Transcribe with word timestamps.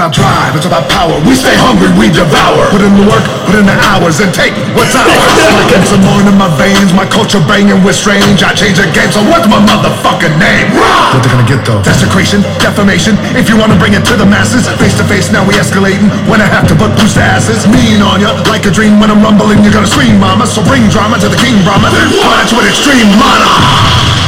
about 0.00 0.16
drive, 0.16 0.56
it's 0.56 0.64
about 0.64 0.88
power. 0.88 1.12
We 1.28 1.36
stay 1.36 1.52
hungry, 1.60 1.92
we 1.92 2.08
devour. 2.08 2.72
Put 2.72 2.80
in 2.80 2.88
the 2.96 3.04
work, 3.04 3.20
put 3.44 3.52
in 3.52 3.68
the 3.68 3.76
hours, 3.92 4.16
and 4.24 4.32
take 4.32 4.56
what's 4.72 4.96
ours. 4.96 5.12
Like 5.70 5.86
some 5.86 6.00
more 6.02 6.18
in 6.24 6.34
my 6.40 6.48
veins, 6.56 6.90
my 6.96 7.04
culture 7.04 7.38
banging 7.46 7.84
with 7.84 7.94
strange. 7.94 8.42
I 8.42 8.56
change 8.56 8.80
the 8.80 8.88
game, 8.96 9.12
so 9.12 9.20
what's 9.28 9.46
my 9.46 9.60
motherfucking 9.60 10.34
name? 10.40 10.72
What 10.74 11.20
they 11.20 11.28
gonna 11.28 11.46
get 11.46 11.62
though? 11.68 11.84
Desecration, 11.84 12.40
defamation. 12.64 13.14
If 13.36 13.52
you 13.52 13.60
wanna 13.60 13.76
bring 13.76 13.92
it 13.92 14.02
to 14.08 14.16
the 14.16 14.24
masses, 14.24 14.66
face 14.80 14.96
to 14.96 15.04
face, 15.04 15.28
now 15.30 15.44
we 15.44 15.54
escalating. 15.60 16.08
When 16.26 16.40
I 16.40 16.48
have 16.48 16.66
to 16.72 16.74
put 16.74 16.96
boost 16.96 17.20
asses, 17.20 17.68
mean 17.68 18.00
on 18.00 18.24
ya, 18.24 18.32
like 18.48 18.64
a 18.64 18.72
dream. 18.72 18.98
When 18.98 19.12
I'm 19.12 19.20
rumbling, 19.20 19.62
you're 19.62 19.76
gonna 19.76 19.86
scream, 19.86 20.18
mama. 20.18 20.48
So 20.48 20.64
bring 20.64 20.88
drama 20.88 21.20
to 21.20 21.28
the 21.28 21.38
king, 21.38 21.60
Brahma. 21.62 21.92
Then 21.92 22.08
punch 22.24 22.56
with 22.56 22.66
extreme 22.66 23.10
mana. 23.20 24.19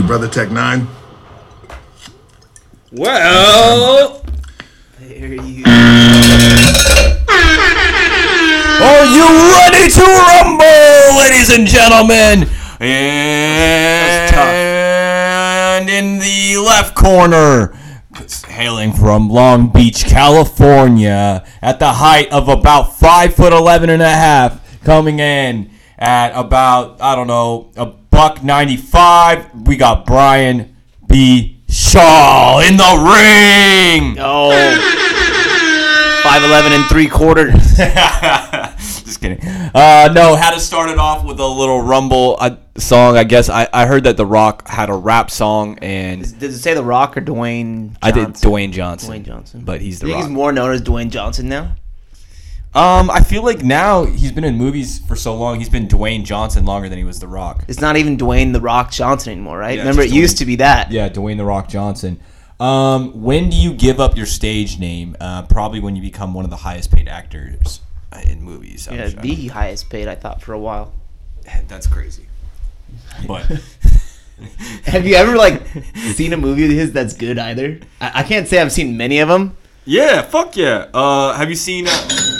Thank 0.00 0.08
you, 0.08 0.16
brother 0.16 0.32
Tech 0.32 0.48
N9ne. 0.48 0.86
Well, 2.92 4.24
There 4.98 5.34
you 5.34 5.62
are 8.80 9.04
you 9.04 9.26
ready 9.52 9.90
to 9.92 10.00
rumble, 10.00 11.18
ladies 11.18 11.50
and 11.54 11.66
gentlemen? 11.66 12.48
And 15.70 15.90
in 15.90 16.18
the 16.18 16.56
left 16.64 16.94
corner, 16.94 17.76
hailing 18.48 18.94
from 18.94 19.28
Long 19.28 19.68
Beach, 19.68 20.06
California, 20.06 21.44
at 21.60 21.78
the 21.78 21.92
height 21.92 22.32
of 22.32 22.48
about 22.48 22.98
five 22.98 23.34
foot 23.34 23.52
eleven 23.52 23.90
and 23.90 24.00
a 24.00 24.08
half, 24.08 24.80
coming 24.82 25.18
in 25.18 25.70
at 25.98 26.30
about 26.30 27.02
I 27.02 27.14
don't 27.14 27.26
know 27.26 27.70
a 27.76 27.99
buck 28.20 28.42
ninety 28.44 28.76
five. 28.76 29.46
We 29.66 29.78
got 29.78 30.04
Brian 30.04 30.76
B. 31.06 31.62
Shaw 31.70 32.60
in 32.60 32.76
the 32.76 32.92
ring. 33.16 34.16
Oh. 34.22 34.50
5'11 36.22 36.70
and 36.78 36.84
three 36.90 37.06
quarters. 37.08 37.54
Just 39.04 39.20
kidding. 39.22 39.40
Uh, 39.74 40.10
no, 40.14 40.36
had 40.36 40.50
to 40.52 40.60
start 40.60 40.90
it 40.90 40.98
off 40.98 41.24
with 41.24 41.40
a 41.40 41.46
little 41.46 41.80
rumble 41.80 42.36
uh, 42.38 42.56
song. 42.76 43.16
I 43.16 43.24
guess 43.24 43.48
I, 43.48 43.66
I 43.72 43.86
heard 43.86 44.04
that 44.04 44.18
The 44.18 44.26
Rock 44.26 44.68
had 44.68 44.90
a 44.90 44.94
rap 44.94 45.30
song, 45.30 45.78
and 45.80 46.20
Does 46.38 46.54
it 46.54 46.58
say 46.58 46.74
The 46.74 46.82
Rock 46.84 47.16
or 47.16 47.22
Dwayne? 47.22 47.96
I 48.02 48.10
did 48.10 48.28
Dwayne 48.34 48.70
Johnson. 48.72 49.10
Dwayne 49.14 49.24
Johnson. 49.24 49.62
but 49.64 49.80
he's 49.80 50.00
The 50.00 50.08
You 50.08 50.12
think 50.12 50.22
Rock. 50.24 50.28
he's 50.28 50.34
more 50.36 50.52
known 50.52 50.72
as 50.72 50.82
Dwayne 50.82 51.08
Johnson 51.08 51.48
now? 51.48 51.72
Um, 52.74 53.10
I 53.10 53.20
feel 53.20 53.42
like 53.44 53.62
now 53.62 54.04
he's 54.04 54.32
been 54.32 54.44
in 54.44 54.56
movies 54.56 54.98
for 55.06 55.16
so 55.16 55.34
long. 55.34 55.58
He's 55.58 55.68
been 55.68 55.88
Dwayne 55.88 56.24
Johnson 56.24 56.64
longer 56.64 56.88
than 56.88 56.98
he 56.98 57.04
was 57.04 57.18
The 57.18 57.26
Rock. 57.28 57.64
It's 57.68 57.80
not 57.80 57.96
even 57.96 58.16
Dwayne 58.16 58.52
The 58.52 58.60
Rock 58.60 58.90
Johnson 58.92 59.32
anymore, 59.32 59.58
right? 59.58 59.72
Yeah, 59.76 59.82
Remember, 59.82 60.02
it 60.02 60.06
just 60.06 60.16
used 60.16 60.38
to 60.38 60.46
be 60.46 60.56
that. 60.56 60.90
Yeah, 60.92 61.08
Dwayne 61.08 61.36
The 61.36 61.44
Rock 61.44 61.68
Johnson. 61.68 62.20
Um, 62.60 63.22
when 63.22 63.50
do 63.50 63.56
you 63.56 63.72
give 63.72 63.98
up 64.00 64.16
your 64.16 64.26
stage 64.26 64.78
name? 64.78 65.16
Uh, 65.20 65.42
probably 65.42 65.80
when 65.80 65.96
you 65.96 66.02
become 66.02 66.34
one 66.34 66.44
of 66.44 66.50
the 66.50 66.58
highest 66.58 66.92
paid 66.92 67.08
actors 67.08 67.80
uh, 68.12 68.20
in 68.26 68.42
movies. 68.42 68.86
I'm 68.86 68.94
Yeah, 68.96 69.08
sure. 69.08 69.20
the 69.20 69.48
highest 69.48 69.88
paid, 69.90 70.06
I 70.08 70.14
thought, 70.14 70.42
for 70.42 70.52
a 70.52 70.58
while. 70.58 70.92
That's 71.68 71.86
crazy. 71.86 72.26
But 73.26 73.46
Have 74.84 75.06
you 75.06 75.14
ever 75.16 75.36
like 75.36 75.62
seen 76.14 76.32
a 76.32 76.36
movie 76.36 76.64
of 76.64 76.70
his 76.70 76.92
that's 76.92 77.12
good 77.14 77.38
either? 77.38 77.80
I, 78.00 78.20
I 78.20 78.22
can't 78.22 78.48
say 78.48 78.58
I've 78.60 78.72
seen 78.72 78.96
many 78.96 79.18
of 79.18 79.28
them. 79.28 79.56
Yeah, 79.84 80.22
fuck 80.22 80.56
yeah. 80.56 80.86
Uh, 80.94 81.34
have 81.34 81.50
you 81.50 81.56
seen 81.56 81.86
uh, 81.86 82.39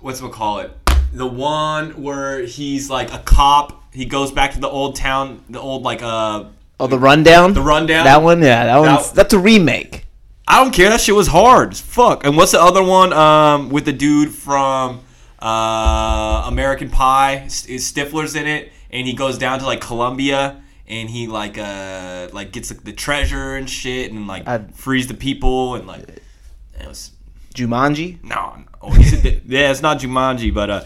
what's 0.00 0.20
we 0.22 0.30
call 0.30 0.58
it? 0.60 0.70
The 1.12 1.26
one 1.26 2.02
where 2.02 2.42
he's 2.44 2.88
like 2.90 3.12
a 3.12 3.18
cop. 3.18 3.92
He 3.92 4.04
goes 4.04 4.30
back 4.32 4.52
to 4.52 4.60
the 4.60 4.68
old 4.68 4.96
town, 4.96 5.42
the 5.48 5.60
old 5.60 5.82
like 5.82 6.02
uh. 6.02 6.44
Oh, 6.78 6.86
the 6.86 6.98
rundown. 6.98 7.52
The 7.52 7.60
Rundown? 7.60 8.04
That 8.04 8.22
one, 8.22 8.40
yeah, 8.42 8.64
that 8.64 8.78
one's 8.78 9.08
That- 9.08 9.14
that's 9.16 9.34
a 9.34 9.38
remake. 9.38 10.06
I 10.48 10.62
don't 10.64 10.72
care. 10.72 10.88
That 10.88 11.00
shit 11.00 11.14
was 11.14 11.28
hard 11.28 11.76
fuck. 11.76 12.24
And 12.24 12.36
what's 12.36 12.52
the 12.52 12.60
other 12.60 12.82
one? 12.82 13.12
Um, 13.12 13.68
with 13.70 13.84
the 13.84 13.92
dude 13.92 14.32
from 14.34 15.00
uh 15.40 16.44
American 16.46 16.90
Pie. 16.90 17.44
Is 17.46 17.92
Stifler's 17.92 18.34
in 18.34 18.46
it, 18.46 18.72
and 18.90 19.06
he 19.06 19.12
goes 19.12 19.38
down 19.38 19.58
to 19.60 19.66
like 19.66 19.80
Colombia. 19.80 20.62
And 20.88 21.08
he 21.08 21.26
like 21.28 21.56
uh 21.58 22.28
like 22.32 22.50
gets 22.52 22.70
like, 22.70 22.82
the 22.82 22.92
treasure 22.92 23.54
and 23.56 23.68
shit, 23.70 24.10
and 24.10 24.26
like 24.26 24.48
I- 24.48 24.64
frees 24.74 25.06
the 25.06 25.14
people, 25.14 25.74
and 25.76 25.86
like 25.86 26.00
it 26.08 26.86
was 26.86 27.12
Jumanji. 27.54 28.22
No, 28.24 28.54
no. 28.56 28.64
Oh, 28.82 28.94
it, 28.94 29.42
yeah, 29.46 29.70
it's 29.70 29.82
not 29.82 30.00
Jumanji, 30.00 30.54
but 30.54 30.70
uh, 30.70 30.82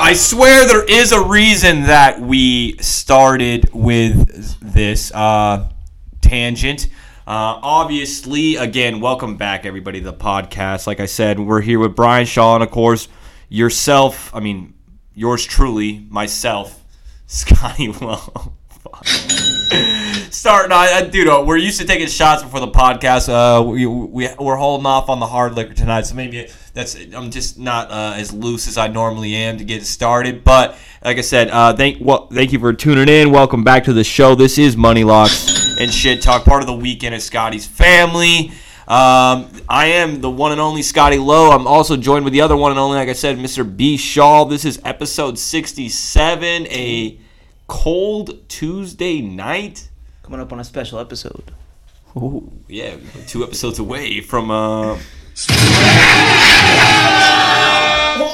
I 0.00 0.14
swear 0.16 0.66
there 0.66 0.84
is 0.84 1.12
a 1.12 1.22
reason 1.22 1.82
that 1.82 2.22
we 2.22 2.78
started 2.78 3.68
with 3.74 4.58
this 4.62 5.12
uh, 5.12 5.68
tangent. 6.22 6.86
Uh, 7.26 7.60
obviously, 7.62 8.56
again, 8.56 9.02
welcome 9.02 9.36
back, 9.36 9.66
everybody, 9.66 9.98
to 10.00 10.06
the 10.06 10.16
podcast. 10.16 10.86
Like 10.86 11.00
I 11.00 11.06
said, 11.06 11.38
we're 11.38 11.60
here 11.60 11.78
with 11.78 11.94
Brian 11.94 12.24
Shaw, 12.24 12.54
and 12.54 12.64
of 12.64 12.70
course, 12.70 13.08
yourself. 13.50 14.34
I 14.34 14.40
mean, 14.40 14.72
yours 15.14 15.44
truly, 15.44 16.06
myself, 16.08 16.82
Scotty 17.26 17.88
Lowe. 17.88 18.54
Starting 20.34 21.10
dude, 21.10 21.28
uh, 21.28 21.44
we're 21.46 21.56
used 21.56 21.80
to 21.80 21.86
taking 21.86 22.08
shots 22.08 22.42
before 22.42 22.58
the 22.58 22.66
podcast. 22.66 23.28
Uh, 23.28 23.62
we, 23.62 23.86
we 23.86 24.28
we're 24.36 24.56
holding 24.56 24.84
off 24.84 25.08
on 25.08 25.20
the 25.20 25.28
hard 25.28 25.54
liquor 25.54 25.74
tonight, 25.74 26.06
so 26.06 26.16
maybe 26.16 26.48
that's 26.72 26.96
I'm 26.96 27.30
just 27.30 27.56
not 27.56 27.88
uh, 27.92 28.14
as 28.16 28.32
loose 28.32 28.66
as 28.66 28.76
I 28.76 28.88
normally 28.88 29.36
am 29.36 29.58
to 29.58 29.64
get 29.64 29.86
started. 29.86 30.42
But 30.42 30.76
like 31.04 31.18
I 31.18 31.20
said, 31.20 31.50
uh, 31.50 31.76
thank 31.76 31.98
well, 32.00 32.26
thank 32.26 32.52
you 32.52 32.58
for 32.58 32.72
tuning 32.72 33.08
in. 33.08 33.30
Welcome 33.30 33.62
back 33.62 33.84
to 33.84 33.92
the 33.92 34.02
show. 34.02 34.34
This 34.34 34.58
is 34.58 34.76
Money 34.76 35.04
Locks 35.04 35.78
and 35.78 35.94
Shit 35.94 36.20
Talk, 36.20 36.44
part 36.44 36.62
of 36.62 36.66
the 36.66 36.74
weekend 36.74 37.14
of 37.14 37.22
Scotty's 37.22 37.64
family. 37.64 38.50
Um, 38.88 39.48
I 39.68 39.86
am 39.86 40.20
the 40.20 40.30
one 40.30 40.50
and 40.50 40.60
only 40.60 40.82
Scotty 40.82 41.18
Lowe. 41.18 41.52
I'm 41.52 41.68
also 41.68 41.96
joined 41.96 42.24
with 42.24 42.32
the 42.32 42.40
other 42.40 42.56
one 42.56 42.72
and 42.72 42.80
only, 42.80 42.96
like 42.96 43.08
I 43.08 43.12
said, 43.12 43.38
Mr. 43.38 43.64
B. 43.64 43.96
Shaw. 43.96 44.44
This 44.44 44.64
is 44.64 44.80
episode 44.84 45.38
67, 45.38 46.66
a 46.66 47.20
cold 47.68 48.48
Tuesday 48.48 49.20
night. 49.20 49.90
Coming 50.24 50.40
up 50.40 50.52
on 50.52 50.58
a 50.58 50.64
special 50.64 50.98
episode. 50.98 51.52
Ooh, 52.16 52.50
yeah, 52.66 52.96
two 53.26 53.44
episodes 53.44 53.78
away 53.78 54.22
from 54.22 54.50
uh, 54.50 54.98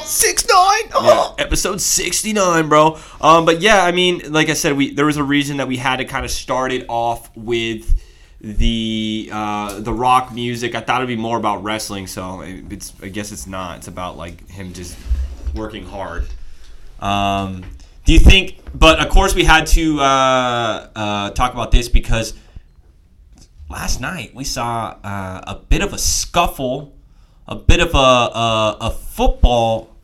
Six 0.04 0.46
nine. 0.46 1.04
yeah, 1.04 1.32
episode 1.38 1.80
69, 1.80 2.68
bro. 2.68 2.96
Um, 3.20 3.44
but 3.44 3.60
yeah, 3.60 3.82
I 3.84 3.90
mean, 3.90 4.32
like 4.32 4.48
I 4.50 4.52
said, 4.52 4.76
we 4.76 4.94
there 4.94 5.06
was 5.06 5.16
a 5.16 5.24
reason 5.24 5.56
that 5.56 5.66
we 5.66 5.78
had 5.78 5.96
to 5.96 6.04
kind 6.04 6.24
of 6.24 6.30
start 6.30 6.70
it 6.70 6.84
off 6.88 7.34
with 7.36 8.00
the 8.40 9.28
uh, 9.32 9.80
the 9.80 9.92
rock 9.92 10.32
music. 10.32 10.76
I 10.76 10.80
thought 10.82 11.00
it'd 11.00 11.08
be 11.08 11.16
more 11.20 11.38
about 11.38 11.64
wrestling, 11.64 12.06
so 12.06 12.42
it's 12.42 12.92
I 13.02 13.08
guess 13.08 13.32
it's 13.32 13.48
not. 13.48 13.78
It's 13.78 13.88
about 13.88 14.16
like 14.16 14.48
him 14.48 14.72
just 14.74 14.96
working 15.56 15.86
hard. 15.86 16.28
Um, 17.00 17.64
do 18.10 18.14
you 18.14 18.18
think? 18.18 18.56
But 18.74 18.98
of 18.98 19.08
course, 19.08 19.36
we 19.36 19.44
had 19.44 19.68
to 19.68 20.00
uh, 20.00 20.88
uh, 20.96 21.30
talk 21.30 21.52
about 21.52 21.70
this 21.70 21.88
because 21.88 22.34
last 23.68 24.00
night 24.00 24.34
we 24.34 24.42
saw 24.42 24.96
uh, 25.04 25.40
a 25.46 25.54
bit 25.54 25.80
of 25.80 25.92
a 25.92 25.98
scuffle, 25.98 26.92
a 27.46 27.54
bit 27.54 27.78
of 27.78 27.94
a 27.94 27.98
a, 27.98 28.76
a 28.80 28.90
football 28.90 29.94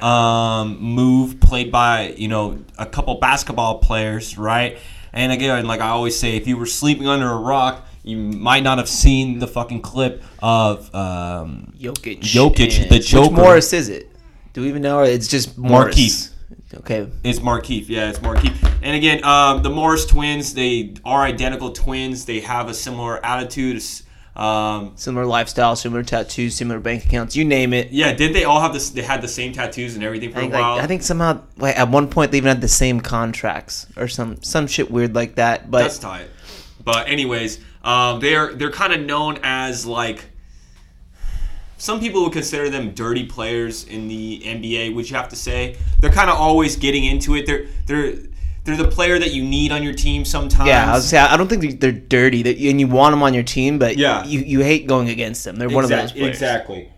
um, 0.00 0.78
move 0.80 1.40
played 1.40 1.70
by 1.70 2.14
you 2.16 2.26
know 2.26 2.58
a 2.78 2.86
couple 2.86 3.16
basketball 3.16 3.80
players, 3.80 4.38
right? 4.38 4.78
And 5.12 5.30
again, 5.30 5.66
like 5.66 5.82
I 5.82 5.88
always 5.88 6.18
say, 6.18 6.38
if 6.38 6.46
you 6.46 6.56
were 6.56 6.64
sleeping 6.64 7.06
under 7.06 7.30
a 7.30 7.36
rock, 7.36 7.86
you 8.02 8.16
might 8.16 8.62
not 8.62 8.78
have 8.78 8.88
seen 8.88 9.40
the 9.40 9.46
fucking 9.46 9.82
clip 9.82 10.22
of 10.38 10.94
um, 10.94 11.74
Jokic. 11.78 12.20
Jokic, 12.20 12.88
the 12.88 12.96
Which 12.96 13.30
Morris 13.30 13.74
is 13.74 13.90
it? 13.90 14.08
Do 14.54 14.62
we 14.62 14.70
even 14.70 14.80
know? 14.80 15.00
Or 15.00 15.04
it's 15.04 15.28
just 15.28 15.58
Morris? 15.58 16.31
Okay. 16.74 17.08
It's 17.24 17.38
Markieff. 17.38 17.88
Yeah, 17.88 18.08
it's 18.10 18.18
Markieff. 18.20 18.78
And 18.82 18.96
again, 18.96 19.24
um, 19.24 19.62
the 19.62 19.70
Morris 19.70 20.06
twins, 20.06 20.54
they 20.54 20.94
are 21.04 21.22
identical 21.22 21.72
twins. 21.72 22.24
They 22.24 22.40
have 22.40 22.68
a 22.68 22.74
similar 22.74 23.24
attitude. 23.24 23.82
Um, 24.34 24.92
Similar 24.96 25.26
lifestyle, 25.26 25.76
similar 25.76 26.02
tattoos, 26.02 26.54
similar 26.54 26.80
bank 26.80 27.04
accounts. 27.04 27.36
You 27.36 27.44
name 27.44 27.74
it. 27.74 27.90
yeah, 27.92 28.14
did 28.14 28.34
they 28.34 28.44
all 28.44 28.62
have 28.62 28.72
this? 28.72 28.88
They 28.88 29.02
had 29.02 29.20
the 29.20 29.28
same 29.28 29.52
tattoos 29.52 29.94
and 29.94 30.02
everything 30.02 30.32
for 30.32 30.38
I 30.38 30.44
a 30.44 30.48
while. 30.48 30.74
like, 30.76 30.84
I 30.84 30.86
think 30.86 31.02
somehow, 31.02 31.42
like 31.58 31.78
at 31.78 31.90
one 31.90 32.08
point, 32.08 32.30
they 32.32 32.38
even 32.38 32.48
had 32.48 32.62
the 32.62 32.68
same 32.68 33.02
contracts 33.02 33.86
or 33.94 34.08
some 34.08 34.42
some 34.42 34.66
shit 34.66 34.90
weird 34.90 35.14
like 35.14 35.34
that. 35.34 35.70
But 35.70 35.82
That's 35.82 35.98
tight. 35.98 36.28
But 36.82 37.08
anyways, 37.08 37.60
um, 37.84 38.20
they're 38.20 38.54
they're 38.54 38.70
kind 38.70 38.94
of 38.94 39.00
known 39.02 39.38
as 39.42 39.84
like 39.84 40.24
some 41.82 41.98
people 41.98 42.22
would 42.22 42.32
consider 42.32 42.70
them 42.70 42.92
dirty 42.92 43.24
players 43.26 43.82
in 43.88 44.06
the 44.06 44.40
NBA, 44.44 44.94
which 44.94 45.10
you 45.10 45.16
have 45.16 45.28
to 45.30 45.34
say 45.36 45.76
they're 46.00 46.12
kind 46.12 46.30
of 46.30 46.36
always 46.36 46.76
getting 46.76 47.04
into 47.04 47.34
it. 47.34 47.44
They're 47.44 47.66
they're 47.86 48.14
they're 48.62 48.76
the 48.76 48.86
player 48.86 49.18
that 49.18 49.32
you 49.32 49.42
need 49.42 49.72
on 49.72 49.82
your 49.82 49.92
team 49.92 50.24
sometimes. 50.24 50.68
yeah, 50.68 50.88
I 50.88 50.94
was 50.94 51.08
say 51.08 51.18
I 51.18 51.36
don't 51.36 51.48
think 51.48 51.80
they're 51.80 51.90
dirty, 51.90 52.42
that 52.44 52.56
and 52.56 52.78
you 52.78 52.86
want 52.86 53.12
them 53.14 53.22
on 53.24 53.34
your 53.34 53.42
team, 53.42 53.80
but 53.80 53.96
Yeah. 53.96 54.24
you, 54.24 54.38
you 54.42 54.60
hate 54.60 54.86
going 54.86 55.08
against 55.08 55.42
them. 55.44 55.56
They're 55.56 55.68
one 55.68 55.82
of 55.82 55.90
those 55.90 56.12
players. 56.12 56.28
Exactly. 56.28 56.88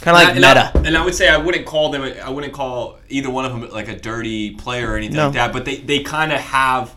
Kind 0.00 0.16
of 0.16 0.22
like 0.24 0.36
and 0.36 0.44
I, 0.46 0.54
meta. 0.72 0.86
and 0.88 0.96
I 0.96 1.04
would 1.04 1.14
say 1.14 1.28
I 1.28 1.36
wouldn't 1.36 1.66
call 1.66 1.90
them. 1.90 2.02
I 2.02 2.30
wouldn't 2.30 2.54
call 2.54 2.98
either 3.10 3.28
one 3.28 3.44
of 3.44 3.52
them 3.52 3.68
like 3.70 3.88
a 3.88 3.96
dirty 3.96 4.52
player 4.54 4.92
or 4.92 4.96
anything 4.96 5.16
No. 5.16 5.26
like 5.26 5.34
that. 5.34 5.52
But 5.52 5.66
they 5.66 5.76
they 5.76 6.00
kind 6.02 6.32
of 6.32 6.40
have 6.40 6.96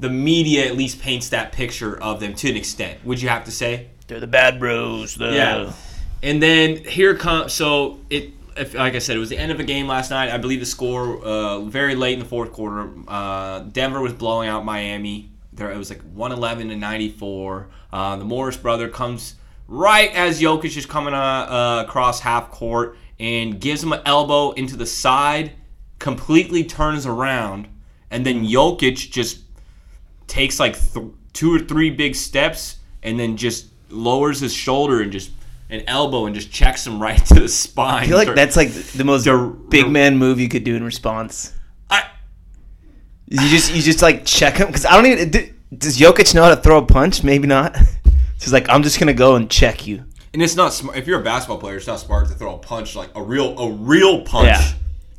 the 0.00 0.08
media 0.08 0.66
at 0.66 0.74
least 0.74 1.02
paints 1.02 1.28
that 1.28 1.52
picture 1.52 2.02
of 2.02 2.18
them 2.20 2.32
to 2.36 2.48
an 2.48 2.56
extent. 2.56 3.04
Would 3.04 3.20
you 3.20 3.28
have 3.28 3.44
to 3.44 3.52
say? 3.52 3.88
They're 4.12 4.20
the 4.20 4.26
bad 4.26 4.60
bros. 4.60 5.14
The... 5.14 5.32
Yeah. 5.32 5.72
And 6.22 6.42
then 6.42 6.84
here 6.84 7.16
comes 7.16 7.54
so 7.54 8.00
it. 8.10 8.30
If, 8.54 8.74
like 8.74 8.94
I 8.94 8.98
said, 8.98 9.16
it 9.16 9.18
was 9.18 9.30
the 9.30 9.38
end 9.38 9.50
of 9.50 9.60
a 9.60 9.64
game 9.64 9.86
last 9.86 10.10
night. 10.10 10.30
I 10.30 10.36
believe 10.36 10.60
the 10.60 10.66
score 10.66 11.24
uh, 11.24 11.60
very 11.60 11.94
late 11.94 12.12
in 12.12 12.18
the 12.18 12.26
fourth 12.26 12.52
quarter. 12.52 12.90
Uh, 13.08 13.60
Denver 13.60 14.02
was 14.02 14.12
blowing 14.12 14.50
out 14.50 14.66
Miami. 14.66 15.30
There 15.54 15.70
it 15.72 15.78
was 15.78 15.88
like 15.88 16.02
111 16.02 16.68
to 16.68 16.76
94. 16.76 17.68
Uh, 17.90 18.16
the 18.16 18.26
Morris 18.26 18.58
brother 18.58 18.90
comes 18.90 19.36
right 19.66 20.14
as 20.14 20.42
Jokic 20.42 20.76
is 20.76 20.84
coming 20.84 21.14
uh, 21.14 21.16
uh, 21.16 21.84
across 21.86 22.20
half 22.20 22.50
court 22.50 22.98
and 23.18 23.58
gives 23.58 23.82
him 23.82 23.94
an 23.94 24.02
elbow 24.04 24.50
into 24.50 24.76
the 24.76 24.86
side. 24.86 25.52
Completely 25.98 26.64
turns 26.64 27.06
around, 27.06 27.66
and 28.10 28.26
then 28.26 28.44
Jokic 28.44 29.10
just 29.10 29.40
takes 30.26 30.60
like 30.60 30.78
th- 30.78 31.06
two 31.32 31.54
or 31.54 31.60
three 31.60 31.88
big 31.88 32.14
steps 32.14 32.76
and 33.02 33.18
then 33.18 33.36
just 33.36 33.71
lowers 33.92 34.40
his 34.40 34.52
shoulder 34.54 35.00
and 35.00 35.12
just 35.12 35.30
an 35.70 35.82
elbow 35.86 36.26
and 36.26 36.34
just 36.34 36.50
checks 36.50 36.86
him 36.86 37.00
right 37.00 37.24
to 37.26 37.34
the 37.34 37.48
spine. 37.48 38.04
I 38.04 38.06
feel 38.08 38.16
like 38.18 38.34
that's 38.34 38.56
like 38.56 38.72
the 38.72 39.04
most 39.04 39.24
The- 39.24 39.56
big 39.68 39.88
man 39.90 40.16
move 40.18 40.40
you 40.40 40.48
could 40.48 40.64
do 40.64 40.74
in 40.76 40.82
response. 40.84 41.52
I, 41.90 42.04
You 43.28 43.48
just 43.48 43.74
you 43.74 43.80
just 43.82 44.02
like 44.02 44.24
check 44.24 44.56
him 44.56 44.66
because 44.66 44.84
I 44.86 44.92
don't 45.00 45.06
even. 45.06 45.54
Does 45.76 45.98
Jokic 45.98 46.34
know 46.34 46.42
how 46.42 46.50
to 46.54 46.60
throw 46.60 46.78
a 46.78 46.84
punch? 46.86 47.24
Maybe 47.24 47.46
not. 47.46 47.76
He's 48.40 48.52
like, 48.52 48.68
I'm 48.68 48.82
just 48.82 48.98
gonna 48.98 49.14
go 49.14 49.36
and 49.36 49.48
check 49.50 49.86
you. 49.86 50.04
and 50.34 50.42
it's 50.42 50.56
not 50.56 50.72
smart. 50.74 50.98
If 50.98 51.06
you're 51.06 51.20
a 51.20 51.24
basketball 51.24 51.58
player, 51.58 51.76
it's 51.76 51.86
not 51.86 52.00
smart 52.00 52.28
to 52.28 52.34
throw 52.34 52.56
a 52.56 52.58
punch 52.58 52.94
like 52.96 53.10
a 53.14 53.22
real 53.22 53.58
a 53.58 53.70
real 53.72 54.22
punch. 54.22 54.46
Yeah. 54.48 54.72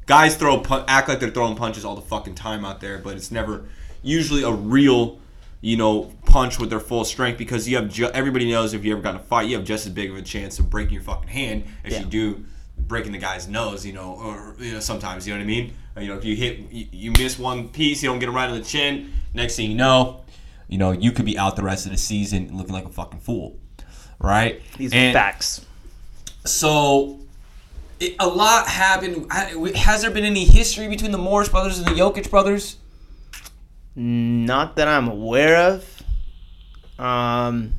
Guys 0.05 0.35
throw 0.35 0.59
pun- 0.59 0.83
act 0.87 1.07
like 1.07 1.19
they're 1.21 1.29
throwing 1.31 1.55
punches 1.55 1.85
all 1.85 1.95
the 1.95 2.01
fucking 2.01 2.35
time 2.35 2.65
out 2.65 2.81
there, 2.81 2.97
but 2.99 3.15
it's 3.15 3.31
never 3.31 3.65
usually 4.03 4.43
a 4.43 4.51
real 4.51 5.17
you 5.61 5.77
know 5.77 6.11
punch 6.33 6.57
with 6.59 6.69
their 6.71 6.79
full 6.79 7.05
strength 7.05 7.37
because 7.37 7.69
you 7.69 7.75
have 7.75 7.89
ju- 7.89 8.09
everybody 8.13 8.49
knows 8.49 8.73
if 8.73 8.83
you 8.83 8.91
ever 8.93 9.01
got 9.01 9.11
in 9.11 9.21
a 9.21 9.23
fight, 9.23 9.47
you 9.47 9.55
have 9.55 9.63
just 9.65 9.85
as 9.85 9.91
big 9.93 10.09
of 10.09 10.17
a 10.17 10.21
chance 10.23 10.57
of 10.57 10.67
breaking 10.69 10.95
your 10.95 11.03
fucking 11.03 11.29
hand 11.29 11.63
as 11.85 11.93
Yeah. 11.93 11.99
you 11.99 12.05
do 12.05 12.45
breaking 12.79 13.11
the 13.11 13.19
guy's 13.19 13.47
nose. 13.47 13.85
You 13.85 13.93
know, 13.93 14.13
or 14.15 14.55
you 14.59 14.73
know 14.73 14.79
sometimes 14.79 15.27
you 15.27 15.33
know 15.33 15.39
what 15.39 15.43
I 15.43 15.47
mean. 15.47 15.73
You 15.99 16.07
know, 16.07 16.15
if 16.17 16.25
you 16.25 16.35
hit 16.35 16.71
you, 16.71 16.87
you 16.91 17.11
miss 17.19 17.37
one 17.37 17.69
piece, 17.69 18.01
you 18.01 18.09
don't 18.09 18.17
get 18.19 18.27
him 18.29 18.35
right 18.35 18.49
on 18.49 18.57
the 18.57 18.63
chin. 18.65 19.13
Next 19.35 19.55
thing 19.57 19.69
you 19.69 19.77
know, 19.77 20.21
you 20.67 20.79
know 20.79 20.91
you 20.91 21.11
could 21.11 21.25
be 21.25 21.37
out 21.37 21.55
the 21.55 21.63
rest 21.63 21.85
of 21.85 21.91
the 21.91 21.97
season 21.99 22.49
looking 22.57 22.73
like 22.73 22.85
a 22.85 22.89
fucking 22.89 23.19
fool, 23.19 23.55
right? 24.19 24.59
These 24.77 24.91
And- 24.91 25.13
facts. 25.13 25.61
so 26.45 27.19
it, 27.99 28.15
a 28.19 28.27
lot 28.27 28.67
happened. 28.67 29.31
Has 29.75 30.01
there 30.01 30.09
been 30.11 30.25
any 30.25 30.45
history 30.45 30.87
between 30.87 31.11
the 31.11 31.17
Morris 31.19 31.47
brothers 31.49 31.77
and 31.77 31.87
the 31.87 31.91
Jokic 31.91 32.29
brothers? 32.31 32.77
Not 33.95 34.75
that 34.77 34.87
I'm 34.87 35.07
aware 35.07 35.55
of. 35.57 35.85
Um, 36.99 37.73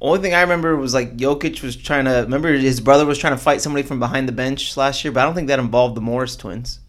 only 0.00 0.20
thing 0.20 0.34
I 0.34 0.40
remember 0.42 0.76
was 0.76 0.92
like 0.94 1.16
Jokic 1.16 1.62
was 1.62 1.76
trying 1.76 2.04
to. 2.04 2.10
Remember 2.22 2.52
his 2.52 2.80
brother 2.80 3.06
was 3.06 3.18
trying 3.18 3.34
to 3.36 3.42
fight 3.42 3.60
somebody 3.60 3.86
from 3.86 3.98
behind 4.00 4.28
the 4.28 4.32
bench 4.32 4.76
last 4.76 5.04
year, 5.04 5.12
but 5.12 5.20
I 5.20 5.24
don't 5.24 5.34
think 5.34 5.48
that 5.48 5.58
involved 5.58 5.94
the 5.96 6.00
Morris 6.00 6.36
twins. 6.36 6.80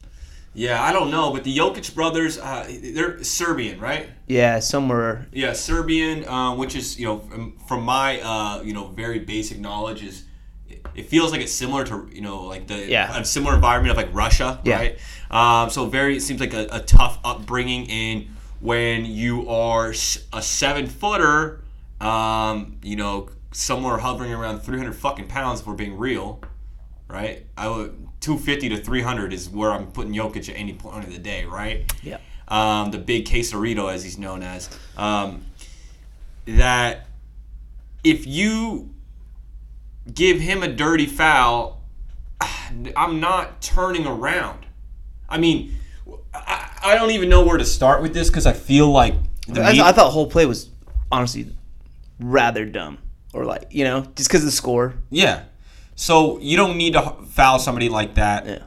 Yeah, 0.57 0.81
I 0.81 0.93
don't 0.93 1.11
know, 1.11 1.33
but 1.33 1.43
the 1.43 1.55
Jokic 1.55 1.93
brothers, 1.93 2.37
uh, 2.37 2.65
they're 2.81 3.21
Serbian, 3.25 3.77
right? 3.79 4.09
Yeah, 4.27 4.59
somewhere. 4.59 5.27
Yeah, 5.33 5.51
Serbian, 5.51 6.25
uh, 6.25 6.55
which 6.55 6.75
is 6.75 6.97
you 6.97 7.05
know 7.05 7.19
from, 7.19 7.57
from 7.67 7.83
my 7.83 8.21
uh, 8.21 8.61
you 8.63 8.73
know 8.73 8.87
very 8.87 9.19
basic 9.19 9.59
knowledge 9.59 10.01
is 10.03 10.23
it 10.95 11.07
feels 11.07 11.31
like 11.33 11.41
it's 11.41 11.51
similar 11.51 11.83
to 11.85 12.09
you 12.11 12.21
know 12.21 12.43
like 12.45 12.67
the 12.67 12.87
Yeah. 12.87 13.17
a 13.19 13.25
similar 13.25 13.55
environment 13.55 13.91
of 13.91 13.97
like 13.97 14.13
Russia, 14.15 14.59
Yeah. 14.63 14.75
right? 14.77 14.97
Um, 15.29 15.69
so 15.69 15.85
very 15.87 16.17
it 16.17 16.21
seems 16.21 16.39
like 16.39 16.53
a, 16.53 16.67
a 16.71 16.79
tough 16.79 17.19
upbringing 17.23 17.85
in 17.87 18.29
when 18.65 19.05
you 19.05 19.47
are 19.47 19.91
a 19.91 20.41
seven 20.41 20.87
footer, 20.87 21.61
um, 22.01 22.77
you 22.81 22.95
know 22.95 23.29
somewhere 23.51 23.99
hovering 23.99 24.33
around 24.33 24.59
300 24.59 24.93
fucking 24.93 25.27
pounds 25.27 25.61
if 25.61 25.67
we're 25.67 25.75
being 25.75 25.97
real, 25.97 26.41
right? 27.07 27.45
I 27.55 27.69
would 27.69 28.07
250 28.19 28.69
to 28.69 28.77
300 28.77 29.31
is 29.31 29.49
where 29.49 29.71
I'm 29.71 29.87
putting 29.91 30.13
Jokic 30.13 30.49
at 30.49 30.55
any 30.57 30.73
point 30.73 31.05
of 31.05 31.13
the 31.13 31.19
day, 31.19 31.45
right? 31.45 31.93
Yeah. 32.03 32.17
um, 32.47 32.91
the 32.91 32.97
big 32.97 33.25
quesarito 33.25 33.93
as 33.93 34.03
he's 34.03 34.17
known 34.17 34.41
as, 34.43 34.69
um, 34.97 35.45
that 36.45 37.07
if 38.03 38.25
you 38.27 38.89
give 40.11 40.39
him 40.39 40.63
a 40.63 40.67
dirty 40.67 41.05
foul, 41.05 41.81
I'm 42.97 43.19
not 43.19 43.61
turning 43.61 44.05
around. 44.05 44.65
I 45.29 45.37
mean, 45.37 45.75
I, 46.47 46.91
I 46.91 46.95
don't 46.95 47.11
even 47.11 47.29
know 47.29 47.43
where 47.43 47.57
to 47.57 47.65
start 47.65 48.01
with 48.01 48.13
this 48.13 48.29
because 48.29 48.45
I 48.45 48.53
feel 48.53 48.89
like 48.89 49.13
the 49.47 49.61
I, 49.61 49.69
I 49.69 49.91
thought 49.91 50.05
the 50.05 50.09
whole 50.09 50.29
play 50.29 50.45
was 50.45 50.69
honestly 51.11 51.47
rather 52.19 52.65
dumb, 52.65 52.97
or 53.33 53.45
like 53.45 53.67
you 53.71 53.83
know, 53.83 54.01
just 54.15 54.29
because 54.29 54.41
of 54.41 54.45
the 54.47 54.51
score. 54.51 54.95
yeah. 55.09 55.43
So 55.97 56.39
you 56.39 56.57
don't 56.57 56.75
need 56.77 56.93
to 56.93 57.15
foul 57.29 57.57
somebody 57.57 57.87
like 57.87 58.15
that 58.15 58.45
Yeah. 58.45 58.59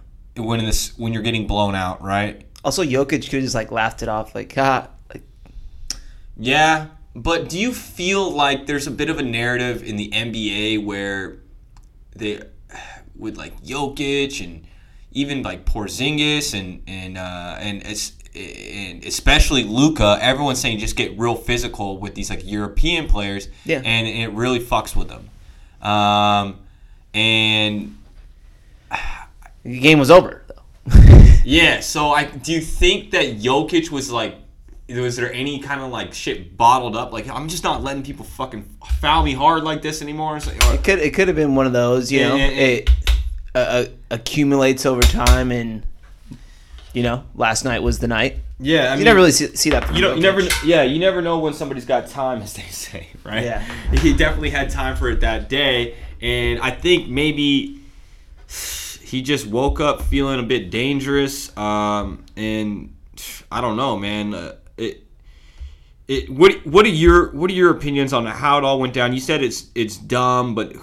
when 0.42 0.64
this 0.64 0.96
when 0.98 1.12
you're 1.12 1.22
getting 1.22 1.46
blown 1.46 1.74
out, 1.74 2.02
right? 2.02 2.42
Also, 2.64 2.82
Jokic 2.82 3.28
could 3.28 3.42
just 3.42 3.54
like 3.54 3.70
laughed 3.70 4.02
it 4.02 4.08
off, 4.08 4.34
like 4.34 4.54
ah, 4.56 4.88
like 5.12 5.22
Yeah, 6.36 6.86
but 7.14 7.48
do 7.48 7.58
you 7.58 7.72
feel 7.72 8.30
like 8.30 8.66
there's 8.66 8.86
a 8.86 8.90
bit 8.90 9.10
of 9.10 9.18
a 9.18 9.22
narrative 9.22 9.82
in 9.82 9.96
the 9.96 10.08
NBA 10.10 10.84
where 10.84 11.38
they, 12.16 12.40
with 13.16 13.36
like 13.36 13.62
Jokic 13.62 14.42
and 14.42 14.64
even 15.20 15.42
like 15.42 15.64
Porzingis 15.64 16.58
and 16.58 16.82
and 16.86 17.18
uh, 17.18 17.56
and 17.60 17.82
es- 17.86 18.12
and 18.34 19.04
especially 19.04 19.64
Luka, 19.64 20.18
everyone's 20.20 20.60
saying 20.60 20.78
just 20.78 20.96
get 20.96 21.18
real 21.18 21.34
physical 21.34 21.98
with 21.98 22.14
these 22.14 22.30
like 22.30 22.42
European 22.44 23.08
players, 23.08 23.48
Yeah. 23.64 23.82
and 23.84 24.06
it 24.06 24.30
really 24.32 24.60
fucks 24.60 24.94
with 24.94 25.08
them. 25.08 25.28
Um, 25.82 26.58
and 27.14 27.96
the 29.64 29.80
game 29.80 29.98
was 29.98 30.10
over. 30.10 30.42
Though. 30.46 30.94
Yeah, 31.44 31.80
so 31.80 32.10
I 32.10 32.24
do 32.24 32.52
you 32.52 32.60
think 32.60 33.12
that 33.12 33.38
Jokic 33.38 33.90
was 33.90 34.10
like 34.10 34.36
was 34.90 35.16
there 35.16 35.32
any 35.32 35.60
kind 35.60 35.80
of 35.80 35.90
like 35.90 36.12
shit 36.12 36.58
bottled 36.58 36.94
up? 36.94 37.10
Like 37.10 37.26
I'm 37.30 37.48
just 37.48 37.64
not 37.64 37.82
letting 37.82 38.02
people 38.02 38.26
fucking 38.26 38.68
foul 39.00 39.22
me 39.22 39.32
hard 39.32 39.62
like 39.64 39.80
this 39.80 40.02
anymore. 40.02 40.34
Like, 40.34 40.62
or- 40.68 40.74
It 40.74 40.84
could 40.84 40.98
it 40.98 41.14
could 41.14 41.26
have 41.28 41.36
been 41.36 41.54
one 41.54 41.66
of 41.66 41.72
those, 41.72 42.12
you 42.12 42.20
Yeah, 42.20 42.28
know, 42.28 42.36
yeah, 42.36 42.46
yeah. 42.50 42.60
it 42.66 42.90
uh, 43.54 43.84
accumulates 44.10 44.86
over 44.86 45.02
time, 45.02 45.50
and 45.52 45.82
you 46.92 47.02
know, 47.02 47.24
last 47.34 47.64
night 47.64 47.82
was 47.82 47.98
the 47.98 48.08
night. 48.08 48.36
yeah, 48.58 48.92
I 48.92 48.96
You 48.96 49.04
never 49.04 49.18
really 49.18 49.30
see, 49.32 49.54
see 49.56 49.70
that. 49.70 49.94
You 49.94 50.00
know, 50.00 50.14
you 50.14 50.22
never, 50.22 50.40
yeah, 50.64 50.82
you 50.82 50.98
never 50.98 51.20
know 51.22 51.38
when 51.38 51.52
somebody's 51.54 51.84
got 51.84 52.08
time, 52.08 52.42
as 52.42 52.54
they 52.54 52.62
say, 52.62 53.08
right? 53.24 53.44
Yeah. 53.44 53.62
He 53.98 54.14
definitely 54.14 54.50
had 54.50 54.70
time 54.70 54.96
for 54.96 55.08
it 55.10 55.20
that 55.20 55.48
day, 55.48 55.96
and 56.20 56.60
I 56.60 56.70
think 56.70 57.08
maybe 57.08 57.80
he 59.02 59.22
just 59.22 59.46
woke 59.46 59.80
up 59.80 60.02
feeling 60.02 60.40
a 60.40 60.42
bit 60.42 60.70
dangerous, 60.70 61.56
um, 61.56 62.24
and 62.36 62.94
I 63.50 63.60
don't 63.60 63.76
know, 63.76 63.96
man. 63.96 64.34
Uh, 64.34 64.54
it, 64.76 65.04
it, 66.06 66.30
what, 66.30 66.66
what 66.66 66.86
are 66.86 66.90
your, 66.90 67.30
what 67.32 67.50
are 67.50 67.54
your 67.54 67.70
opinions 67.70 68.12
on 68.12 68.24
how 68.26 68.58
it 68.58 68.64
all 68.64 68.78
went 68.80 68.94
down? 68.94 69.12
You 69.12 69.20
said 69.20 69.42
it's, 69.42 69.66
it's 69.74 69.96
dumb, 69.96 70.54
but 70.54 70.74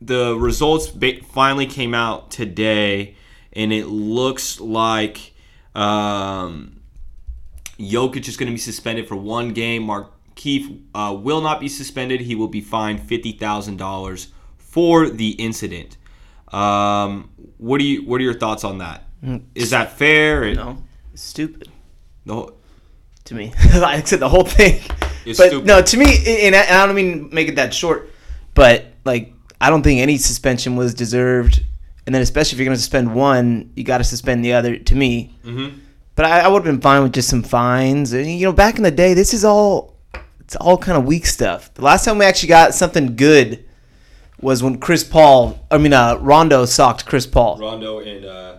the 0.00 0.36
results 0.36 0.88
ba- 0.88 1.22
finally 1.32 1.66
came 1.66 1.94
out 1.94 2.30
today, 2.30 3.16
and 3.52 3.72
it 3.72 3.86
looks 3.86 4.60
like. 4.60 5.32
Um, 5.74 6.80
Jokic 7.78 8.28
is 8.28 8.36
going 8.36 8.46
to 8.46 8.52
be 8.52 8.58
suspended 8.58 9.08
for 9.08 9.16
one 9.16 9.48
game. 9.52 9.82
Mark 9.82 10.12
Keith 10.36 10.70
uh, 10.94 11.16
will 11.20 11.40
not 11.40 11.58
be 11.58 11.68
suspended. 11.68 12.20
He 12.20 12.36
will 12.36 12.46
be 12.48 12.60
fined 12.60 13.00
fifty 13.00 13.32
thousand 13.32 13.78
dollars 13.78 14.28
for 14.58 15.08
the 15.08 15.30
incident. 15.30 15.96
Um, 16.52 17.30
what 17.58 17.78
do 17.78 17.84
you 17.84 18.04
What 18.06 18.20
are 18.20 18.24
your 18.24 18.38
thoughts 18.38 18.62
on 18.62 18.78
that? 18.78 19.02
Is 19.56 19.70
that 19.70 19.98
fair? 19.98 20.54
No, 20.54 20.84
it's 21.12 21.22
stupid 21.22 21.68
the 22.26 22.34
whole- 22.34 22.52
to 23.24 23.34
me. 23.34 23.52
like 23.74 23.82
I 23.82 24.02
said, 24.02 24.20
the 24.20 24.28
whole 24.28 24.44
thing. 24.44 24.80
It's 25.26 25.38
but 25.40 25.48
stupid. 25.48 25.66
no, 25.66 25.82
to 25.82 25.96
me, 25.96 26.44
and 26.46 26.54
I, 26.54 26.60
and 26.60 26.76
I 26.76 26.86
don't 26.86 26.94
mean 26.94 27.30
make 27.32 27.48
it 27.48 27.56
that 27.56 27.74
short, 27.74 28.08
but 28.54 28.84
like 29.04 29.32
I 29.60 29.70
don't 29.70 29.82
think 29.82 30.00
any 30.00 30.18
suspension 30.18 30.76
was 30.76 30.94
deserved. 30.94 31.62
And 32.06 32.14
then, 32.14 32.20
especially 32.22 32.56
if 32.56 32.58
you're 32.60 32.66
going 32.66 32.76
to 32.76 32.80
suspend 32.82 33.14
one, 33.14 33.70
you 33.76 33.82
got 33.84 33.98
to 33.98 34.04
suspend 34.04 34.44
the 34.44 34.52
other. 34.52 34.76
To 34.76 34.94
me, 34.94 35.34
Mhm. 35.44 35.78
but 36.16 36.26
I, 36.26 36.40
I 36.40 36.48
would 36.48 36.64
have 36.64 36.74
been 36.74 36.80
fine 36.82 37.02
with 37.02 37.12
just 37.14 37.28
some 37.30 37.42
fines. 37.42 38.12
And 38.12 38.26
you 38.30 38.44
know, 38.46 38.52
back 38.52 38.76
in 38.76 38.82
the 38.82 38.90
day, 38.90 39.14
this 39.14 39.32
is 39.32 39.44
all 39.44 39.94
it's 40.40 40.56
all 40.56 40.76
kind 40.76 40.98
of 40.98 41.06
weak 41.06 41.24
stuff. 41.24 41.72
The 41.74 41.82
last 41.82 42.04
time 42.04 42.18
we 42.18 42.26
actually 42.26 42.50
got 42.50 42.74
something 42.74 43.16
good 43.16 43.64
was 44.40 44.62
when 44.62 44.78
Chris 44.78 45.02
Paul, 45.02 45.58
I 45.70 45.78
mean, 45.78 45.94
uh, 45.94 46.16
Rondo 46.20 46.66
socked 46.66 47.06
Chris 47.06 47.26
Paul. 47.26 47.56
Rondo 47.58 48.00
and 48.00 48.24
uh, 48.26 48.56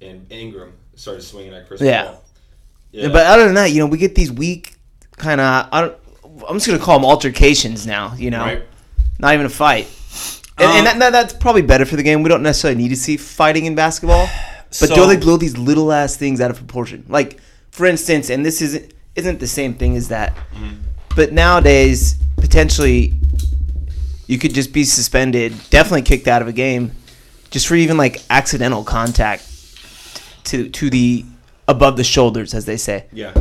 and 0.00 0.30
Ingram 0.30 0.72
started 0.94 1.22
swinging 1.22 1.52
at 1.54 1.66
Chris 1.66 1.80
Yeah. 1.80 2.04
Paul. 2.04 2.20
Yeah, 2.92 3.08
But 3.08 3.26
other 3.26 3.46
than 3.46 3.54
that, 3.54 3.72
you 3.72 3.80
know, 3.80 3.86
we 3.86 3.98
get 3.98 4.14
these 4.14 4.30
weak 4.30 4.74
kind 5.16 5.40
of. 5.40 5.68
I 5.72 5.80
don't. 5.80 5.96
I'm 6.48 6.54
just 6.56 6.66
gonna 6.68 6.78
call 6.78 6.98
them 7.00 7.04
altercations 7.04 7.84
now. 7.88 8.14
You 8.16 8.30
know, 8.30 8.40
right. 8.44 8.62
not 9.18 9.34
even 9.34 9.46
a 9.46 9.50
fight. 9.50 9.88
And, 10.58 10.70
Um, 10.70 10.76
and 10.76 10.86
that, 10.86 10.98
that, 11.00 11.10
that's 11.12 11.32
probably 11.34 11.62
better 11.62 11.84
for 11.84 11.96
the 11.96 12.02
game. 12.02 12.22
We 12.22 12.28
don't 12.28 12.42
necessarily 12.42 12.80
need 12.80 12.90
to 12.90 12.96
see 12.96 13.16
fighting 13.16 13.66
in 13.66 13.74
basketball, 13.74 14.28
but 14.68 14.88
So- 14.88 14.94
do 14.94 15.06
they 15.06 15.16
blow 15.16 15.36
these 15.36 15.56
little 15.58 15.92
ass 15.92 16.16
things 16.16 16.40
out 16.40 16.50
of 16.50 16.56
proportion? 16.58 17.04
Like, 17.08 17.38
for 17.70 17.86
instance, 17.86 18.30
and 18.30 18.44
this 18.46 18.62
isn't 18.62 18.92
isn't 19.16 19.38
the 19.38 19.46
same 19.46 19.74
thing 19.74 19.96
as 19.96 20.08
that, 20.08 20.34
Mm-hmm. 20.34 20.74
but 21.14 21.32
nowadays 21.32 22.16
potentially 22.36 23.14
you 24.26 24.38
could 24.38 24.52
just 24.54 24.72
be 24.72 24.82
suspended, 24.84 25.52
definitely 25.70 26.02
kicked 26.02 26.26
out 26.28 26.42
of 26.42 26.48
a 26.48 26.52
game, 26.52 26.90
just 27.50 27.66
for 27.68 27.74
even 27.76 27.96
like 27.96 28.22
accidental 28.30 28.82
contact 28.84 29.44
to 30.44 30.68
to 30.70 30.90
the 30.90 31.24
above 31.68 31.96
the 31.96 32.04
shoulders, 32.04 32.54
as 32.54 32.64
they 32.64 32.76
say. 32.76 33.06
Yeah. 33.12 33.32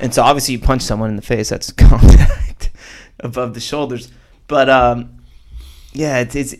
And 0.00 0.12
so 0.12 0.22
obviously 0.22 0.54
you 0.54 0.60
punch 0.60 0.82
someone 0.82 1.10
in 1.10 1.16
the 1.16 1.22
face, 1.22 1.48
that's 1.48 1.70
contact 1.90 2.70
above 3.20 3.54
the 3.54 3.60
shoulders. 3.60 4.08
But 4.48 4.68
um, 4.68 5.10
yeah, 5.92 6.20
it's, 6.20 6.34
it's 6.34 6.54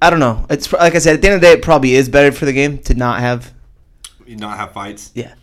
I 0.00 0.10
don't 0.10 0.20
know. 0.20 0.46
It's 0.48 0.72
like 0.72 0.94
I 0.94 0.98
said, 0.98 1.14
at 1.14 1.22
the 1.22 1.28
end 1.28 1.34
of 1.36 1.40
the 1.40 1.46
day, 1.48 1.52
it 1.54 1.62
probably 1.62 1.94
is 1.94 2.08
better 2.08 2.32
for 2.32 2.44
the 2.44 2.52
game 2.52 2.78
to 2.78 2.94
not 2.94 3.20
have. 3.20 3.52
Not 4.26 4.58
have 4.58 4.72
fights. 4.72 5.10
Yeah, 5.14 5.34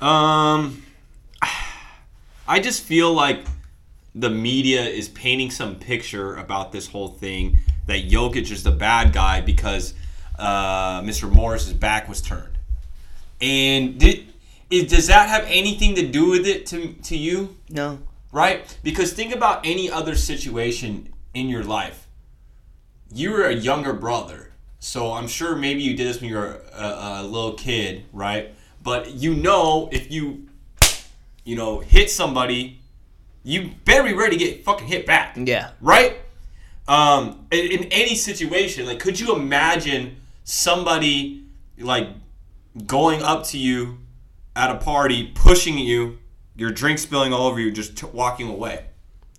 Um, 0.00 0.82
I 2.48 2.58
just 2.60 2.82
feel 2.82 3.12
like 3.12 3.44
the 4.14 4.30
media 4.30 4.82
is 4.82 5.08
painting 5.08 5.50
some 5.50 5.76
picture 5.76 6.34
about 6.36 6.72
this 6.72 6.88
whole 6.88 7.08
thing 7.08 7.58
that 7.86 8.08
Jokic 8.08 8.50
is 8.50 8.62
the 8.62 8.70
bad 8.70 9.12
guy 9.12 9.42
because 9.42 9.94
uh, 10.38 11.02
Mr. 11.02 11.30
Morris's 11.30 11.74
back 11.74 12.08
was 12.08 12.22
turned. 12.22 12.58
And 13.40 14.00
did, 14.00 14.32
is, 14.70 14.90
does 14.90 15.06
that 15.08 15.28
have 15.28 15.44
anything 15.46 15.94
to 15.96 16.06
do 16.06 16.30
with 16.30 16.46
it 16.46 16.66
to, 16.66 16.94
to 16.94 17.16
you? 17.16 17.56
no, 17.68 17.98
right? 18.32 18.76
Because 18.82 19.12
think 19.12 19.34
about 19.34 19.64
any 19.64 19.90
other 19.90 20.14
situation 20.16 21.12
in 21.38 21.48
your 21.48 21.64
life. 21.64 22.08
You 23.12 23.30
were 23.30 23.44
a 23.44 23.54
younger 23.54 23.92
brother, 23.92 24.52
so 24.78 25.12
I'm 25.12 25.28
sure 25.28 25.56
maybe 25.56 25.82
you 25.82 25.96
did 25.96 26.06
this 26.06 26.20
when 26.20 26.30
you 26.30 26.36
were 26.36 26.60
a, 26.74 27.20
a 27.20 27.22
little 27.22 27.54
kid, 27.54 28.04
right? 28.12 28.54
But 28.82 29.14
you 29.14 29.34
know, 29.34 29.88
if 29.92 30.10
you, 30.10 30.48
you 31.44 31.56
know, 31.56 31.80
hit 31.80 32.10
somebody, 32.10 32.80
you 33.42 33.70
better 33.84 34.04
be 34.04 34.12
ready 34.12 34.36
to 34.36 34.44
get 34.44 34.64
fucking 34.64 34.86
hit 34.86 35.06
back, 35.06 35.36
yeah, 35.38 35.70
right? 35.80 36.16
Um, 36.86 37.46
in, 37.50 37.70
in 37.70 37.84
any 37.92 38.14
situation, 38.14 38.86
like, 38.86 38.98
could 38.98 39.20
you 39.20 39.34
imagine 39.34 40.16
somebody 40.44 41.44
like 41.78 42.08
going 42.86 43.22
up 43.22 43.44
to 43.44 43.58
you 43.58 43.98
at 44.56 44.70
a 44.70 44.76
party, 44.76 45.30
pushing 45.34 45.78
you, 45.78 46.18
your 46.56 46.70
drink 46.70 46.98
spilling 46.98 47.32
all 47.32 47.46
over 47.46 47.60
you, 47.60 47.70
just 47.70 47.96
t- 47.96 48.06
walking 48.12 48.48
away? 48.48 48.86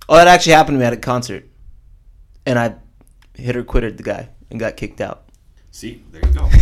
Oh, 0.07 0.15
that 0.15 0.27
actually 0.27 0.53
happened 0.53 0.75
to 0.75 0.79
me 0.79 0.85
at 0.85 0.93
a 0.93 0.97
concert, 0.97 1.48
and 2.49 2.57
I 2.59 2.75
hit 3.35 3.55
or 3.55 3.63
quitted 3.63 3.97
the 3.97 4.03
guy 4.03 4.29
and 4.49 4.59
got 4.59 4.75
kicked 4.75 4.99
out. 4.99 5.29
See, 5.71 6.03
there 6.11 6.21
you 6.25 6.33
go. 6.33 6.49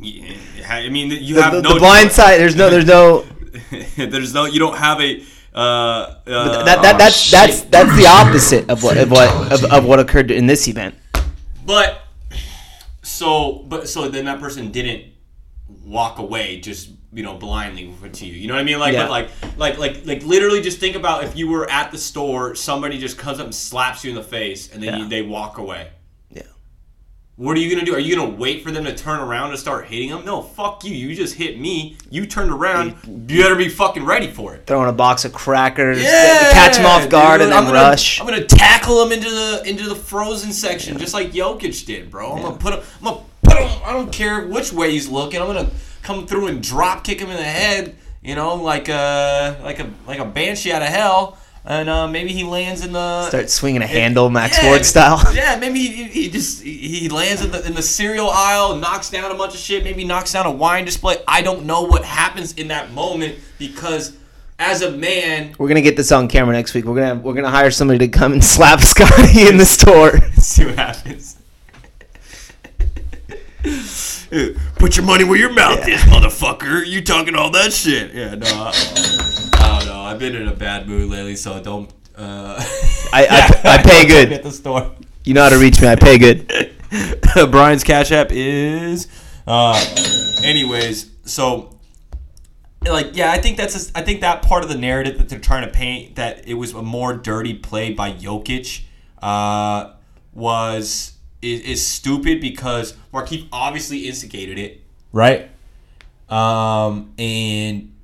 Yeah, 0.00 0.34
I 0.68 0.90
mean, 0.90 1.10
you 1.10 1.36
The, 1.36 1.42
have 1.42 1.52
the- 1.54 1.62
no 1.62 1.74
the 1.74 1.78
blind 1.80 2.12
side. 2.12 2.38
There's 2.38 2.56
no. 2.56 2.68
There's 2.68 2.84
no. 2.84 3.24
There's 3.96 4.34
no. 4.34 4.44
You 4.44 4.58
don't 4.58 4.76
have 4.76 5.00
a. 5.00 5.22
Uh, 5.54 5.58
uh, 6.26 6.64
That, 6.64 6.82
that, 6.82 6.94
oh, 6.96 6.98
that's 6.98 7.16
shit. 7.16 7.32
that's 7.32 7.60
that's 7.62 7.96
the 7.96 8.06
opposite 8.06 8.68
of 8.68 8.82
what 8.82 8.98
of 8.98 9.10
what 9.10 9.52
of, 9.52 9.64
of 9.72 9.84
what 9.86 10.00
occurred 10.00 10.30
in 10.30 10.46
this 10.46 10.68
event. 10.68 10.94
But 11.64 12.02
so, 13.02 13.64
but 13.68 13.88
so 13.88 14.08
then 14.08 14.26
that 14.26 14.40
person 14.40 14.70
didn't 14.72 15.04
walk 15.86 16.18
away 16.18 16.60
just 16.60 16.90
you 17.14 17.22
know 17.22 17.34
blindly 17.34 17.94
to 18.12 18.26
you. 18.26 18.32
You 18.32 18.48
know 18.48 18.54
what 18.54 18.60
I 18.60 18.64
mean? 18.64 18.78
Like, 18.78 18.92
Yeah. 18.94 19.08
like, 19.08 19.30
like, 19.56 19.78
like, 19.78 20.04
like, 20.04 20.22
literally, 20.24 20.60
just 20.60 20.78
think 20.80 20.96
about 20.96 21.22
if 21.24 21.36
you 21.36 21.48
were 21.48 21.70
at 21.70 21.92
the 21.92 21.98
store, 21.98 22.54
somebody 22.54 22.98
just 22.98 23.16
comes 23.16 23.38
up 23.38 23.46
and 23.46 23.54
slaps 23.54 24.02
you 24.04 24.10
in 24.10 24.16
the 24.16 24.22
face, 24.22 24.70
and 24.72 24.82
then 24.82 24.94
Yeah. 24.94 24.98
you, 25.04 25.08
they 25.08 25.22
walk 25.22 25.58
away. 25.58 25.88
Yeah. 26.34 26.42
What 27.36 27.56
are 27.56 27.60
you 27.60 27.72
gonna 27.74 27.84
do? 27.86 27.94
Are 27.94 27.98
you 28.00 28.14
gonna 28.16 28.30
wait 28.30 28.62
for 28.64 28.70
them 28.70 28.84
to 28.84 28.94
turn 28.94 29.20
around 29.20 29.50
and 29.50 29.58
start 29.58 29.86
hitting 29.86 30.10
them? 30.10 30.24
No, 30.24 30.40
fuck 30.42 30.84
you. 30.84 30.92
You 30.92 31.14
just 31.16 31.34
hit 31.34 31.58
me. 31.60 31.96
You 32.10 32.26
turned 32.26 32.50
around. 32.50 32.94
You 33.28 33.42
better 33.42 33.56
be 33.56 33.68
fucking 33.68 34.04
ready 34.04 34.28
for 34.28 34.54
it. 34.54 34.66
Throwing 34.66 34.88
a 34.88 34.92
box 34.92 35.24
of 35.24 35.32
crackers, 35.32 36.02
Yeah, 36.02 36.50
catch 36.52 36.76
him 36.76 36.86
off 36.86 37.08
guard, 37.08 37.38
dude. 37.40 37.46
and 37.48 37.52
then 37.52 37.58
I'm 37.58 37.64
gonna, 37.64 37.74
rush. 37.90 38.20
I'm 38.20 38.26
gonna 38.26 38.44
tackle 38.44 39.02
him 39.04 39.12
into 39.12 39.30
the 39.30 39.62
into 39.66 39.88
the 39.88 39.96
frozen 39.96 40.52
section, 40.52 40.98
just 40.98 41.14
like 41.14 41.32
Jokic 41.32 41.84
did, 41.86 42.10
bro. 42.10 42.32
I'm 42.32 42.42
gonna 42.42 42.56
put 42.56 42.74
him. 42.74 42.80
I'm 43.00 43.04
gonna 43.04 43.20
put 43.42 43.56
him. 43.58 43.70
I 43.84 43.92
don't 43.92 44.12
care 44.12 44.46
which 44.46 44.72
way 44.72 44.92
he's 44.92 45.08
looking. 45.08 45.40
I'm 45.40 45.46
gonna 45.48 45.70
come 46.04 46.26
through 46.26 46.46
and 46.46 46.62
drop 46.62 47.02
kick 47.02 47.20
him 47.20 47.30
in 47.30 47.36
the 47.36 47.42
head. 47.42 47.96
You 48.22 48.34
know, 48.34 48.54
like 48.54 48.88
a 48.88 49.60
like 49.62 49.80
a 49.80 49.90
like 50.06 50.18
a 50.18 50.24
banshee 50.24 50.72
out 50.72 50.82
of 50.82 50.88
hell. 50.88 51.38
And 51.66 51.88
uh, 51.88 52.06
maybe 52.06 52.30
he 52.30 52.44
lands 52.44 52.84
in 52.84 52.92
the 52.92 53.28
Start 53.28 53.48
swinging 53.48 53.80
a 53.80 53.86
handle, 53.86 54.28
Max 54.28 54.58
yeah, 54.58 54.68
Ford 54.68 54.84
style. 54.84 55.22
Yeah, 55.34 55.56
maybe 55.58 55.80
he, 55.80 56.04
he 56.04 56.30
just 56.30 56.62
he 56.62 56.76
he 56.76 57.08
lands 57.08 57.42
in 57.42 57.50
the 57.50 57.66
in 57.66 57.74
the 57.74 57.82
cereal 57.82 58.28
aisle, 58.28 58.76
knocks 58.76 59.08
down 59.08 59.30
a 59.30 59.34
bunch 59.34 59.54
of 59.54 59.60
shit, 59.60 59.82
maybe 59.82 60.04
knocks 60.04 60.32
down 60.32 60.44
a 60.44 60.50
wine 60.50 60.84
display. 60.84 61.16
I 61.26 61.40
don't 61.40 61.64
know 61.64 61.82
what 61.82 62.04
happens 62.04 62.52
in 62.54 62.68
that 62.68 62.92
moment 62.92 63.38
because 63.58 64.14
as 64.58 64.82
a 64.82 64.90
man, 64.90 65.54
We're 65.58 65.68
gonna 65.68 65.80
get 65.80 65.96
this 65.96 66.12
on 66.12 66.28
camera 66.28 66.54
next 66.54 66.74
week. 66.74 66.84
We're 66.84 66.96
gonna 66.96 67.20
we're 67.20 67.34
gonna 67.34 67.50
hire 67.50 67.70
somebody 67.70 67.98
to 68.00 68.08
come 68.08 68.32
and 68.32 68.44
slap 68.54 68.80
Scotty 68.80 69.48
in 69.48 69.56
the 69.56 69.66
store. 69.66 70.20
see 70.34 70.66
what 70.66 70.76
happens. 70.76 71.38
Put 74.76 74.96
your 74.96 75.06
money 75.06 75.22
where 75.22 75.38
your 75.38 75.52
mouth 75.52 75.86
is, 75.86 76.00
motherfucker. 76.02 76.84
You 76.84 77.02
talking 77.02 77.36
all 77.36 77.50
that 77.50 77.72
shit? 77.72 78.12
Yeah, 78.12 78.34
no. 78.34 78.46
I, 78.46 78.72
I 79.54 79.78
don't 79.78 79.86
know. 79.86 80.00
I've 80.00 80.18
been 80.18 80.34
in 80.34 80.48
a 80.48 80.54
bad 80.54 80.88
mood 80.88 81.08
lately, 81.08 81.36
so 81.36 81.62
don't. 81.62 81.88
Uh, 82.16 82.56
I, 83.12 83.26
I, 83.64 83.74
I 83.74 83.82
pay 83.82 84.02
At 84.02 84.08
good. 84.08 84.42
the 84.42 84.50
store. 84.50 84.90
You 85.24 85.34
know 85.34 85.42
how 85.44 85.50
to 85.50 85.58
reach 85.58 85.80
me. 85.80 85.88
I 85.88 85.94
pay 85.94 86.18
good. 86.18 86.72
Brian's 87.50 87.84
Cash 87.84 88.10
App 88.10 88.28
is. 88.30 89.06
Uh, 89.46 89.78
anyways, 90.42 91.10
so 91.24 91.78
like 92.82 93.14
yeah, 93.16 93.30
I 93.30 93.38
think 93.38 93.56
that's 93.56 93.90
a, 93.90 93.98
I 93.98 94.02
think 94.02 94.20
that 94.22 94.42
part 94.42 94.64
of 94.64 94.68
the 94.68 94.76
narrative 94.76 95.18
that 95.18 95.28
they're 95.28 95.38
trying 95.38 95.64
to 95.64 95.72
paint 95.72 96.16
that 96.16 96.46
it 96.48 96.54
was 96.54 96.72
a 96.72 96.82
more 96.82 97.14
dirty 97.14 97.54
play 97.54 97.92
by 97.92 98.12
Jokic 98.12 98.82
uh, 99.22 99.92
was 100.32 101.13
is, 101.44 101.60
is 101.60 101.86
stupid 101.86 102.40
because 102.40 102.94
Markieff 103.12 103.46
obviously 103.52 104.08
instigated 104.08 104.58
it, 104.58 104.82
right? 105.12 105.50
Um, 106.28 107.12
and 107.18 107.94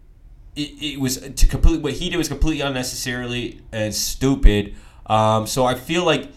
it, 0.54 0.60
it 0.94 1.00
was 1.00 1.18
to 1.18 1.46
complete 1.46 1.80
what 1.82 1.94
he 1.94 2.10
did 2.10 2.16
was 2.18 2.28
completely 2.28 2.60
unnecessarily 2.60 3.60
and 3.72 3.94
stupid. 3.94 4.74
Um, 5.06 5.46
so 5.46 5.64
I 5.64 5.74
feel 5.74 6.04
like 6.04 6.28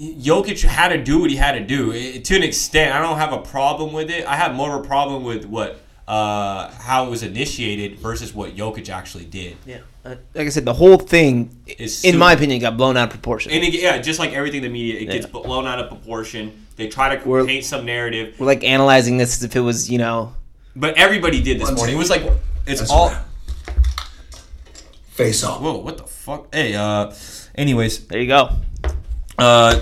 Jokic 0.00 0.62
had 0.62 0.88
to 0.88 1.02
do 1.02 1.20
what 1.20 1.30
he 1.30 1.36
had 1.36 1.52
to 1.52 1.60
do 1.64 1.92
It- 1.92 2.24
to 2.26 2.36
an 2.36 2.42
extent. 2.42 2.94
I 2.94 3.00
don't 3.00 3.18
have 3.18 3.32
a 3.32 3.38
problem 3.42 3.92
with 3.92 4.10
it. 4.10 4.26
I 4.26 4.36
have 4.36 4.54
more 4.54 4.76
of 4.76 4.84
a 4.84 4.86
problem 4.86 5.24
with 5.24 5.44
what 5.44 5.80
uh, 6.10 6.68
how 6.72 7.06
it 7.06 7.10
was 7.10 7.22
initiated 7.22 8.00
versus 8.00 8.34
what 8.34 8.56
Jokic 8.56 8.88
actually 8.90 9.26
did. 9.26 9.56
Yeah. 9.64 9.78
Uh, 10.04 10.16
like 10.34 10.46
I 10.46 10.48
said, 10.48 10.64
the 10.64 10.74
whole 10.74 10.96
thing, 10.98 11.56
Is 11.78 12.04
in 12.04 12.18
my 12.18 12.32
opinion, 12.32 12.60
got 12.60 12.76
blown 12.76 12.96
out 12.96 13.04
of 13.04 13.10
proportion. 13.10 13.52
And 13.52 13.62
it, 13.62 13.72
yeah, 13.74 13.96
just 13.98 14.18
like 14.18 14.32
everything 14.32 14.64
in 14.64 14.64
the 14.64 14.68
media, 14.70 14.98
it 14.98 15.04
gets 15.08 15.26
blown 15.26 15.66
out 15.68 15.78
of 15.78 15.88
proportion. 15.88 16.66
They 16.74 16.88
try 16.88 17.14
to 17.14 17.28
We're- 17.28 17.46
paint 17.46 17.64
some 17.64 17.84
narrative, 17.86 18.34
We're 18.40 18.46
like 18.46 18.64
analyzing 18.64 19.18
this 19.18 19.36
as 19.36 19.44
if 19.44 19.54
it 19.54 19.60
was, 19.60 19.88
you 19.88 19.98
know, 19.98 20.34
but 20.74 20.96
everybody 20.96 21.40
did 21.42 21.60
this 21.60 21.68
One 21.68 21.76
morning. 21.76 21.94
It 21.94 21.98
was 21.98 22.10
like 22.10 22.22
it's 22.66 22.80
That's 22.80 22.90
all. 22.90 23.10
right. 23.10 23.22
Face 25.10 25.44
off. 25.44 25.60
Whoa! 25.60 25.76
What 25.78 25.96
the 25.98 26.04
fuck? 26.04 26.52
Hey. 26.52 26.74
Uh. 26.74 27.12
Anyways, 27.54 28.06
there 28.06 28.20
you 28.20 28.26
go. 28.28 28.50
uh, 29.38 29.80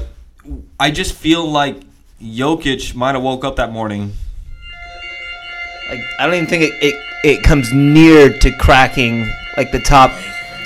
I 0.80 0.90
just 0.90 1.14
feel 1.14 1.48
like 1.48 1.76
Jokic 2.20 2.94
might 2.94 3.14
have 3.14 3.22
woke 3.22 3.44
up 3.44 3.56
that 3.56 3.70
morning. 3.70 4.12
Like 5.88 6.00
I 6.18 6.26
don't 6.26 6.34
even 6.34 6.46
think 6.48 6.64
it, 6.64 6.72
it, 6.82 6.94
it 7.24 7.42
comes 7.42 7.72
near 7.72 8.30
to 8.38 8.50
cracking 8.52 9.26
like 9.56 9.70
the 9.72 9.80
top 9.80 10.10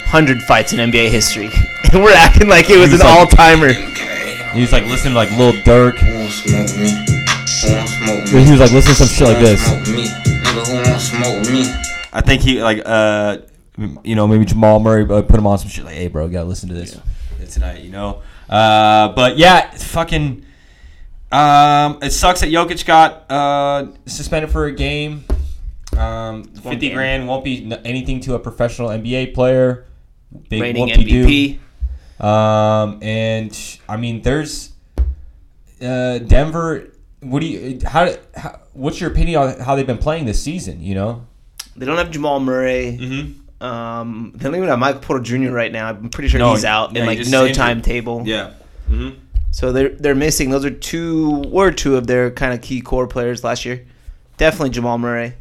hundred 0.06 0.42
fights 0.42 0.72
in 0.72 0.78
NBA 0.90 1.10
history, 1.10 1.50
and 1.92 2.02
we're 2.02 2.12
acting 2.14 2.48
like 2.48 2.68
it 2.70 2.76
was 2.78 2.90
He's 2.90 3.00
an 3.00 3.06
like- 3.06 3.18
all 3.18 3.26
timer. 3.26 3.72
He 4.52 4.60
was 4.60 4.72
like 4.72 4.84
listening 4.84 5.14
to 5.14 5.18
like 5.18 5.30
Lil 5.30 5.52
Durk. 5.64 5.96
Smoke 5.98 6.76
me? 6.76 6.90
Who 7.62 7.74
won't 7.74 7.88
smoke 7.88 8.32
me? 8.34 8.44
He 8.44 8.50
was 8.50 8.60
like 8.60 8.72
listening 8.72 8.96
to 8.96 9.06
some 9.06 9.08
shit 9.08 9.28
like 9.28 9.38
this. 9.38 9.64
Smoke 9.64 9.96
me. 9.96 10.04
Nigga, 10.08 10.66
who 10.66 10.90
won't 10.90 11.00
smoke 11.00 11.50
me? 11.50 11.74
I 12.12 12.20
think 12.20 12.42
he 12.42 12.62
like 12.62 12.82
uh 12.84 13.38
you 14.04 14.14
know 14.14 14.26
maybe 14.28 14.44
Jamal 14.44 14.80
Murray 14.80 15.04
uh, 15.08 15.22
put 15.22 15.36
him 15.38 15.46
on 15.46 15.56
some 15.58 15.68
shit 15.68 15.84
like 15.86 15.94
hey 15.94 16.08
bro 16.08 16.26
you 16.26 16.32
gotta 16.32 16.48
listen 16.48 16.68
to 16.68 16.74
this 16.74 17.00
tonight 17.50 17.80
you 17.82 17.90
know 17.90 18.20
uh 18.50 19.08
but 19.14 19.38
yeah 19.38 19.70
fucking 19.70 20.44
um 21.32 21.98
it 22.02 22.10
sucks 22.10 22.40
that 22.42 22.50
Jokic 22.50 22.84
got 22.84 23.30
uh 23.30 23.86
suspended 24.06 24.50
for 24.50 24.66
a 24.66 24.72
game 24.72 25.24
um 25.96 26.44
50 26.44 26.76
game. 26.76 26.94
grand 26.94 27.28
won't 27.28 27.44
be 27.44 27.72
anything 27.84 28.20
to 28.20 28.34
a 28.34 28.38
professional 28.38 28.88
NBA 28.88 29.34
player 29.34 29.86
Big 30.48 30.60
Reigning. 30.62 30.88
MVP. 30.88 31.58
um 32.24 32.98
and 33.02 33.78
I 33.88 33.96
mean 33.96 34.22
there's 34.22 34.72
uh 35.82 36.18
Denver 36.18 36.88
what 37.20 37.40
do 37.40 37.46
you 37.46 37.78
how, 37.86 38.14
how 38.36 38.60
what's 38.72 39.00
your 39.00 39.10
opinion 39.10 39.40
on 39.40 39.60
how 39.60 39.74
they've 39.76 39.86
been 39.86 39.98
playing 39.98 40.26
this 40.26 40.42
season 40.42 40.82
you 40.82 40.94
know 40.94 41.26
They 41.76 41.86
don't 41.86 41.96
have 41.98 42.10
Jamal 42.10 42.40
Murray. 42.40 42.98
mm-hmm. 43.00 43.38
Um, 43.64 44.32
they 44.34 44.42
don't 44.42 44.56
even 44.56 44.68
have 44.68 44.80
Michael 44.80 45.00
Porter 45.02 45.22
Jr. 45.22 45.52
right 45.52 45.70
now. 45.70 45.88
I'm 45.90 46.10
pretty 46.10 46.28
sure 46.28 46.40
No, 46.40 46.50
he's 46.50 46.64
out 46.64 46.96
in 46.96 47.06
like 47.06 47.20
no 47.28 47.48
timetable. 47.52 48.22
Yeah. 48.26 48.54
Mm-hmm. 48.90 49.20
So 49.52 49.70
they're 49.70 49.90
they're 49.90 50.14
missing. 50.14 50.50
Those 50.50 50.64
are 50.64 50.70
two 50.70 51.42
were 51.46 51.70
two 51.70 51.96
of 51.96 52.06
their 52.06 52.30
kind 52.30 52.52
of 52.52 52.60
key 52.62 52.80
core 52.80 53.06
players 53.06 53.44
last 53.44 53.64
year. 53.64 53.84
Definitely 54.38 54.70
Jamal 54.70 54.98
Murray. 54.98 55.34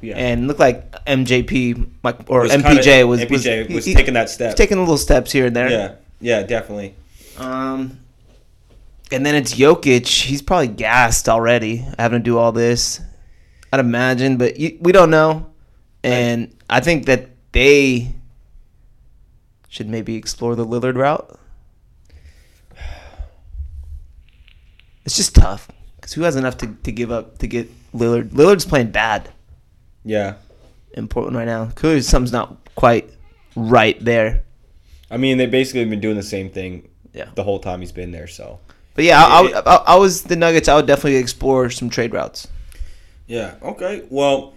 Yeah. 0.00 0.16
And 0.16 0.46
looked 0.46 0.60
like 0.60 0.92
MJP 1.06 1.88
like, 2.02 2.18
or 2.28 2.42
Was 2.42 2.52
MPJ 2.52 2.82
kinda- 2.82 3.06
was 3.06 3.20
MPJ 3.22 3.74
was 3.74 3.84
he- 3.86 3.94
taking 3.94 4.14
that 4.14 4.28
step. 4.28 4.50
he's 4.50 4.54
taking 4.54 4.78
little 4.78 4.98
steps 4.98 5.32
here 5.32 5.46
and 5.46 5.56
there. 5.56 5.70
Yeah, 5.70 5.92
yeah, 6.20 6.42
definitely. 6.42 6.94
Um, 7.38 7.98
and 9.10 9.24
then 9.24 9.34
it's 9.34 9.54
Jokic. 9.54 10.06
He's 10.06 10.42
probably 10.42 10.68
gassed 10.68 11.26
already, 11.28 11.86
having 11.98 12.20
to 12.20 12.22
do 12.22 12.36
all 12.36 12.52
this. 12.52 13.00
I'd 13.72 13.80
imagine, 13.80 14.36
but 14.36 14.58
you, 14.60 14.76
we 14.80 14.92
don't 14.92 15.10
know. 15.10 15.46
And 16.04 16.54
I 16.68 16.80
think 16.80 17.06
that 17.06 17.30
they 17.52 18.12
should 19.68 19.88
maybe 19.88 20.16
explore 20.16 20.54
the 20.54 20.66
Lillard 20.66 20.96
route. 20.96 21.38
It's 25.04 25.16
just 25.16 25.34
tough 25.34 25.68
because 25.96 26.12
who 26.14 26.22
has 26.22 26.36
enough 26.36 26.56
to, 26.58 26.66
to 26.82 26.92
give 26.92 27.10
up 27.12 27.38
to 27.38 27.46
get 27.46 27.68
Lillard? 27.94 28.30
Lillard's 28.30 28.64
playing 28.64 28.90
bad 28.90 29.30
Yeah, 30.04 30.34
in 30.92 31.08
Portland 31.08 31.36
right 31.36 31.46
now. 31.46 31.66
Clearly, 31.74 32.00
something's 32.00 32.32
not 32.32 32.56
quite 32.74 33.10
right 33.56 34.02
there. 34.04 34.42
I 35.10 35.16
mean 35.16 35.38
they 35.38 35.46
basically 35.46 35.84
been 35.84 36.00
doing 36.00 36.16
the 36.16 36.22
same 36.22 36.50
thing 36.50 36.88
Yeah. 37.12 37.28
the 37.34 37.44
whole 37.44 37.58
time 37.60 37.80
he's 37.80 37.92
been 37.92 38.10
there. 38.12 38.26
So 38.26 38.58
But 38.94 39.04
yeah, 39.04 39.22
I, 39.24 39.40
I, 39.42 39.60
I, 39.60 39.74
I 39.76 39.96
was 39.96 40.22
the 40.22 40.36
Nuggets. 40.36 40.68
I 40.68 40.76
would 40.76 40.86
definitely 40.86 41.16
explore 41.16 41.70
some 41.70 41.88
trade 41.90 42.12
routes. 42.12 42.48
yeah, 43.26 43.54
okay. 43.62 44.04
Well, 44.10 44.54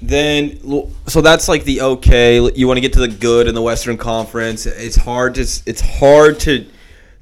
then 0.00 0.58
so 1.06 1.20
that's 1.20 1.48
like 1.48 1.64
the 1.64 1.80
okay. 1.82 2.40
You 2.54 2.66
want 2.66 2.76
to 2.78 2.80
get 2.80 2.92
to 2.94 3.00
the 3.00 3.08
good 3.08 3.46
in 3.46 3.54
the 3.54 3.62
Western 3.62 3.96
Conference. 3.96 4.66
It's 4.66 4.96
hard 4.96 5.34
to 5.36 5.42
it's 5.42 5.80
hard 5.80 6.40
to 6.40 6.66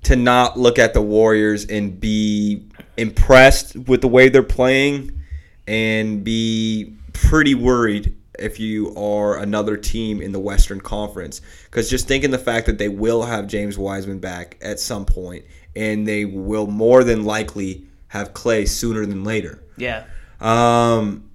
to 0.05 0.17
not 0.17 0.59
look 0.59 0.79
at 0.79 0.95
the 0.95 1.03
Warriors 1.03 1.67
and 1.67 2.01
be 2.01 2.67
impressed 2.97 3.77
with 3.77 4.01
the 4.01 4.09
way 4.09 4.29
they're 4.29 4.43
playing 4.43 5.21
and 5.67 6.25
be 6.25 6.95
pretty 7.13 7.55
worried 7.55 8.17
if 8.39 8.59
you 8.59 8.95
are 8.97 9.39
another 9.39 9.77
team 9.77 10.21
in 10.23 10.33
the 10.33 10.39
Western 10.39 10.81
Conference. 10.81 11.41
Because 11.65 11.91
just 11.91 12.09
thinking 12.09 12.31
the 12.31 12.39
fact 12.39 12.67
that 12.67 12.79
they 12.79 12.89
will 12.89 13.23
have 13.23 13.47
James 13.47 13.79
Wiseman 13.79 14.19
back 14.19 14.57
at 14.63 14.81
some 14.81 15.05
point 15.05 15.45
and 15.77 16.07
they 16.09 16.25
will 16.25 16.67
more 16.67 17.05
than 17.05 17.25
likely 17.25 17.85
have 18.09 18.33
Clay 18.33 18.67
sooner 18.67 19.07
than 19.07 19.23
later. 19.23 19.63
Yeah. 19.77 20.05
Um, 20.41 21.31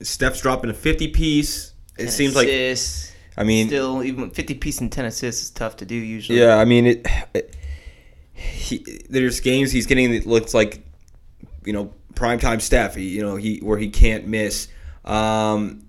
Steph's 0.00 0.40
dropping 0.40 0.70
a 0.70 0.74
50 0.74 1.08
piece. 1.08 1.72
It 1.98 2.10
seems 2.10 2.36
like, 2.36 2.48
Assists. 2.48 3.12
I 3.38 3.44
mean, 3.44 3.68
still 3.68 4.02
even 4.02 4.30
50 4.30 4.54
piece 4.54 4.80
and 4.80 4.90
10 4.90 5.04
assists 5.06 5.44
is 5.44 5.50
tough 5.50 5.76
to 5.76 5.86
do 5.86 5.94
usually. 5.94 6.40
Yeah, 6.40 6.56
I 6.56 6.64
mean 6.64 6.86
it. 6.86 7.06
it 7.32 7.54
he, 8.38 9.02
there's 9.10 9.40
games 9.40 9.72
he's 9.72 9.86
getting 9.86 10.12
that 10.12 10.26
looks 10.26 10.54
like, 10.54 10.80
you 11.64 11.72
know, 11.72 11.92
primetime 12.14 12.60
Steph. 12.60 12.94
He, 12.94 13.08
you 13.08 13.22
know, 13.22 13.36
he 13.36 13.58
where 13.58 13.78
he 13.78 13.90
can't 13.90 14.26
miss. 14.26 14.68
Um, 15.04 15.86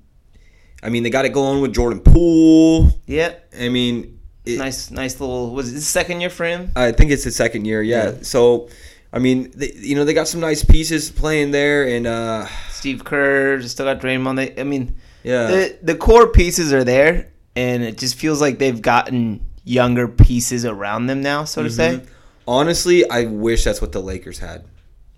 I 0.82 0.90
mean, 0.90 1.04
they 1.04 1.10
got 1.10 1.26
it 1.26 1.30
going 1.30 1.62
with 1.62 1.74
Jordan 1.74 2.00
Poole. 2.00 2.90
Yeah. 3.06 3.34
I 3.58 3.70
mean, 3.70 4.20
it, 4.46 4.58
Nice, 4.58 4.90
nice 4.90 5.20
little. 5.20 5.54
Was 5.54 5.72
it 5.72 5.76
the 5.76 5.82
second 5.82 6.22
year 6.22 6.30
for 6.30 6.46
him? 6.46 6.72
I 6.76 6.92
think 6.92 7.12
it's 7.12 7.24
the 7.24 7.32
second 7.32 7.66
year. 7.66 7.82
Yeah. 7.82 8.12
Yeah. 8.12 8.16
So, 8.22 8.70
I 9.14 9.20
mean, 9.20 9.52
they, 9.56 9.74
you 9.74 9.96
know, 9.96 10.06
they 10.06 10.14
got 10.14 10.28
some 10.28 10.40
nice 10.40 10.64
pieces 10.64 11.12
playing 11.12 11.52
there, 11.52 11.88
and 11.88 12.08
uh, 12.08 12.48
Steve 12.70 13.04
Kerr 13.04 13.62
still 13.64 13.86
got 13.86 14.02
Draymond. 14.02 14.38
They, 14.38 14.60
I 14.60 14.64
mean, 14.64 14.96
yeah, 15.24 15.48
the 15.48 15.80
the 15.82 15.96
core 15.96 16.28
pieces 16.28 16.72
are 16.72 16.84
there, 16.84 17.32
and 17.60 17.84
it 17.84 17.98
just 17.98 18.16
feels 18.16 18.40
like 18.40 18.58
they've 18.58 18.82
gotten 18.82 19.46
younger 19.66 20.08
pieces 20.08 20.64
around 20.64 21.08
them 21.08 21.22
now, 21.22 21.44
so 21.44 21.62
to 21.62 21.70
say. 21.70 21.98
Mhm. 21.98 22.08
Honestly, 22.48 23.08
I 23.10 23.26
wish 23.26 23.66
that's 23.66 23.82
what 23.82 23.92
the 23.92 24.00
Lakers 24.00 24.40
had. 24.40 24.64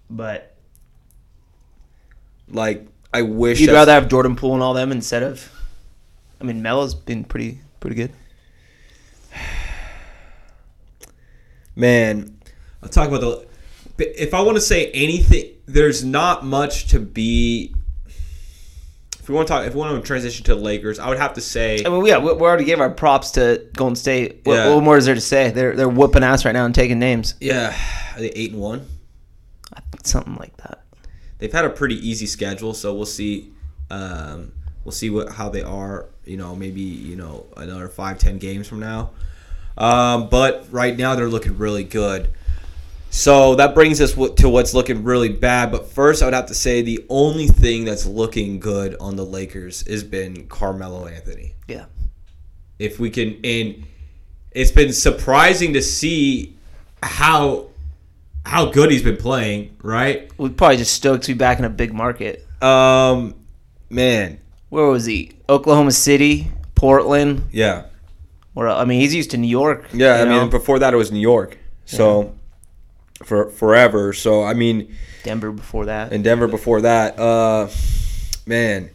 But 0.09 0.47
Like, 2.49 2.87
I 3.13 3.21
wish 3.21 3.61
you'd 3.61 3.71
rather 3.71 3.93
have 3.93 4.09
Jordan 4.09 4.35
Poole 4.35 4.55
and 4.55 4.63
all 4.63 4.73
them 4.73 4.91
instead 4.91 5.23
of. 5.23 5.49
I 6.41 6.43
mean, 6.43 6.61
Melo's 6.61 6.95
been 6.95 7.23
pretty 7.23 7.59
pretty 7.79 7.95
good. 7.95 8.11
man 11.75 12.37
i'll 12.83 12.89
talk 12.89 13.07
about 13.07 13.21
the 13.21 13.47
if 14.21 14.33
i 14.33 14.41
want 14.41 14.57
to 14.57 14.61
say 14.61 14.91
anything 14.91 15.49
there's 15.65 16.03
not 16.03 16.45
much 16.45 16.89
to 16.89 16.99
be 16.99 17.73
if 19.21 19.29
we 19.29 19.35
want 19.35 19.47
to 19.47 19.53
talk 19.53 19.67
if 19.67 19.73
we 19.75 19.79
want 19.79 19.95
to 19.95 20.05
transition 20.05 20.43
to 20.45 20.55
the 20.55 20.59
lakers 20.61 20.97
i 20.97 21.07
would 21.07 21.19
have 21.19 21.33
to 21.33 21.41
say 21.41 21.83
I 21.85 21.89
mean, 21.89 22.03
yeah, 22.05 22.17
we, 22.17 22.33
we 22.33 22.41
already 22.41 22.63
gave 22.65 22.79
our 22.79 22.89
props 22.89 23.31
to 23.31 23.67
Golden 23.75 23.95
State. 23.95 24.41
What, 24.43 24.55
Yeah. 24.55 24.73
what 24.73 24.83
more 24.83 24.97
is 24.97 25.05
there 25.05 25.15
to 25.15 25.21
say? 25.21 25.51
They're 25.51 25.75
they're 25.75 25.87
whooping 25.89 26.23
ass 26.23 26.43
right 26.43 26.51
now 26.53 26.65
and 26.65 26.73
taking 26.75 26.97
names. 26.99 27.35
yeah 27.39 27.75
are 28.15 28.19
they 28.19 28.29
eight 28.31 28.51
and 28.51 28.59
one 28.59 28.85
Something 30.03 30.35
like 30.37 30.57
that. 30.57 30.83
they've 31.37 31.51
had 31.53 31.65
a 31.65 31.69
pretty 31.69 31.95
easy 32.07 32.25
schedule 32.25 32.73
so 32.73 32.93
we'll 32.95 33.05
see 33.05 33.51
um, 33.91 34.51
we'll 34.83 34.91
see 34.91 35.09
what 35.11 35.31
how 35.33 35.47
they 35.49 35.61
are 35.61 36.07
you 36.25 36.37
know 36.37 36.55
maybe 36.55 36.81
you 36.81 37.15
know 37.15 37.45
another 37.57 37.87
five 37.87 38.17
ten 38.17 38.37
games 38.39 38.67
from 38.67 38.79
now 38.79 39.11
um, 39.77 40.27
but 40.29 40.65
right 40.71 40.97
now 40.97 41.15
they're 41.15 41.29
looking 41.29 41.57
really 41.57 41.83
good 41.83 42.29
so 43.13 43.55
that 43.55 43.73
brings 43.75 43.99
us 43.99 44.13
to 44.35 44.47
what's 44.49 44.73
looking 44.73 45.03
really 45.03 45.27
bad 45.29 45.69
but 45.71 45.85
first 45.87 46.21
i 46.21 46.25
would 46.25 46.33
have 46.33 46.45
to 46.45 46.53
say 46.55 46.81
the 46.81 47.05
only 47.09 47.45
thing 47.47 47.83
that's 47.83 48.05
looking 48.05 48.57
good 48.59 48.95
on 49.01 49.15
the 49.17 49.25
lakers 49.25 49.85
has 49.87 50.01
been 50.03 50.47
carmelo 50.47 51.05
anthony 51.07 51.53
Yeah. 51.67 51.85
if 52.79 52.99
we 52.99 53.09
can 53.09 53.37
and 53.43 53.83
it's 54.51 54.71
been 54.71 54.93
surprising 54.93 55.73
to 55.73 55.81
see 55.81 56.55
how 57.03 57.67
how 58.45 58.71
good 58.71 58.91
he's 58.91 59.03
been 59.03 59.17
playing 59.17 59.75
right 59.83 60.31
We're 60.37 60.49
probably 60.49 60.77
just 60.77 60.93
stoked 60.93 61.25
to 61.25 61.33
be 61.33 61.37
back 61.37 61.59
in 61.59 61.65
a 61.65 61.69
big 61.69 61.93
market. 61.93 62.47
um 62.63 63.35
man 63.89 64.39
Where 64.69 64.85
was 64.85 65.05
he? 65.05 65.33
Oklahoma 65.49 65.91
City, 65.91 66.47
Portland. 66.75 67.43
yeah 67.51 67.87
Or 68.55 68.69
I 68.69 68.85
mean, 68.85 69.01
he's 69.01 69.13
used 69.13 69.31
to 69.31 69.37
New 69.37 69.47
York. 69.49 69.85
Yeah, 69.93 70.21
I 70.21 70.23
know? 70.23 70.41
mean, 70.41 70.49
before 70.49 70.79
that 70.79 70.93
it 70.93 70.97
was 70.97 71.11
New 71.11 71.19
York, 71.19 71.57
so 71.85 72.33
for 73.25 73.49
forever. 73.51 74.13
So 74.13 74.43
I 74.43 74.53
mean, 74.53 74.95
Denver 75.23 75.51
before 75.51 75.85
that. 75.85 76.11
and 76.13 76.23
Denver 76.23 76.47
before 76.47 76.81
that, 76.81 77.19
uh, 77.19 77.69
man, 78.45 78.89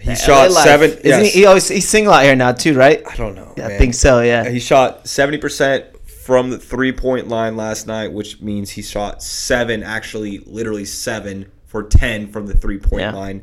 he 0.00 0.10
LA 0.10 0.14
shot 0.14 0.50
life. 0.50 0.64
seven. 0.64 0.90
Isn't 0.90 1.04
yes. 1.04 1.32
he, 1.32 1.40
he 1.40 1.46
always 1.46 1.68
he's 1.68 1.88
single 1.88 2.12
out 2.12 2.24
here 2.24 2.36
now 2.36 2.52
too, 2.52 2.74
right? 2.74 3.02
I 3.06 3.16
don't 3.16 3.34
know. 3.34 3.52
Yeah, 3.56 3.68
I 3.68 3.78
think 3.78 3.94
so. 3.94 4.20
Yeah. 4.20 4.48
He 4.48 4.60
shot 4.60 5.06
seventy 5.08 5.38
percent 5.38 5.86
from 6.08 6.50
the 6.50 6.58
three 6.58 6.92
point 6.92 7.28
line 7.28 7.56
last 7.56 7.86
night, 7.86 8.12
which 8.12 8.40
means 8.40 8.70
he 8.70 8.82
shot 8.82 9.22
seven, 9.22 9.82
actually, 9.82 10.38
literally 10.40 10.84
seven 10.84 11.50
for 11.66 11.82
ten 11.84 12.30
from 12.32 12.46
the 12.46 12.54
three 12.54 12.78
point 12.78 13.02
Yeah. 13.02 13.12
line. 13.12 13.42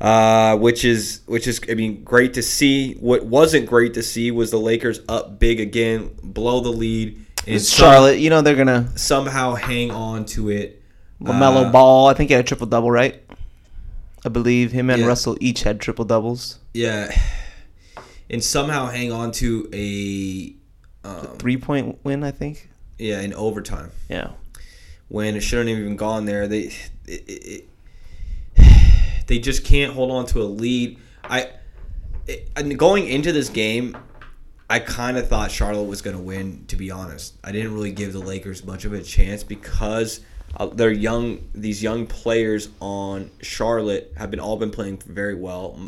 Uh, 0.00 0.56
which 0.56 0.84
is 0.84 1.20
which 1.26 1.46
is 1.46 1.60
I 1.70 1.74
mean 1.74 2.02
great 2.02 2.34
to 2.34 2.42
see. 2.42 2.94
What 2.94 3.24
wasn't 3.26 3.66
great 3.66 3.94
to 3.94 4.02
see 4.02 4.30
was 4.30 4.50
the 4.50 4.58
Lakers 4.58 5.00
up 5.08 5.38
big 5.38 5.60
again, 5.60 6.10
blow 6.22 6.60
the 6.60 6.70
lead, 6.72 7.24
It's 7.46 7.68
some- 7.68 7.84
Charlotte, 7.86 8.18
you 8.18 8.30
know 8.30 8.40
they're 8.42 8.54
gonna 8.56 8.90
somehow 8.96 9.54
hang 9.54 9.90
on 9.90 10.24
to 10.26 10.50
it. 10.50 10.82
LaMelo 11.22 11.66
Uh, 11.66 11.70
Ball. 11.70 12.08
I 12.08 12.14
think 12.14 12.28
he 12.30 12.34
had 12.34 12.44
a 12.44 12.46
triple 12.46 12.66
double, 12.66 12.90
right? 12.90 13.20
I 14.24 14.28
believe 14.30 14.72
him 14.72 14.88
and 14.90 15.02
Yeah. 15.02 15.06
Russell 15.08 15.36
each 15.40 15.62
had 15.62 15.80
triple 15.80 16.04
doubles. 16.04 16.58
Yeah, 16.72 17.14
and 18.30 18.42
somehow 18.42 18.86
hang 18.88 19.12
on 19.12 19.32
to 19.32 19.68
a 19.72 20.54
um, 21.06 21.36
Three 21.38 21.56
point 21.58 21.98
win, 22.04 22.24
I 22.24 22.30
think. 22.30 22.70
yeah 22.98 23.20
in 23.20 23.34
overtime 23.34 23.90
Yeah. 24.08 24.28
when 25.08 25.36
it 25.36 25.40
shouldn't 25.42 25.68
have 25.68 25.78
even 25.78 25.96
gone 25.96 26.24
there. 26.24 26.48
They 26.48 26.72
it, 27.06 27.24
it, 27.28 27.68
they 29.26 29.38
just 29.38 29.64
can't 29.64 29.92
hold 29.92 30.10
on 30.10 30.26
to 30.26 30.42
a 30.42 30.44
lead. 30.44 30.98
I 31.24 31.48
it, 32.26 32.48
and 32.56 32.78
going 32.78 33.06
into 33.06 33.32
this 33.32 33.48
game, 33.50 33.96
I 34.68 34.78
kind 34.78 35.16
of 35.18 35.28
thought 35.28 35.50
Charlotte 35.50 35.84
was 35.84 36.00
going 36.02 36.16
to 36.16 36.22
win. 36.22 36.64
To 36.68 36.76
be 36.76 36.90
honest, 36.90 37.34
I 37.44 37.52
didn't 37.52 37.74
really 37.74 37.92
give 37.92 38.12
the 38.12 38.18
Lakers 38.20 38.64
much 38.64 38.84
of 38.84 38.92
a 38.92 39.02
chance 39.02 39.44
because 39.44 40.20
uh, 40.56 40.66
they're 40.66 40.90
young. 40.90 41.46
These 41.54 41.82
young 41.82 42.06
players 42.06 42.68
on 42.80 43.30
Charlotte 43.42 44.12
have 44.16 44.30
been 44.30 44.40
all 44.40 44.56
been 44.56 44.70
playing 44.70 44.98
very 45.06 45.34
well. 45.34 45.78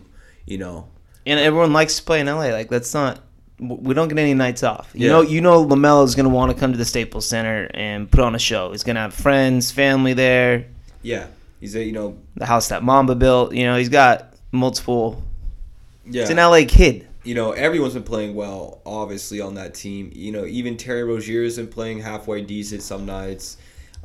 You 0.44 0.58
know, 0.58 0.88
And 1.24 1.40
everyone 1.40 1.72
likes 1.72 1.96
to 1.96 2.02
play 2.02 2.20
in 2.20 2.26
LA. 2.26 2.48
Like 2.52 2.68
that's 2.68 2.92
not. 2.94 3.20
We 3.58 3.94
don't 3.94 4.08
get 4.08 4.18
any 4.18 4.34
nights 4.34 4.62
off. 4.62 4.90
You 4.92 5.06
Yeah. 5.06 5.12
know, 5.12 5.20
you 5.22 5.40
know, 5.40 5.64
LaMelo 5.66 6.04
is 6.04 6.14
gonna 6.14 6.28
want 6.28 6.52
to 6.52 6.58
come 6.58 6.72
to 6.72 6.78
the 6.78 6.84
Staples 6.84 7.26
Center 7.26 7.70
and 7.72 8.10
put 8.10 8.20
on 8.20 8.34
a 8.34 8.38
show. 8.38 8.72
He's 8.72 8.82
gonna 8.84 9.00
have 9.00 9.14
friends, 9.14 9.70
family 9.70 10.12
there. 10.12 10.66
yeah, 11.02 11.28
he's 11.60 11.74
a 11.74 11.82
you 11.82 11.92
know 11.92 12.18
The 12.36 12.44
house 12.44 12.68
that 12.68 12.82
Mamba 12.82 13.14
built. 13.14 13.54
You 13.54 13.64
know, 13.64 13.76
he's 13.78 13.88
got 13.88 14.34
multiple. 14.52 15.22
yeah. 16.04 16.20
He's 16.22 16.30
an 16.30 16.36
LA 16.38 16.64
kid. 16.68 17.06
You 17.26 17.34
know, 17.34 17.50
everyone's 17.50 17.94
been 17.94 18.04
playing 18.04 18.34
well, 18.36 18.80
obviously, 18.86 19.40
on 19.40 19.54
that 19.54 19.74
team. 19.74 20.12
You 20.14 20.30
know, 20.30 20.46
even 20.46 20.76
Terry 20.76 21.02
Rozier 21.02 21.42
has 21.42 21.56
been 21.56 21.66
playing 21.66 21.98
halfway 22.00 22.40
decent 22.40 22.82
some 22.82 23.04
nights. 23.04 23.56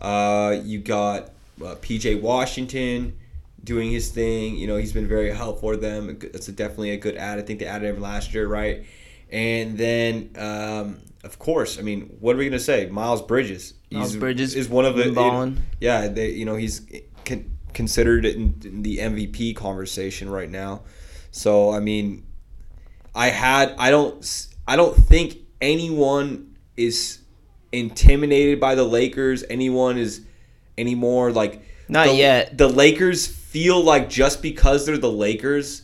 Uh, 0.02 0.58
you 0.64 0.80
got 0.80 1.30
uh, 1.64 1.76
PJ 1.76 2.20
Washington 2.20 3.16
doing 3.64 3.92
his 3.92 4.10
thing. 4.10 4.56
You 4.58 4.66
know, 4.66 4.76
he's 4.78 4.92
been 4.92 5.08
very 5.08 5.32
helpful 5.32 5.70
for 5.74 5.78
them. 5.78 6.18
It's 6.34 6.48
a, 6.48 6.52
definitely 6.52 6.92
a 6.92 6.98
good 6.98 7.16
ad. 7.16 7.38
I 7.38 7.44
think 7.44 7.60
they 7.60 7.68
added 7.68 7.94
him 7.96 8.02
last 8.02 8.34
year, 8.34 8.48
right? 8.48 8.86
And 9.32 9.78
then, 9.78 10.32
um, 10.38 11.00
of 11.24 11.38
course, 11.38 11.78
I 11.78 11.84
mean, 11.84 12.18
what 12.20 12.36
are 12.36 12.40
we 12.40 12.46
gonna 12.46 12.60
say? 12.60 12.88
Miles 12.88 13.22
Bridges. 13.22 13.76
Miles 13.92 14.12
He's- 14.14 14.20
Bridges 14.20 14.56
is 14.56 14.68
one 14.68 14.86
of 14.86 14.96
the 14.96 15.12
yeah. 15.80 16.08
They, 16.08 16.32
you 16.32 16.46
know, 16.46 16.56
he's 16.56 16.82
con- 17.24 17.52
considered 17.74 18.26
in, 18.26 18.60
in 18.66 18.82
the 18.82 18.98
MVP 18.98 19.56
conversation 19.56 20.28
right 20.28 20.50
now. 20.50 20.82
So 21.30 21.72
I 21.72 21.80
mean, 21.80 22.26
I 23.14 23.28
had 23.28 23.76
I 23.78 23.92
don't 23.92 24.48
I 24.68 24.76
don't 24.76 24.96
think 24.96 25.38
anyone 25.60 26.56
is 26.78 27.20
intimidated 27.72 28.60
by 28.60 28.76
the 28.76 28.84
Lakers. 28.84 29.44
Anyone 29.50 29.98
is 29.98 30.22
anymore 30.78 31.32
like 31.32 31.64
Not 31.88 32.08
the, 32.08 32.16
yet. 32.16 32.58
The 32.58 32.68
Lakers 32.68 33.28
feel 33.28 33.84
like 33.84 34.10
just 34.10 34.42
because 34.42 34.86
they're 34.86 34.98
the 34.98 35.12
Lakers 35.12 35.84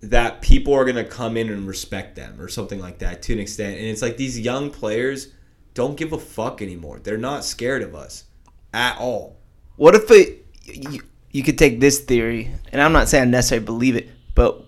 that 0.00 0.42
people 0.42 0.74
are 0.74 0.84
gonna 0.84 1.04
come 1.04 1.36
in 1.36 1.48
and 1.50 1.66
respect 1.66 2.16
them 2.16 2.40
or 2.40 2.48
something 2.48 2.80
like 2.80 2.98
that 2.98 3.22
to 3.22 3.32
an 3.32 3.38
extent. 3.38 3.78
And 3.78 3.86
it's 3.86 4.02
like 4.02 4.16
these 4.16 4.38
young 4.38 4.70
players 4.70 5.28
don't 5.74 5.96
give 5.96 6.12
a 6.12 6.18
fuck 6.18 6.62
anymore. 6.62 7.00
They're 7.00 7.18
not 7.18 7.44
scared 7.44 7.82
of 7.82 7.94
us 7.94 8.24
at 8.72 8.98
all. 8.98 9.36
What 9.76 9.94
if 9.94 10.10
it, 10.10 10.46
you, 10.64 11.02
you 11.30 11.42
could 11.42 11.58
take 11.58 11.80
this 11.80 12.00
theory, 12.00 12.50
and 12.72 12.82
I'm 12.82 12.92
not 12.92 13.08
saying 13.08 13.22
I 13.22 13.30
necessarily 13.30 13.64
believe 13.64 13.96
it, 13.96 14.08
but 14.34 14.64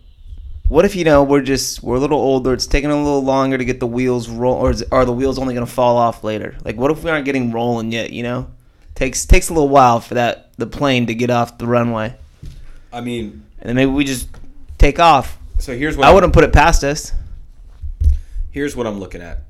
what 0.71 0.85
if 0.85 0.95
you 0.95 1.03
know 1.03 1.25
we're 1.25 1.43
just 1.43 1.83
we're 1.83 1.97
a 1.97 1.99
little 1.99 2.21
older, 2.21 2.53
it's 2.53 2.69
taking 2.69 2.93
a 2.93 2.97
little 2.97 3.25
longer 3.25 3.59
to 3.59 3.65
get 3.65 3.81
the 3.81 3.89
wheels 3.89 4.29
roll, 4.29 4.55
or 4.55 4.71
is, 4.71 4.85
are 4.93 5.05
the 5.05 5.13
wheels 5.13 5.37
only 5.37 5.53
going 5.53 5.67
to 5.67 5.73
fall 5.73 5.97
off 5.97 6.23
later? 6.23 6.57
Like, 6.65 6.77
what 6.77 6.93
if 6.93 7.03
we 7.03 7.11
aren't 7.11 7.25
getting 7.25 7.51
rolling 7.51 7.91
yet? 7.91 8.13
You 8.13 8.23
know, 8.23 8.51
takes 8.95 9.27
takes 9.27 9.49
a 9.49 9.53
little 9.53 9.69
while 9.69 9.99
for 9.99 10.15
that 10.15 10.53
the 10.59 10.69
plane 10.69 11.09
to 11.09 11.15
get 11.15 11.29
off 11.29 11.59
the 11.59 11.67
runway, 11.67 12.15
I 12.93 13.01
mean, 13.01 13.45
and 13.59 13.69
then 13.69 13.75
maybe 13.75 13.91
we 13.91 14.05
just 14.05 14.29
take 14.79 15.01
off. 15.01 15.37
so 15.59 15.77
here's 15.77 15.97
what 15.97 16.07
I 16.07 16.15
wouldn't 16.15 16.33
put 16.33 16.45
it 16.45 16.53
past 16.53 16.85
us. 16.85 17.13
here's 18.53 18.77
what 18.77 18.87
I'm 18.87 19.01
looking 19.01 19.23
at. 19.23 19.41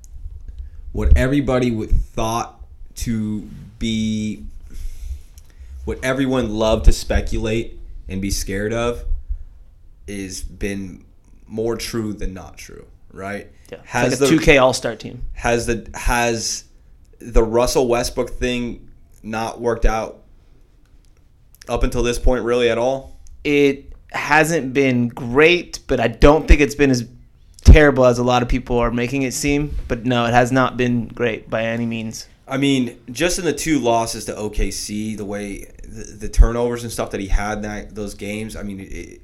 What 0.93 1.19
everybody 1.19 1.71
would 1.71 1.91
thought 1.91 2.59
to 2.97 3.43
be 3.79 4.47
what 5.85 6.03
everyone 6.03 6.49
loved 6.49 6.87
to 6.87 6.93
speculate 6.93 7.79
and 8.09 8.23
be 8.23 8.31
scared 8.31 8.73
of 8.73 9.05
is 10.07 10.41
been 10.41 11.05
more 11.51 11.77
true 11.77 12.13
than 12.15 12.33
not 12.33 12.57
true, 12.57 12.87
right? 13.13 13.51
Yeah, 13.71 13.79
Has 13.85 14.21
like 14.21 14.31
a 14.31 14.35
the 14.37 14.41
2K 14.41 14.63
All 14.63 14.73
Star 14.73 14.97
team. 14.97 15.23
has 15.35 15.67
the 15.67 15.89
has 15.95 16.65
the 17.19 17.43
Russell 17.43 17.87
Westbrook 17.89 18.31
thing 18.31 18.89
not 19.23 19.61
worked 19.61 19.85
out 19.85 20.23
up 21.69 21.83
until 21.83 22.03
this 22.03 22.19
point 22.19 22.45
really 22.45 22.71
at 22.71 22.79
all? 22.79 23.19
it 23.45 23.93
hasn't 24.13 24.75
been 24.75 25.09
great, 25.09 25.79
but 25.87 25.99
I 26.01 26.09
don't 26.09 26.47
think 26.49 26.61
it's 26.61 26.75
been 26.75 26.91
as 26.91 27.09
terrible 27.65 28.05
as 28.05 28.19
a 28.19 28.25
lot 28.25 28.43
of 28.43 28.49
people 28.49 28.77
are 28.79 28.91
making 28.91 29.23
it 29.23 29.33
seem. 29.33 29.77
But 29.89 30.05
no, 30.05 30.27
it 30.27 30.33
has 30.35 30.51
not 30.53 30.77
been 30.77 31.07
great 31.09 31.49
by 31.49 31.65
any 31.65 31.87
means. 31.87 32.27
I 32.49 32.57
mean, 32.59 32.99
just 33.13 33.39
in 33.39 33.45
the 33.45 33.53
two 33.53 33.79
losses 33.79 34.25
to 34.27 34.33
OKC, 34.33 35.17
the 35.17 35.25
way 35.25 35.71
the, 35.85 36.17
the 36.19 36.29
turnovers 36.29 36.83
and 36.83 36.93
stuff 36.93 37.13
that 37.13 37.21
he 37.21 37.29
had 37.29 37.59
in 37.59 37.63
that 37.63 37.95
those 37.95 38.15
games, 38.15 38.57
I 38.57 38.63
mean, 38.63 38.81
it, 38.81 39.21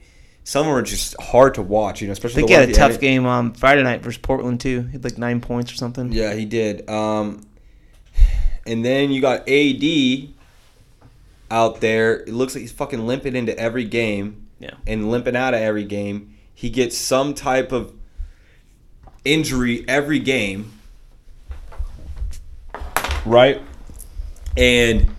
some 0.46 0.60
of 0.60 0.66
them 0.66 0.76
are 0.76 0.82
just 0.82 1.20
hard 1.20 1.54
to 1.54 1.62
watch. 1.62 2.00
You 2.00 2.06
know, 2.06 2.12
I 2.12 2.14
especially 2.14 2.36
think 2.42 2.48
the 2.50 2.54
he 2.54 2.60
had 2.60 2.68
a 2.70 2.72
tough 2.72 3.00
game 3.00 3.26
on 3.26 3.52
Friday 3.52 3.82
night 3.82 4.00
versus 4.00 4.18
Portland 4.18 4.60
too. 4.60 4.82
He 4.82 4.92
had 4.92 5.02
like 5.02 5.18
nine 5.18 5.40
points 5.40 5.72
or 5.72 5.74
something. 5.74 6.12
Yeah, 6.12 6.34
he 6.34 6.44
did. 6.44 6.88
Um, 6.88 7.44
and 8.64 8.84
then 8.84 9.10
you 9.10 9.20
got 9.20 9.48
AD 9.48 10.28
out 11.50 11.80
there. 11.80 12.20
It 12.20 12.28
looks 12.28 12.54
like 12.54 12.60
he's 12.60 12.70
fucking 12.70 13.04
limping 13.08 13.34
into 13.34 13.58
every 13.58 13.82
game. 13.82 14.46
Yeah. 14.60 14.74
And 14.86 15.10
limping 15.10 15.34
out 15.34 15.52
of 15.52 15.60
every 15.60 15.82
game. 15.84 16.36
He 16.54 16.70
gets 16.70 16.96
some 16.96 17.34
type 17.34 17.72
of 17.72 17.92
injury 19.24 19.84
every 19.88 20.20
game. 20.20 20.78
Right? 23.24 23.60
And 24.56 25.10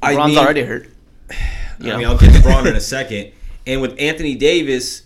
I 0.00 0.14
Ron's 0.14 0.36
mean, 0.36 0.38
already 0.38 0.62
hurt. 0.62 0.88
I 1.30 1.34
Yeah. 1.80 1.96
mean, 1.96 2.06
I'll 2.06 2.16
get 2.16 2.32
to 2.32 2.42
Bron 2.42 2.64
in 2.68 2.76
a 2.76 2.80
second. 2.80 3.32
And 3.66 3.80
with 3.80 3.96
Anthony 3.98 4.34
Davis, 4.34 5.02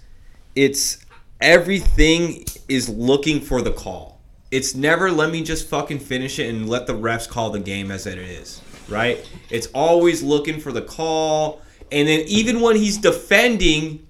it's 0.54 1.04
everything 1.40 2.44
is 2.68 2.88
looking 2.88 3.40
for 3.40 3.62
the 3.62 3.72
call. 3.72 4.20
It's 4.50 4.74
never 4.74 5.10
let 5.10 5.30
me 5.30 5.42
just 5.42 5.68
fucking 5.68 6.00
finish 6.00 6.38
it 6.38 6.48
and 6.48 6.68
let 6.68 6.86
the 6.86 6.92
refs 6.92 7.28
call 7.28 7.50
the 7.50 7.60
game 7.60 7.90
as 7.90 8.06
it 8.06 8.18
is, 8.18 8.60
right? 8.88 9.26
It's 9.48 9.68
always 9.68 10.22
looking 10.22 10.60
for 10.60 10.72
the 10.72 10.82
call. 10.82 11.62
And 11.92 12.08
then 12.08 12.24
even 12.26 12.60
when 12.60 12.76
he's 12.76 12.98
defending, 12.98 14.06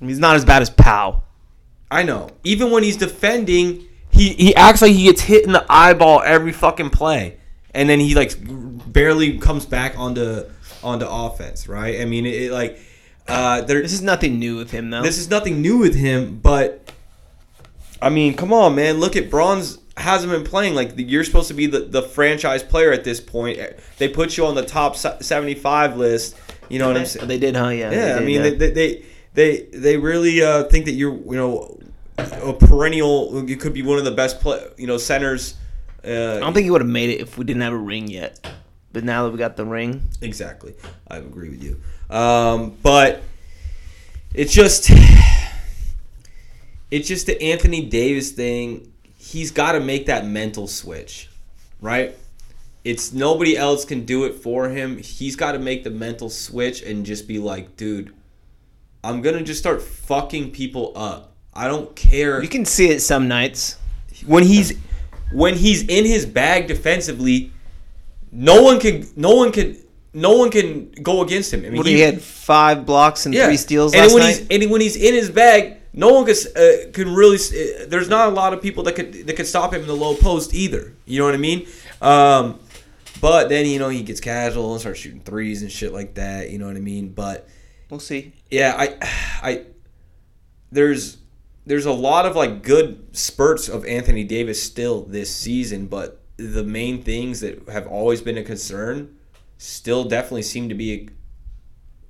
He's 0.00 0.18
not 0.18 0.36
as 0.36 0.44
bad 0.44 0.62
as 0.62 0.70
Pow. 0.70 1.22
I 1.90 2.02
know, 2.02 2.30
even 2.44 2.70
when 2.70 2.82
he's 2.82 2.96
defending, 2.96 3.86
he, 4.10 4.30
he 4.30 4.54
acts 4.56 4.82
like 4.82 4.92
he 4.92 5.04
gets 5.04 5.20
hit 5.20 5.44
in 5.44 5.52
the 5.52 5.64
eyeball 5.68 6.22
every 6.22 6.52
fucking 6.52 6.90
play. 6.90 7.38
And 7.72 7.88
then 7.88 8.00
he 8.00 8.14
like 8.14 8.34
barely 8.40 9.38
comes 9.38 9.66
back 9.66 9.98
onto 9.98 10.44
onto 10.82 11.06
offense, 11.06 11.68
right? 11.68 12.00
I 12.00 12.04
mean, 12.04 12.26
it, 12.26 12.34
it 12.34 12.52
like 12.52 12.78
uh, 13.28 13.62
This 13.62 13.92
is 13.92 14.02
nothing 14.02 14.38
new 14.38 14.56
with 14.56 14.70
him 14.70 14.90
though. 14.90 15.02
this 15.02 15.18
is 15.18 15.30
nothing 15.30 15.60
new 15.60 15.78
with 15.78 15.94
him, 15.94 16.38
but 16.42 16.92
I 18.00 18.10
mean, 18.10 18.34
come 18.34 18.52
on, 18.52 18.74
man. 18.74 19.00
Look 19.00 19.16
at 19.16 19.30
Bron's 19.30 19.78
hasn't 19.96 20.30
been 20.30 20.44
playing. 20.44 20.74
Like 20.74 20.92
you're 20.96 21.24
supposed 21.24 21.48
to 21.48 21.54
be 21.54 21.66
the, 21.66 21.80
the 21.80 22.02
franchise 22.02 22.62
player 22.62 22.92
at 22.92 23.04
this 23.04 23.20
point. 23.20 23.58
They 23.98 24.08
put 24.08 24.36
you 24.36 24.46
on 24.46 24.54
the 24.54 24.64
top 24.64 24.96
75 24.96 25.96
list. 25.96 26.36
You 26.68 26.78
know 26.78 26.88
what 26.88 26.96
I'm 26.96 27.06
saying? 27.06 27.28
they 27.28 27.38
did, 27.38 27.56
huh? 27.56 27.68
Yeah. 27.68 27.90
Yeah, 27.92 28.16
I 28.16 28.20
mean, 28.20 28.42
did, 28.42 28.58
they, 28.58 28.70
they 28.70 29.04
they 29.34 29.62
they 29.72 29.96
really 29.96 30.42
uh, 30.42 30.64
think 30.64 30.84
that 30.86 30.92
you're 30.92 31.14
you 31.14 31.36
know 31.36 31.78
a 32.18 32.52
perennial. 32.52 33.48
You 33.48 33.56
could 33.56 33.72
be 33.72 33.82
one 33.82 33.98
of 33.98 34.04
the 34.04 34.10
best 34.10 34.40
play, 34.40 34.66
you 34.76 34.86
know 34.86 34.98
centers. 34.98 35.54
Uh, 36.04 36.36
I 36.36 36.40
don't 36.40 36.54
think 36.54 36.64
he 36.64 36.70
would 36.70 36.80
have 36.82 36.90
made 36.90 37.10
it 37.10 37.20
if 37.20 37.38
we 37.38 37.44
didn't 37.44 37.62
have 37.62 37.72
a 37.72 37.78
ring 37.78 38.08
yet. 38.08 38.46
But 38.92 39.04
now 39.04 39.24
that 39.24 39.30
we 39.30 39.38
got 39.38 39.56
the 39.56 39.64
ring, 39.64 40.08
Exactly. 40.22 40.74
I 41.08 41.18
agree 41.18 41.50
with 41.50 41.62
you. 41.62 41.80
Um, 42.10 42.76
but 42.82 43.22
it's 44.34 44.52
just 44.52 44.90
it's 46.90 47.08
just 47.08 47.26
the 47.26 47.40
Anthony 47.42 47.86
Davis 47.86 48.32
thing. 48.32 48.92
He's 49.16 49.50
got 49.50 49.72
to 49.72 49.80
make 49.80 50.06
that 50.06 50.26
mental 50.26 50.68
switch, 50.68 51.28
right? 51.80 52.14
It's 52.84 53.12
nobody 53.12 53.56
else 53.56 53.84
can 53.84 54.04
do 54.04 54.24
it 54.24 54.34
for 54.34 54.68
him. 54.68 54.98
He's 54.98 55.34
got 55.34 55.52
to 55.52 55.58
make 55.58 55.82
the 55.82 55.90
mental 55.90 56.30
switch 56.30 56.82
and 56.82 57.04
just 57.04 57.26
be 57.26 57.40
like, 57.40 57.76
dude, 57.76 58.14
I'm 59.02 59.22
gonna 59.22 59.42
just 59.42 59.60
start 59.60 59.82
fucking 59.82 60.50
people 60.50 60.92
up. 60.96 61.32
I 61.54 61.68
don't 61.68 61.94
care 61.96 62.42
you 62.42 62.48
can 62.48 62.64
see 62.64 62.88
it 62.88 63.00
some 63.00 63.28
nights. 63.28 63.78
when 64.26 64.42
he's 64.42 64.76
when 65.32 65.54
he's 65.54 65.82
in 65.82 66.04
his 66.04 66.26
bag 66.26 66.66
defensively, 66.66 67.52
no 68.32 68.62
one 68.62 68.80
can 68.80 69.06
no 69.16 69.34
one 69.34 69.52
can 69.52 69.76
no 70.16 70.38
one 70.38 70.50
can 70.50 70.90
go 71.02 71.20
against 71.20 71.52
him. 71.52 71.60
I 71.60 71.68
mean, 71.68 71.76
What 71.76 71.86
he 71.86 72.00
had 72.00 72.22
five 72.22 72.86
blocks 72.86 73.26
and 73.26 73.34
three 73.34 73.58
steals 73.58 73.92
and 73.92 74.02
last 74.02 74.14
when 74.14 74.22
night. 74.22 74.46
he's 74.50 74.62
and 74.62 74.70
when 74.70 74.80
he's 74.80 74.96
in 74.96 75.12
his 75.12 75.28
bag, 75.28 75.76
no 75.92 76.14
one 76.14 76.24
can 76.24 76.34
uh, 76.56 76.90
can 76.92 77.14
really. 77.14 77.36
Uh, 77.36 77.84
there's 77.86 78.08
not 78.08 78.28
a 78.28 78.32
lot 78.32 78.54
of 78.54 78.62
people 78.62 78.82
that 78.84 78.96
could 78.96 79.26
that 79.26 79.36
could 79.36 79.46
stop 79.46 79.74
him 79.74 79.82
in 79.82 79.86
the 79.86 79.94
low 79.96 80.14
post 80.14 80.54
either. 80.54 80.94
You 81.04 81.18
know 81.18 81.26
what 81.26 81.34
I 81.34 81.38
mean? 81.38 81.66
Um, 82.00 82.58
but 83.20 83.50
then 83.50 83.66
you 83.66 83.78
know 83.78 83.90
he 83.90 84.02
gets 84.02 84.20
casual 84.20 84.72
and 84.72 84.80
starts 84.80 85.00
shooting 85.00 85.20
threes 85.20 85.60
and 85.60 85.70
shit 85.70 85.92
like 85.92 86.14
that. 86.14 86.48
You 86.50 86.58
know 86.58 86.66
what 86.66 86.76
I 86.76 86.80
mean? 86.80 87.10
But 87.10 87.46
we'll 87.90 88.00
see. 88.00 88.32
yeah, 88.50 88.74
I, 88.78 88.96
I, 89.42 89.64
there's, 90.72 91.18
there's 91.66 91.86
a 91.86 91.92
lot 91.92 92.26
of 92.26 92.36
like 92.36 92.62
good 92.62 93.16
spurts 93.16 93.68
of 93.68 93.84
Anthony 93.84 94.24
Davis 94.24 94.62
still 94.62 95.02
this 95.02 95.34
season, 95.34 95.86
but 95.86 96.22
the 96.36 96.64
main 96.64 97.02
things 97.02 97.40
that 97.40 97.68
have 97.68 97.86
always 97.86 98.20
been 98.22 98.38
a 98.38 98.42
concern 98.42 99.15
still 99.58 100.04
definitely 100.04 100.42
seem 100.42 100.68
to 100.68 100.74
be 100.74 100.92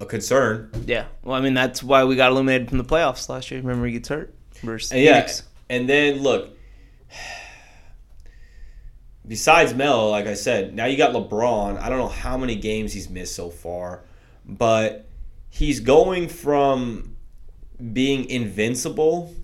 a, 0.01 0.05
a 0.05 0.07
concern. 0.07 0.71
Yeah. 0.87 1.07
Well, 1.23 1.37
I 1.37 1.41
mean 1.41 1.55
that's 1.55 1.83
why 1.83 2.05
we 2.05 2.17
got 2.17 2.33
eliminated 2.33 2.69
from 2.69 2.79
the 2.79 2.85
playoffs 2.85 3.29
last 3.29 3.51
year. 3.51 3.61
Remember 3.61 3.87
he 3.87 3.93
gets 3.93 4.09
hurt 4.09 4.35
versus 4.63 4.93
And 4.93 5.03
yeah, 5.03 5.13
Phoenix. 5.21 5.43
and 5.69 5.89
then 5.89 6.23
look. 6.23 6.51
Besides 9.27 9.75
Melo, 9.75 10.09
like 10.11 10.27
I 10.27 10.35
said, 10.35 10.73
now 10.75 10.85
you 10.87 10.97
got 10.97 11.13
LeBron. 11.13 11.81
I 11.81 11.89
don't 11.89 11.99
know 11.99 12.07
how 12.09 12.37
many 12.37 12.55
games 12.55 12.93
he's 12.93 13.11
missed 13.11 13.35
so 13.35 13.51
far, 13.51 14.05
but 14.45 15.09
he's 15.51 15.81
going 15.81 16.29
from 16.29 17.17
being 17.93 18.31
invincible 18.31 19.35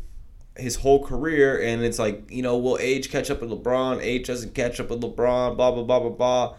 his 0.56 0.76
whole 0.76 1.04
career, 1.04 1.60
and 1.62 1.82
it's 1.82 1.98
like 1.98 2.30
you 2.30 2.42
know, 2.42 2.58
will 2.58 2.78
age 2.80 3.10
catch 3.10 3.30
up 3.30 3.40
with 3.40 3.50
LeBron? 3.50 4.00
Age 4.00 4.26
doesn't 4.28 4.54
catch 4.54 4.78
up 4.78 4.90
with 4.90 5.00
LeBron. 5.00 5.56
Blah 5.56 5.72
blah 5.72 5.82
blah 5.82 5.98
blah 6.00 6.10
blah. 6.10 6.54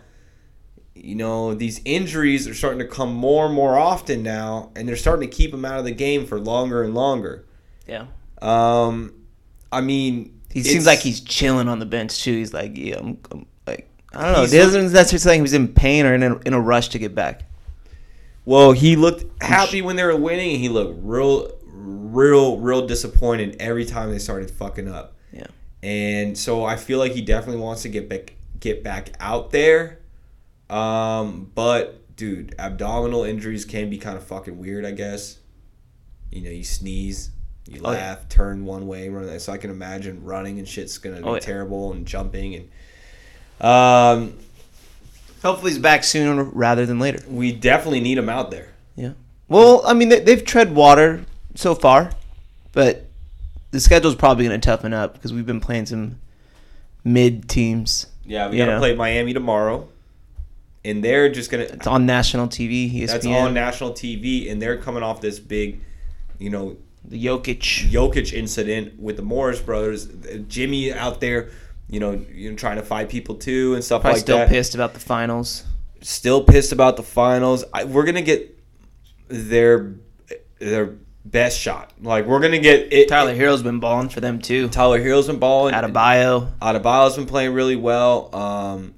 You 0.96 1.16
know, 1.16 1.54
these 1.56 1.82
injuries 1.86 2.48
are 2.48 2.54
starting 2.54 2.80
to 2.80 2.88
come 2.88 3.14
more 3.14 3.46
and 3.48 3.54
more 3.56 3.78
often 3.78 4.22
now, 4.24 4.72
and 4.76 4.88
they're 4.88 4.96
starting 4.96 5.30
to 5.30 5.36
keep 5.36 5.54
him 5.54 5.66
out 5.66 5.80
of 5.80 5.86
the 5.86 5.92
game 5.92 6.26
for 6.26 6.40
longer 6.40 6.84
and 6.84 6.94
longer. 6.94 7.46
Yeah. 7.88 8.06
Um, 8.42 9.14
I 9.72 9.82
mean, 9.82 10.40
He 10.52 10.62
seems 10.64 10.86
like 10.86 11.00
he's 11.00 11.20
chilling 11.22 11.68
on 11.68 11.80
the 11.80 11.86
bench 11.86 12.22
too. 12.24 12.34
He's 12.34 12.54
like, 12.54 12.78
yeah, 12.78 13.00
I'm, 13.00 13.18
I'm 13.32 13.46
like, 13.66 13.90
I 14.14 14.24
don't 14.24 14.34
know. 14.34 14.42
He's 14.42 14.52
He 14.52 14.58
doesn't 14.60 14.94
necessarily 14.94 15.18
say 15.20 15.36
he 15.36 15.42
was 15.42 15.54
in 15.54 15.68
pain 15.68 16.06
or 16.06 16.14
in 16.14 16.24
a, 16.24 16.38
in 16.40 16.54
a 16.54 16.60
rush 16.62 16.90
to 16.90 17.00
get 17.00 17.16
back. 17.16 17.44
well. 18.46 18.72
He 18.72 18.96
looked 18.96 19.26
happy 19.44 19.82
when 19.82 19.96
they 19.96 20.04
were 20.04 20.16
winning, 20.16 20.52
and 20.52 20.60
he 20.62 20.70
looked 20.70 21.00
real, 21.02 21.52
real, 21.74 22.58
real 22.60 22.86
disappointed 22.86 23.56
every 23.60 23.86
time 23.86 24.12
they 24.12 24.20
started 24.20 24.52
fucking 24.52 24.88
up. 24.88 25.16
Yeah. 25.32 25.48
And 25.82 26.38
so 26.38 26.64
I 26.64 26.76
feel 26.76 27.00
like 27.00 27.14
he 27.14 27.22
definitely 27.22 27.62
wants 27.62 27.82
to 27.82 27.90
get 27.90 28.08
back 28.08 28.36
get 28.60 28.84
back 28.84 29.10
out 29.20 29.50
there. 29.52 30.00
Um, 30.74 31.52
but 31.54 32.16
dude, 32.16 32.56
abdominal 32.58 33.24
injuries 33.24 33.66
can 33.66 33.90
be 33.90 33.98
kind 33.98 34.18
of 34.18 34.24
fucking 34.24 34.58
weird, 34.58 34.86
I 34.86 34.92
guess. 34.92 35.38
You 36.32 36.42
know, 36.42 36.50
you 36.50 36.64
sneeze, 36.64 37.30
you 37.68 37.82
Oh, 37.84 37.92
yeah. 37.92 37.98
laugh, 37.98 38.30
turn 38.30 38.66
one 38.66 38.88
way, 38.88 39.10
run. 39.10 39.40
So 39.40 39.54
I 39.54 39.58
can 39.58 39.70
imagine 39.70 40.24
running 40.24 40.58
and 40.60 40.68
shit's 40.68 40.98
gonna 40.98 41.18
be 41.18 41.24
Oh, 41.24 41.34
yeah. 41.36 41.40
terrible 41.40 41.92
and 41.94 42.06
jumping 42.06 42.56
and 42.56 43.66
um 43.66 44.34
Hopefully 45.44 45.72
he's 45.74 45.80
back 45.80 46.04
sooner 46.06 46.44
rather 46.44 46.86
than 46.86 47.00
later. 47.00 47.22
we 47.28 47.52
definitely 47.52 48.00
need 48.00 48.18
him 48.18 48.30
out 48.30 48.50
there. 48.50 48.70
Yeah. 48.96 49.12
Well, 49.50 49.82
I 49.86 49.94
mean, 49.94 50.08
they, 50.08 50.22
they've 50.22 50.44
tread 50.44 50.74
water 50.74 51.26
so 51.56 51.76
far, 51.76 52.12
but 52.72 53.06
the 53.72 53.82
schedule's 53.82 54.16
probably 54.16 54.46
going 54.48 54.60
to 54.60 54.66
toughen 54.66 54.94
up 54.94 55.14
because 55.16 55.34
we've 55.34 55.46
been 55.46 55.60
playing 55.60 55.88
some 55.88 56.18
mid 57.04 57.50
teams. 57.50 58.08
Yeah, 58.26 58.50
we 58.50 58.58
gotta 58.58 58.78
play 58.80 58.96
Miami 58.96 59.34
tomorrow. 59.34 59.90
And 60.86 61.04
they're 61.04 61.30
just 61.30 61.50
gonna 61.50 61.64
It's 61.64 61.88
on 61.88 62.06
national 62.06 62.48
TV. 62.48 62.94
ESPN. 62.94 63.08
that's 63.08 63.26
on 63.26 63.54
national 63.54 63.92
TV 63.92 64.52
and 64.52 64.62
they're 64.62 64.78
coming 64.78 65.04
off 65.04 65.22
this 65.22 65.40
big, 65.40 65.82
you 66.40 66.50
know, 66.50 66.78
the 67.06 67.26
Jokic. 67.26 67.90
Jokic 67.90 68.34
incident 68.34 69.00
with 69.00 69.18
the 69.18 69.22
Morris 69.22 69.62
brothers. 69.62 70.08
Jimmy 70.48 70.94
out 70.94 71.22
there, 71.22 71.52
you 71.90 72.00
know, 72.00 72.26
you 72.34 72.50
know 72.50 72.56
trying 72.56 72.78
to 72.78 72.84
fight 72.84 73.10
people 73.10 73.36
too 73.36 73.74
and 73.76 73.84
stuff 73.84 74.02
Probably 74.02 74.18
like 74.18 74.22
still 74.22 74.38
that. 74.38 74.48
Still 74.48 74.58
pissed 74.58 74.76
about 74.76 74.94
the 74.94 75.00
finals. 75.00 75.64
Still 76.02 76.44
pissed 76.44 76.72
about 76.72 76.98
the 76.98 77.04
finals. 77.04 77.64
I, 77.74 77.86
we're 77.86 78.06
gonna 78.06 78.22
get 78.22 78.60
their 79.28 79.96
their 80.60 80.96
best 81.26 81.60
shot. 81.60 81.94
Like 82.02 82.26
we're 82.26 82.40
gonna 82.40 82.60
get 82.60 82.92
it. 82.92 83.08
Tyler 83.08 83.36
Herro's 83.36 83.64
been 83.64 83.80
balling 83.80 84.10
for 84.10 84.20
them 84.20 84.40
too. 84.40 84.68
Tyler 84.70 85.02
Herro's 85.02 85.28
been 85.28 85.40
balling. 85.40 85.74
Adebayo. 85.74 86.52
Adebayo's 86.60 87.16
been 87.16 87.26
playing 87.26 87.54
really 87.54 87.76
well. 87.76 88.34
Um, 88.36 88.96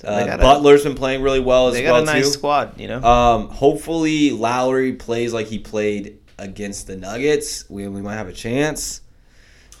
they 0.00 0.08
uh, 0.08 0.26
got 0.26 0.40
a- 0.40 0.42
Butler's 0.42 0.82
been 0.84 0.94
playing 0.94 1.22
really 1.22 1.40
well 1.40 1.68
as 1.68 1.74
well. 1.74 1.80
They 1.80 1.82
got 1.84 1.92
well 1.92 2.02
a 2.02 2.06
nice 2.06 2.26
too. 2.26 2.32
squad, 2.32 2.80
you 2.80 2.88
know. 2.88 3.02
Um, 3.02 3.48
hopefully 3.48 4.30
Lowry 4.30 4.94
plays 4.94 5.32
like 5.32 5.46
he 5.46 5.58
played 5.58 6.18
against 6.38 6.86
the 6.86 6.96
Nuggets. 6.96 7.68
We, 7.70 7.86
we 7.88 8.00
might 8.02 8.14
have 8.16 8.28
a 8.28 8.32
chance. 8.32 9.00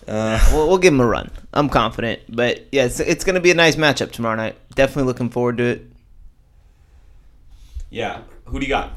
Uh, 0.06 0.38
we'll, 0.52 0.68
we'll 0.68 0.78
give 0.78 0.92
him 0.94 1.00
a 1.00 1.06
run. 1.06 1.30
I'm 1.52 1.68
confident, 1.68 2.20
but 2.28 2.66
yeah, 2.72 2.84
it's, 2.84 3.00
it's 3.00 3.24
going 3.24 3.34
to 3.34 3.40
be 3.40 3.50
a 3.50 3.54
nice 3.54 3.76
matchup 3.76 4.10
tomorrow 4.12 4.36
night. 4.36 4.56
Definitely 4.74 5.04
looking 5.04 5.30
forward 5.30 5.58
to 5.58 5.64
it. 5.64 5.86
yeah. 7.90 8.22
Who 8.46 8.58
do 8.60 8.66
you 8.66 8.70
got? 8.70 8.90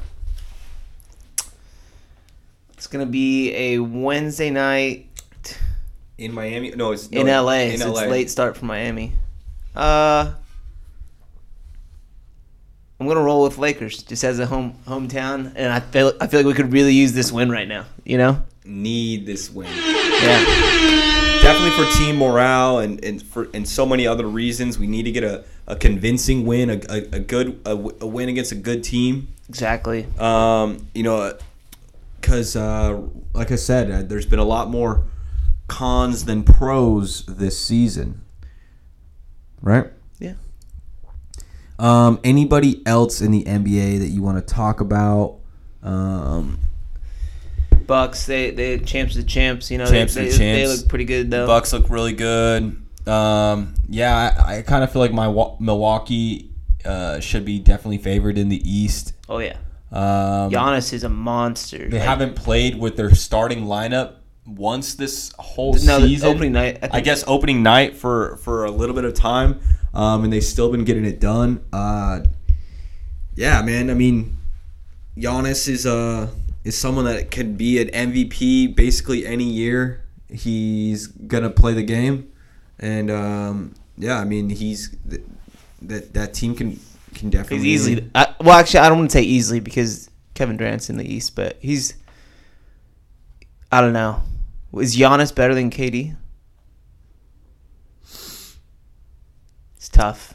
It's 2.74 2.86
going 2.86 3.04
to 3.06 3.10
be 3.10 3.54
a 3.54 3.78
Wednesday 3.78 4.50
night 4.50 5.08
In 6.18 6.32
Miami? 6.34 6.70
No, 6.72 6.92
it's 6.92 7.06
in 7.08 7.26
LA. 7.26 7.52
In 7.52 7.78
so 7.78 7.92
LA. 7.92 8.02
it's 8.02 8.10
late 8.10 8.30
start 8.30 8.56
for 8.56 8.64
Miami. 8.66 9.12
Uh, 9.74 10.32
I'm 12.98 13.06
gonna 13.06 13.22
roll 13.22 13.44
with 13.44 13.58
Lakers 13.58 14.02
just 14.02 14.24
as 14.24 14.38
a 14.38 14.46
home 14.46 14.74
hometown, 14.86 15.52
and 15.54 15.72
I 15.72 15.80
feel 15.80 16.12
I 16.20 16.26
feel 16.26 16.40
like 16.40 16.46
we 16.46 16.54
could 16.54 16.72
really 16.72 16.94
use 16.94 17.12
this 17.12 17.30
win 17.30 17.50
right 17.50 17.68
now. 17.68 17.84
You 18.04 18.18
know? 18.18 18.42
Need 18.64 19.26
this 19.26 19.50
win. 19.50 19.68
Yeah. 19.76 20.44
Definitely 21.42 21.84
for 21.84 21.98
team 21.98 22.16
morale 22.16 22.78
and, 22.78 23.04
and 23.04 23.22
for 23.22 23.48
and 23.52 23.68
so 23.68 23.86
many 23.86 24.06
other 24.06 24.26
reasons. 24.26 24.78
We 24.78 24.86
need 24.86 25.04
to 25.04 25.12
get 25.12 25.24
a, 25.24 25.44
a 25.66 25.76
convincing 25.76 26.46
win, 26.46 26.70
a, 26.70 26.80
a, 26.88 26.96
a 27.16 27.20
good 27.20 27.60
a, 27.64 27.72
a 27.72 28.06
win 28.06 28.28
against 28.28 28.52
a 28.52 28.56
good 28.56 28.82
team. 28.82 29.28
Exactly. 29.48 30.06
Um, 30.18 30.88
you 30.94 31.02
know, 31.02 31.36
because 32.20 32.56
uh, 32.56 33.00
like 33.34 33.52
I 33.52 33.56
said, 33.56 33.90
uh, 33.90 34.02
there's 34.02 34.26
been 34.26 34.38
a 34.38 34.44
lot 34.44 34.70
more 34.70 35.04
cons 35.68 36.24
than 36.24 36.42
pros 36.42 37.24
this 37.26 37.58
season. 37.58 38.22
Right. 39.60 39.86
Yeah. 41.78 42.06
Um, 42.06 42.20
anybody 42.24 42.82
else 42.86 43.20
in 43.20 43.30
the 43.32 43.44
NBA 43.44 43.98
that 44.00 44.08
you 44.08 44.22
want 44.22 44.38
to 44.46 44.54
talk 44.54 44.80
about? 44.80 45.36
Um, 45.82 46.58
Bucks, 47.86 48.26
they 48.26 48.50
they 48.50 48.78
champs 48.78 49.14
of 49.16 49.22
the 49.22 49.28
champs. 49.28 49.70
You 49.70 49.78
know, 49.78 49.86
Champs 49.86 50.14
they, 50.14 50.26
of 50.28 50.32
they, 50.32 50.38
the 50.38 50.38
they 50.62 50.66
look 50.66 50.88
pretty 50.88 51.04
good 51.04 51.30
though. 51.30 51.46
Bucks 51.46 51.72
look 51.72 51.88
really 51.88 52.12
good. 52.14 52.82
Um, 53.06 53.74
yeah, 53.88 54.34
I, 54.44 54.56
I 54.58 54.62
kind 54.62 54.82
of 54.82 54.90
feel 54.90 55.00
like 55.00 55.12
my 55.12 55.28
Wa- 55.28 55.56
Milwaukee 55.60 56.50
uh, 56.84 57.20
should 57.20 57.44
be 57.44 57.60
definitely 57.60 57.98
favored 57.98 58.38
in 58.38 58.48
the 58.48 58.60
East. 58.68 59.12
Oh 59.28 59.38
yeah. 59.38 59.56
Um, 59.92 60.50
Giannis 60.50 60.92
is 60.92 61.04
a 61.04 61.08
monster. 61.08 61.88
they 61.88 61.98
Like, 62.00 62.08
haven't 62.08 62.34
played 62.34 62.76
with 62.76 62.96
their 62.96 63.14
starting 63.14 63.66
lineup 63.66 64.14
once 64.44 64.94
this 64.96 65.32
whole 65.38 65.74
no, 65.84 66.00
the 66.00 66.08
season. 66.08 66.28
opening 66.28 66.52
night. 66.52 66.78
I, 66.82 66.88
I 66.98 67.00
guess 67.00 67.22
opening 67.28 67.62
night 67.62 67.96
for 67.96 68.36
for 68.38 68.64
a 68.64 68.70
little 68.72 68.96
bit 68.96 69.04
of 69.04 69.14
time, 69.14 69.60
um, 69.96 70.24
and 70.24 70.32
they've 70.32 70.44
still 70.44 70.70
been 70.70 70.84
getting 70.84 71.06
it 71.06 71.18
done. 71.18 71.64
Uh, 71.72 72.20
yeah, 73.34 73.62
man. 73.62 73.90
I 73.90 73.94
mean, 73.94 74.36
Giannis 75.16 75.68
is 75.68 75.86
uh 75.86 76.28
is 76.64 76.76
someone 76.76 77.06
that 77.06 77.30
could 77.30 77.56
be 77.56 77.80
an 77.80 77.88
MVP 77.88 78.76
basically 78.76 79.26
any 79.26 79.44
year. 79.44 80.04
He's 80.28 81.06
gonna 81.06 81.48
play 81.48 81.72
the 81.72 81.82
game, 81.82 82.30
and 82.78 83.10
um, 83.10 83.74
yeah, 83.96 84.20
I 84.20 84.24
mean 84.24 84.50
he's 84.50 84.94
th- 85.08 85.22
that 85.82 86.12
that 86.12 86.34
team 86.34 86.54
can 86.54 86.78
can 87.14 87.30
definitely 87.30 87.66
he's 87.66 87.88
easily. 87.88 88.10
I, 88.14 88.34
well, 88.40 88.58
actually, 88.58 88.80
I 88.80 88.90
don't 88.90 88.98
want 88.98 89.10
to 89.12 89.18
say 89.18 89.22
easily 89.22 89.60
because 89.60 90.10
Kevin 90.34 90.58
Durant's 90.58 90.90
in 90.90 90.98
the 90.98 91.10
East, 91.10 91.34
but 91.34 91.56
he's. 91.60 91.94
I 93.72 93.80
don't 93.80 93.94
know. 93.94 94.22
Is 94.74 94.94
Giannis 94.94 95.34
better 95.34 95.54
than 95.54 95.70
KD? 95.70 96.16
Tough. 99.96 100.34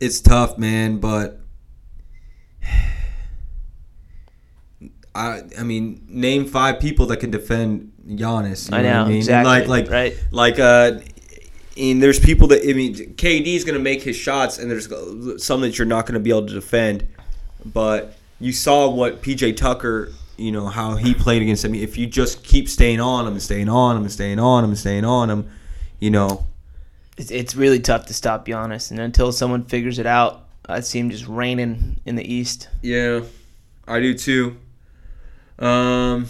it's 0.00 0.20
tough, 0.20 0.56
man, 0.58 0.98
but 0.98 1.40
I 5.14 5.42
I 5.58 5.62
mean, 5.62 6.04
name 6.08 6.46
five 6.46 6.80
people 6.80 7.06
that 7.06 7.18
can 7.18 7.30
defend 7.30 7.92
Giannis. 8.08 8.70
you 8.70 8.76
I 8.76 8.82
what 8.82 8.88
know 8.88 9.06
mean? 9.06 9.16
exactly. 9.18 9.50
Like 9.52 9.68
like 9.68 9.90
right. 9.90 10.16
like 10.30 10.58
uh 10.58 10.98
and 11.76 12.02
there's 12.02 12.18
people 12.20 12.48
that 12.48 12.62
I 12.68 12.72
mean 12.72 12.94
KD 12.94 13.46
is 13.54 13.64
going 13.64 13.74
to 13.76 13.82
make 13.82 14.02
his 14.02 14.16
shots 14.16 14.58
and 14.58 14.70
there's 14.70 14.88
some 15.42 15.60
that 15.62 15.78
you're 15.78 15.86
not 15.86 16.06
going 16.06 16.14
to 16.14 16.20
be 16.20 16.30
able 16.30 16.46
to 16.46 16.54
defend. 16.54 17.06
But 17.64 18.16
you 18.40 18.52
saw 18.52 18.88
what 18.90 19.22
PJ 19.22 19.56
Tucker, 19.56 20.12
you 20.36 20.52
know, 20.52 20.66
how 20.66 20.96
he 20.96 21.14
played 21.14 21.42
against 21.42 21.64
him. 21.64 21.74
If 21.74 21.96
you 21.96 22.06
just 22.06 22.44
keep 22.44 22.68
staying 22.68 23.00
on 23.00 23.26
him 23.26 23.32
and 23.32 23.42
staying 23.42 23.68
on 23.68 23.96
him 23.96 24.02
and 24.02 24.12
staying 24.12 24.38
on 24.38 24.64
him 24.64 24.70
and 24.70 24.78
staying 24.78 25.04
on 25.04 25.30
him, 25.30 25.50
you 25.98 26.10
know, 26.10 26.46
It's, 27.16 27.30
it's 27.30 27.54
really 27.54 27.80
tough 27.80 28.06
to 28.06 28.14
stop 28.14 28.46
Giannis, 28.46 28.90
and 28.90 28.98
until 29.00 29.30
someone 29.32 29.64
figures 29.64 29.98
it 29.98 30.06
out, 30.06 30.48
I 30.66 30.80
see 30.80 30.98
him 30.98 31.10
just 31.10 31.26
reigning 31.28 32.00
in 32.04 32.16
the 32.16 32.24
East. 32.34 32.68
Yeah, 32.82 33.20
I 33.86 34.00
do 34.00 34.14
too. 34.14 34.56
Um, 35.58 36.26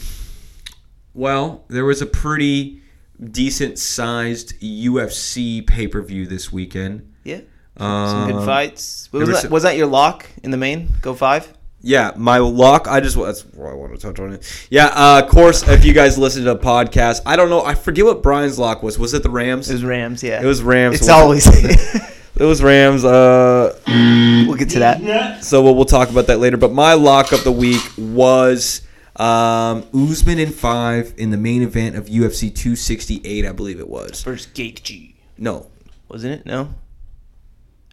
well, 1.15 1.65
there 1.69 1.85
was 1.85 2.03
a 2.03 2.07
pretty 2.07 2.83
decent 3.31 3.79
sized 3.79 4.61
UFC 4.61 5.67
pay 5.67 5.87
per 5.89 6.03
view 6.03 6.27
this 6.27 6.53
weekend. 6.53 7.13
Yeah. 7.23 7.41
Some 7.79 8.27
good 8.29 8.37
Um, 8.37 8.45
fights. 8.47 9.09
What 9.11 9.27
was, 9.27 9.43
that, 9.43 9.51
was 9.51 9.63
that 9.63 9.77
your 9.77 9.87
lock 9.87 10.27
in 10.43 10.51
the 10.51 10.57
main? 10.57 10.91
Go 11.01 11.15
five? 11.15 11.54
Yeah, 11.85 12.13
my 12.17 12.39
lock. 12.39 12.89
I 12.89 13.01
just 13.01 13.15
that's 13.17 13.43
why 13.43 13.71
I 13.71 13.75
want 13.75 13.95
to 13.95 14.01
touch 14.01 14.19
on 14.19 14.33
it. 14.33 14.67
Yeah, 14.71 14.87
uh, 14.87 15.21
of 15.23 15.31
course. 15.31 15.69
If 15.69 15.85
you 15.85 15.93
guys 15.93 16.17
listen 16.17 16.45
to 16.45 16.53
a 16.53 16.59
podcast, 16.59 17.21
I 17.27 17.37
don't 17.37 17.51
know. 17.51 17.63
I 17.63 17.75
forget 17.75 18.07
what 18.07 18.23
Brian's 18.23 18.59
lock 18.59 18.83
was. 18.83 18.99
Was 18.99 19.13
it 19.13 19.23
the 19.23 19.29
Rams? 19.29 19.69
It 19.69 19.75
was 19.75 19.85
Rams, 19.85 20.23
yeah. 20.23 20.43
It 20.43 20.47
was 20.47 20.63
Rams. 20.63 20.97
It's 20.97 21.09
always. 21.09 21.47
It 22.37 22.43
was 22.43 22.65
Rams. 22.65 23.05
Uh, 23.05 23.79
we'll 23.87 24.57
get 24.57 24.71
to 24.71 24.81
that. 24.81 25.45
So 25.45 25.63
we'll, 25.63 25.77
we'll 25.77 25.85
talk 25.85 26.11
about 26.11 26.27
that 26.27 26.41
later. 26.41 26.57
But 26.57 26.73
my 26.73 26.95
lock 26.95 27.31
of 27.31 27.45
the 27.45 27.53
week 27.53 27.81
was 27.97 28.83
um, 29.15 29.87
Usman 29.95 30.41
in 30.41 30.51
five 30.51 31.15
in 31.17 31.31
the 31.31 31.37
main 31.37 31.63
event 31.63 31.95
of 31.95 32.07
UFC 32.07 32.53
268, 32.53 33.47
I 33.47 33.53
believe 33.53 33.79
it 33.79 33.89
was. 33.89 34.21
First 34.21 34.53
Gaethje. 34.53 35.15
No, 35.39 35.71
Wasn't 36.09 36.33
it? 36.33 36.45
No? 36.45 36.75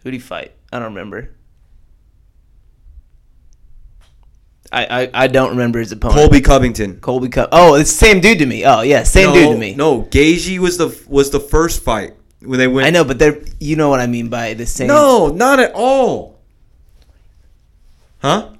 Who'd 0.02 0.14
he 0.14 0.18
fight? 0.18 0.52
I 0.72 0.80
don't 0.80 0.88
remember. 0.88 1.30
I, 4.72 5.02
I, 5.02 5.10
I 5.12 5.26
don't 5.26 5.50
remember 5.50 5.80
his 5.80 5.92
opponent. 5.92 6.18
Colby 6.18 6.40
Covington. 6.40 6.98
Colby 7.00 7.28
Cup. 7.28 7.50
Oh, 7.52 7.74
it's 7.74 7.92
the 7.92 7.98
same 7.98 8.20
dude 8.20 8.38
to 8.38 8.46
me. 8.46 8.64
Oh, 8.64 8.80
yeah, 8.80 9.02
same 9.02 9.28
no, 9.28 9.34
dude 9.34 9.52
to 9.52 9.58
me. 9.58 9.74
No, 9.74 10.04
Gaethje 10.04 10.58
was 10.58 10.78
the 10.78 10.98
was 11.08 11.30
the 11.30 11.40
first 11.40 11.82
fight 11.82 12.14
when 12.40 12.58
they 12.58 12.68
went. 12.68 12.86
I 12.86 12.90
know, 12.90 13.04
but 13.04 13.18
they're 13.18 13.42
you 13.60 13.76
know 13.76 13.90
what 13.90 14.00
I 14.00 14.06
mean 14.06 14.28
by 14.28 14.54
the 14.54 14.64
same. 14.64 14.88
No, 14.88 15.28
not 15.28 15.60
at 15.60 15.72
all. 15.74 16.40
Huh? 18.18 18.50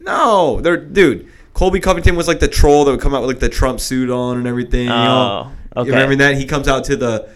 No, 0.00 0.60
they're 0.60 0.76
dude. 0.76 1.28
Colby 1.54 1.78
Covington 1.78 2.16
was 2.16 2.26
like 2.26 2.40
the 2.40 2.48
troll 2.48 2.84
that 2.84 2.90
would 2.90 3.00
come 3.00 3.14
out 3.14 3.20
with 3.20 3.30
like 3.30 3.38
the 3.38 3.48
Trump 3.48 3.78
suit 3.78 4.10
on 4.10 4.38
and 4.38 4.46
everything. 4.48 4.84
you 4.84 4.88
know? 4.88 5.52
Oh, 5.76 5.80
okay. 5.80 5.88
You 5.88 5.94
remember 5.94 6.16
that? 6.16 6.36
He 6.36 6.44
comes 6.46 6.66
out 6.66 6.84
to 6.86 6.96
the 6.96 7.28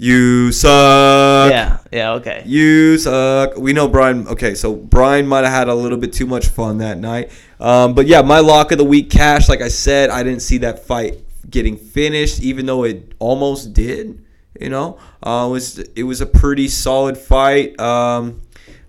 You 0.00 0.52
suck. 0.52 1.50
yeah, 1.50 1.78
yeah, 1.92 2.12
okay. 2.12 2.44
You 2.46 2.98
suck. 2.98 3.56
We 3.56 3.72
know 3.72 3.88
Brian. 3.88 4.28
Okay, 4.28 4.54
so 4.54 4.76
Brian 4.76 5.26
might 5.26 5.42
have 5.42 5.52
had 5.52 5.68
a 5.68 5.74
little 5.74 5.98
bit 5.98 6.12
too 6.12 6.26
much 6.26 6.46
fun 6.46 6.78
that 6.78 6.98
night. 6.98 7.32
Um, 7.58 7.94
but 7.94 8.06
yeah, 8.06 8.22
my 8.22 8.38
lock 8.38 8.70
of 8.70 8.78
the 8.78 8.84
week, 8.84 9.10
Cash. 9.10 9.48
Like 9.48 9.60
I 9.60 9.66
said, 9.66 10.10
I 10.10 10.22
didn't 10.22 10.42
see 10.42 10.58
that 10.58 10.86
fight 10.86 11.18
getting 11.50 11.76
finished, 11.76 12.40
even 12.40 12.66
though 12.66 12.84
it 12.84 13.12
almost 13.18 13.72
did. 13.72 14.24
You 14.60 14.68
know, 14.68 15.00
uh, 15.20 15.46
it 15.48 15.50
was 15.50 15.78
it 15.78 16.04
was 16.04 16.20
a 16.20 16.26
pretty 16.26 16.68
solid 16.68 17.18
fight. 17.18 17.78
Um, 17.80 18.40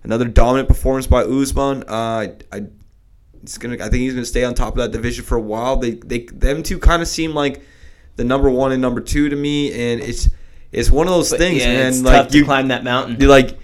another 0.04 0.26
dominant 0.26 0.68
performance 0.68 1.08
by 1.08 1.22
Usman. 1.22 1.82
Uh, 1.88 2.28
I 2.52 2.66
it's 3.42 3.58
gonna. 3.58 3.74
I 3.74 3.88
think 3.88 4.02
he's 4.02 4.14
gonna 4.14 4.24
stay 4.24 4.44
on 4.44 4.54
top 4.54 4.74
of 4.74 4.78
that 4.78 4.92
division 4.92 5.24
for 5.24 5.36
a 5.36 5.40
while. 5.40 5.76
They 5.76 5.92
they 5.92 6.20
them 6.26 6.62
two 6.62 6.78
kind 6.78 7.02
of 7.02 7.08
seem 7.08 7.34
like 7.34 7.62
the 8.14 8.22
number 8.22 8.48
one 8.48 8.70
and 8.70 8.80
number 8.80 9.00
two 9.00 9.28
to 9.28 9.34
me, 9.34 9.72
and 9.72 10.00
it's 10.00 10.28
it's 10.72 10.90
one 10.90 11.06
of 11.06 11.12
those 11.14 11.30
things, 11.32 11.60
yeah, 11.62 11.72
man. 11.74 11.86
it's 11.88 12.00
like 12.02 12.14
tough 12.14 12.28
to 12.28 12.38
you 12.38 12.44
climb 12.44 12.68
that 12.68 12.84
mountain. 12.84 13.16
you 13.20 13.28
like 13.28 13.58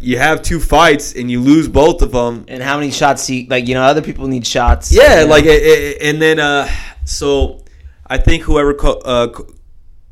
you 0.00 0.18
have 0.18 0.42
two 0.42 0.60
fights 0.60 1.14
and 1.14 1.30
you 1.30 1.40
lose 1.40 1.68
both 1.68 2.00
of 2.02 2.12
them. 2.12 2.44
and 2.48 2.62
how 2.62 2.78
many 2.78 2.90
shots 2.90 3.28
you 3.30 3.46
like? 3.48 3.66
You 3.68 3.74
know, 3.74 3.82
other 3.82 4.02
people 4.02 4.26
need 4.26 4.46
shots. 4.46 4.92
Yeah, 4.92 5.20
you 5.20 5.26
know? 5.26 5.30
like 5.30 5.44
it, 5.44 5.62
it- 5.62 6.02
and 6.02 6.20
then 6.20 6.38
uh, 6.38 6.68
so 7.04 7.64
I 8.06 8.18
think 8.18 8.42
whoever 8.44 8.72
Col- 8.74 9.02
uh, 9.04 9.28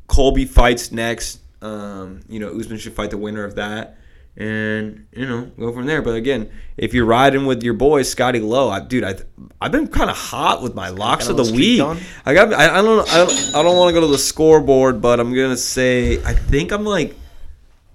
Colby 0.07 0.45
fights 0.45 0.93
next, 0.93 1.41
um, 1.63 2.21
you 2.29 2.41
know, 2.41 2.49
Usman 2.59 2.79
should 2.79 2.93
fight 2.95 3.11
the 3.11 3.19
winner 3.19 3.45
of 3.45 3.55
that, 3.57 3.97
and 4.37 5.07
you 5.13 5.27
know, 5.27 5.51
go 5.59 5.73
from 5.73 5.87
there. 5.87 6.03
But 6.03 6.15
again, 6.15 6.51
if 6.77 6.93
you're 6.93 7.05
riding 7.05 7.47
with 7.47 7.63
your 7.63 7.75
boy 7.75 8.03
Scotty 8.03 8.41
Lowe, 8.41 8.69
I, 8.69 8.81
dude, 8.81 9.05
I 9.05 9.15
I've 9.61 9.73
been 9.73 9.89
kind 9.89 10.11
of 10.11 10.17
hot 10.17 10.63
with 10.63 10.75
my 10.75 10.89
locks 10.89 11.29
of 11.29 11.37
the 11.37 11.53
week. 11.53 11.79
going? 11.79 12.01
I 12.27 12.35
got 12.35 12.53
I, 12.53 12.79
I 12.79 12.83
don't 12.83 13.09
I 13.13 13.19
don't, 13.19 13.55
I 13.55 13.63
don't 13.63 13.77
want 13.77 13.95
to 13.95 14.01
go 14.01 14.07
to 14.07 14.13
the 14.13 14.19
scoreboard, 14.19 15.01
but 15.01 15.21
I'm 15.21 15.35
gonna 15.35 15.57
say 15.57 16.23
I 16.25 16.33
think 16.33 16.73
I'm 16.73 16.85
like 16.85 17.15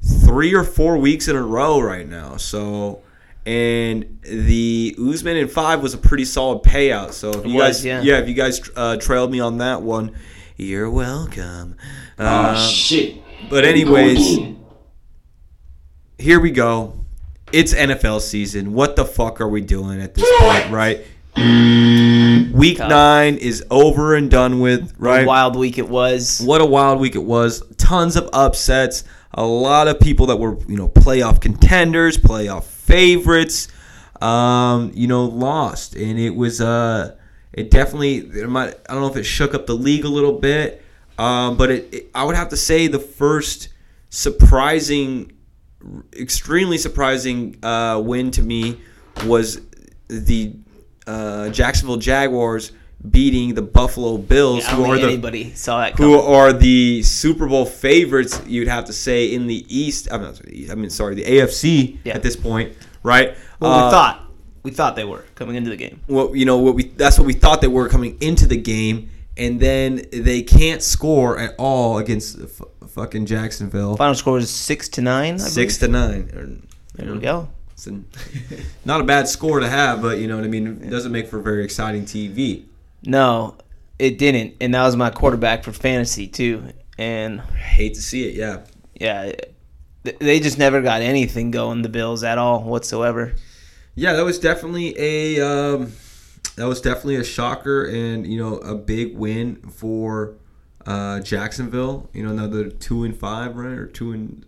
three 0.02 0.54
or 0.54 0.64
four 0.64 0.98
weeks 0.98 1.28
in 1.28 1.36
a 1.36 1.42
row 1.42 1.80
right 1.80 2.08
now. 2.08 2.38
So, 2.38 3.02
and 3.46 4.20
the 4.22 4.96
Usman 4.98 5.38
in 5.38 5.48
five 5.48 5.82
was 5.82 5.94
a 5.94 5.98
pretty 5.98 6.26
solid 6.26 6.64
payout. 6.64 7.12
So 7.12 7.32
if 7.32 7.46
you 7.46 7.56
was, 7.56 7.78
guys, 7.78 7.86
yeah. 7.86 8.02
yeah. 8.02 8.20
if 8.20 8.30
you 8.30 8.34
guys 8.34 8.62
uh, 8.76 8.98
trailed 8.98 9.32
me 9.32 9.40
on 9.40 9.58
that 9.58 9.82
one, 9.82 10.16
you're 10.56 10.90
welcome. 10.90 11.76
Um, 12.18 12.58
shit. 12.58 13.22
but 13.50 13.66
anyways, 13.66 14.59
here 16.20 16.40
we 16.40 16.52
go. 16.52 16.94
It's 17.52 17.74
NFL 17.74 18.22
season. 18.22 18.74
What 18.74 18.96
the 18.96 19.06
fuck 19.06 19.42
are 19.42 19.48
we 19.48 19.62
doing 19.62 20.02
at 20.02 20.14
this 20.14 20.30
point, 20.40 20.70
right? 20.72 21.00
Week 22.54 22.78
Tough. 22.78 22.90
nine 22.90 23.36
is 23.38 23.64
over 23.72 24.16
and 24.16 24.30
done 24.30 24.60
with, 24.60 24.94
What 24.98 25.08
a 25.08 25.14
right? 25.20 25.26
wild 25.28 25.56
week 25.56 25.78
it 25.78 25.88
was. 25.88 26.42
What 26.44 26.62
a 26.62 26.66
wild 26.66 27.00
week 27.00 27.16
it 27.16 27.24
was. 27.24 27.64
Tons 27.78 28.16
of 28.16 28.30
upsets. 28.34 29.04
A 29.34 29.46
lot 29.46 29.88
of 29.88 30.00
people 30.00 30.26
that 30.28 30.36
were, 30.38 30.58
you 30.68 30.76
know, 30.76 30.90
playoff 30.90 31.40
contenders, 31.40 32.18
playoff 32.18 32.66
favorites, 32.66 33.68
um, 34.22 34.92
you 34.94 35.08
know, 35.08 35.26
lost. 35.26 35.96
And 35.96 36.20
it 36.20 36.32
was, 36.36 36.60
uh, 36.62 37.16
it 37.54 37.72
definitely, 37.72 38.18
it 38.18 38.50
might, 38.50 38.76
I 38.90 38.94
don't 38.94 39.02
know 39.02 39.10
if 39.10 39.16
it 39.16 39.24
shook 39.24 39.54
up 39.54 39.66
the 39.66 39.76
league 39.76 40.04
a 40.04 40.10
little 40.10 40.34
bit, 40.34 40.84
um, 41.18 41.58
but 41.58 41.72
it, 41.72 41.94
it, 41.94 42.10
I 42.14 42.26
would 42.26 42.36
have 42.36 42.50
to 42.50 42.58
say 42.58 42.88
the 42.88 43.00
first 43.00 43.70
surprising, 44.10 45.32
extremely 46.14 46.78
surprising 46.78 47.58
uh, 47.64 48.02
win 48.04 48.32
to 48.32 48.42
me 48.42 48.80
was 49.26 49.62
the 50.08 50.54
uh, 51.08 51.50
Jacksonville 51.50 51.98
Jaguars 51.98 52.72
beating 53.10 53.54
the 53.54 53.62
Buffalo 53.62 54.18
Bills, 54.18 54.66
I 54.66 54.72
who 54.76 54.84
are 54.86 54.98
the 54.98 55.04
anybody 55.08 55.54
saw 55.54 55.80
that 55.80 55.98
who 55.98 56.20
are 56.20 56.52
the 56.52 57.02
Super 57.04 57.48
Bowl 57.48 57.66
favorites, 57.66 58.42
you'd 58.46 58.68
have 58.68 58.86
to 58.86 58.94
say 58.94 59.34
in 59.34 59.48
the 59.48 59.66
East. 59.74 60.10
I'm 60.12 60.22
not 60.22 60.36
sorry, 60.36 60.68
I 60.70 60.76
mean, 60.76 60.90
sorry, 60.90 61.16
the 61.16 61.24
AFC 61.24 62.00
Yeah. 62.04 62.16
at 62.16 62.24
this 62.24 62.36
point, 62.36 62.74
right? 63.04 63.38
Well, 63.62 63.72
Uh, 63.72 63.86
we 63.86 63.92
thought 63.92 64.26
we 64.64 64.72
thought 64.72 64.96
they 64.98 65.06
were 65.06 65.24
coming 65.36 65.56
into 65.56 65.70
the 65.70 65.78
game. 65.78 66.02
what 66.08 66.36
you 66.36 66.44
know 66.44 66.58
what 66.58 66.76
we 66.76 66.84
that's 66.90 67.18
what 67.18 67.26
we 67.26 67.34
thought 67.34 67.62
they 67.62 67.68
were 67.70 67.88
coming 67.88 68.18
into 68.20 68.46
the 68.46 68.58
game, 68.58 69.10
and 69.38 69.62
then 69.62 70.02
they 70.12 70.42
can't 70.42 70.82
score 70.84 71.40
at 71.40 71.56
all 71.58 71.98
against 72.00 72.38
fucking 72.90 73.26
Jacksonville. 73.26 73.96
Final 73.96 74.16
score 74.16 74.34
was 74.34 74.50
six 74.50 74.90
to 74.90 75.02
nine. 75.02 75.36
I 75.36 75.38
Six 75.38 75.78
believe. 75.78 75.94
to 75.94 76.00
nine. 76.00 76.30
You 76.34 76.62
There 76.96 77.06
know, 77.08 77.14
we 77.14 77.20
go. 77.20 77.50
It's 77.74 77.88
an- 77.88 78.06
not 78.86 79.02
a 79.02 79.04
bad 79.04 79.28
score 79.28 79.60
to 79.60 79.70
have, 79.70 80.02
but 80.02 80.18
you 80.20 80.28
know 80.28 80.36
what 80.36 80.44
I 80.46 80.50
mean. 80.50 80.82
It 80.84 80.90
doesn't 80.90 81.12
make 81.12 81.28
for 81.28 81.40
very 81.40 81.64
exciting 81.64 82.04
TV. 82.04 82.66
No, 83.04 83.56
it 83.98 84.18
didn't, 84.18 84.56
and 84.60 84.74
that 84.74 84.84
was 84.84 84.96
my 84.96 85.10
quarterback 85.10 85.64
for 85.64 85.72
fantasy 85.72 86.28
too. 86.28 86.74
And 86.98 87.40
I 87.40 87.56
hate 87.58 87.94
to 87.94 88.02
see 88.02 88.28
it. 88.28 88.36
Yeah. 88.36 88.62
yeah, 89.00 89.32
they 90.20 90.40
just 90.42 90.58
never 90.58 90.82
got 90.82 91.02
anything 91.02 91.52
going. 91.52 91.82
The 91.82 91.90
Bills 91.90 92.24
at 92.26 92.38
all 92.38 92.62
whatsoever. 92.64 93.34
Yeah, 93.96 94.14
that 94.14 94.24
was 94.26 94.40
definitely 94.40 94.94
a 94.98 95.40
um, 95.42 95.94
that 96.58 96.68
was 96.68 96.82
definitely 96.82 97.16
a 97.16 97.24
shocker, 97.24 97.86
and 97.86 98.28
you 98.28 98.38
know 98.38 98.58
a 98.58 98.76
big 98.76 99.16
win 99.16 99.56
for 99.72 100.36
uh, 100.86 101.20
Jacksonville. 101.20 102.10
You 102.14 102.24
know 102.24 102.32
another 102.32 102.70
two 102.70 103.04
and 103.04 103.16
five, 103.16 103.56
right, 103.56 103.78
or 103.78 103.86
two 103.86 104.12
and 104.12 104.46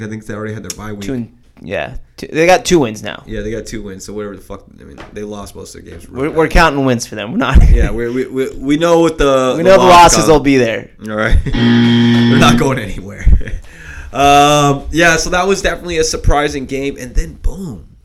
I 0.00 0.06
think 0.08 0.24
they 0.26 0.34
already 0.34 0.54
had 0.54 0.62
their 0.62 0.76
bye 0.76 0.92
week. 0.92 1.02
Two 1.02 1.14
and 1.14 1.38
yeah, 1.60 1.98
two, 2.16 2.26
they 2.28 2.46
got 2.46 2.64
two 2.64 2.80
wins 2.80 3.02
now. 3.02 3.22
yeah, 3.26 3.42
they 3.42 3.50
got 3.50 3.66
two 3.66 3.82
wins, 3.82 4.04
so 4.04 4.12
whatever 4.12 4.34
the 4.34 4.42
fuck. 4.42 4.64
I 4.80 4.84
mean, 4.84 4.98
they 5.12 5.22
lost 5.22 5.54
most 5.54 5.74
of 5.74 5.84
their 5.84 5.92
games. 5.92 6.08
We're, 6.08 6.30
we're 6.30 6.48
counting 6.48 6.84
wins 6.84 7.06
for 7.06 7.14
them. 7.14 7.30
We're 7.30 7.38
not. 7.38 7.70
yeah, 7.70 7.90
we 7.90 8.08
we 8.10 8.26
we 8.26 8.56
we 8.56 8.76
know 8.76 9.00
what 9.00 9.18
the 9.18 9.54
we 9.56 9.62
know 9.62 9.72
the 9.72 9.78
loss 9.78 10.14
losses 10.14 10.28
will 10.28 10.40
be 10.40 10.56
there. 10.56 10.90
All 11.08 11.14
right, 11.14 11.38
they're 11.44 12.38
not 12.38 12.58
going 12.58 12.78
anywhere. 12.78 13.24
um, 14.12 14.88
yeah, 14.90 15.16
so 15.16 15.30
that 15.30 15.46
was 15.46 15.62
definitely 15.62 15.98
a 15.98 16.04
surprising 16.04 16.66
game, 16.66 16.96
and 16.98 17.14
then 17.14 17.34
boom, 17.34 17.96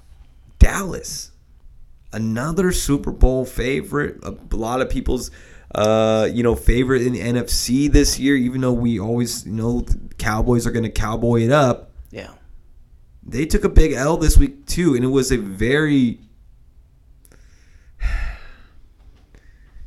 Dallas, 0.59 1.31
another 2.11 2.71
Super 2.71 3.11
Bowl 3.11 3.45
favorite. 3.45 4.19
A 4.23 4.35
lot 4.55 4.81
of 4.81 4.89
people's, 4.89 5.31
uh, 5.75 6.27
you 6.31 6.43
know, 6.43 6.55
favorite 6.55 7.01
in 7.01 7.13
the 7.13 7.19
NFC 7.21 7.91
this 7.91 8.19
year. 8.19 8.35
Even 8.35 8.61
though 8.61 8.73
we 8.73 8.99
always 8.99 9.45
you 9.45 9.51
know 9.53 9.81
the 9.81 9.97
Cowboys 10.17 10.65
are 10.67 10.71
going 10.71 10.83
to 10.83 10.89
cowboy 10.89 11.41
it 11.41 11.51
up, 11.51 11.91
Yeah. 12.11 12.31
they 13.23 13.45
took 13.45 13.63
a 13.63 13.69
big 13.69 13.93
L 13.93 14.17
this 14.17 14.37
week 14.37 14.65
too, 14.65 14.95
and 14.95 15.03
it 15.03 15.09
was 15.09 15.31
a 15.31 15.37
very. 15.37 16.19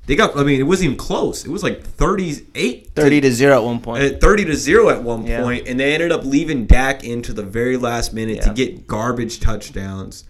They 0.06 0.16
got. 0.16 0.36
I 0.36 0.42
mean, 0.42 0.58
it 0.58 0.64
wasn't 0.64 0.86
even 0.86 0.96
close. 0.96 1.44
It 1.44 1.50
was 1.50 1.62
like 1.62 1.82
thirty-eight, 1.84 2.90
Thirty 2.96 3.20
to 3.20 3.30
zero 3.30 3.54
at 3.58 3.62
one 3.62 3.80
point. 3.80 4.02
at 4.02 4.20
30 4.20 4.46
to 4.46 4.54
0 4.56 4.88
at 4.88 5.04
one 5.04 5.24
Yeah. 5.24 5.40
point, 5.42 5.68
and 5.68 5.78
they 5.78 5.94
ended 5.94 6.10
up 6.10 6.24
leaving 6.24 6.66
Dak 6.66 7.04
into 7.04 7.32
the 7.32 7.44
very 7.44 7.76
last 7.76 8.12
minute 8.12 8.42
to 8.42 8.52
get 8.52 8.88
garbage 8.88 9.38
touchdowns, 9.38 10.24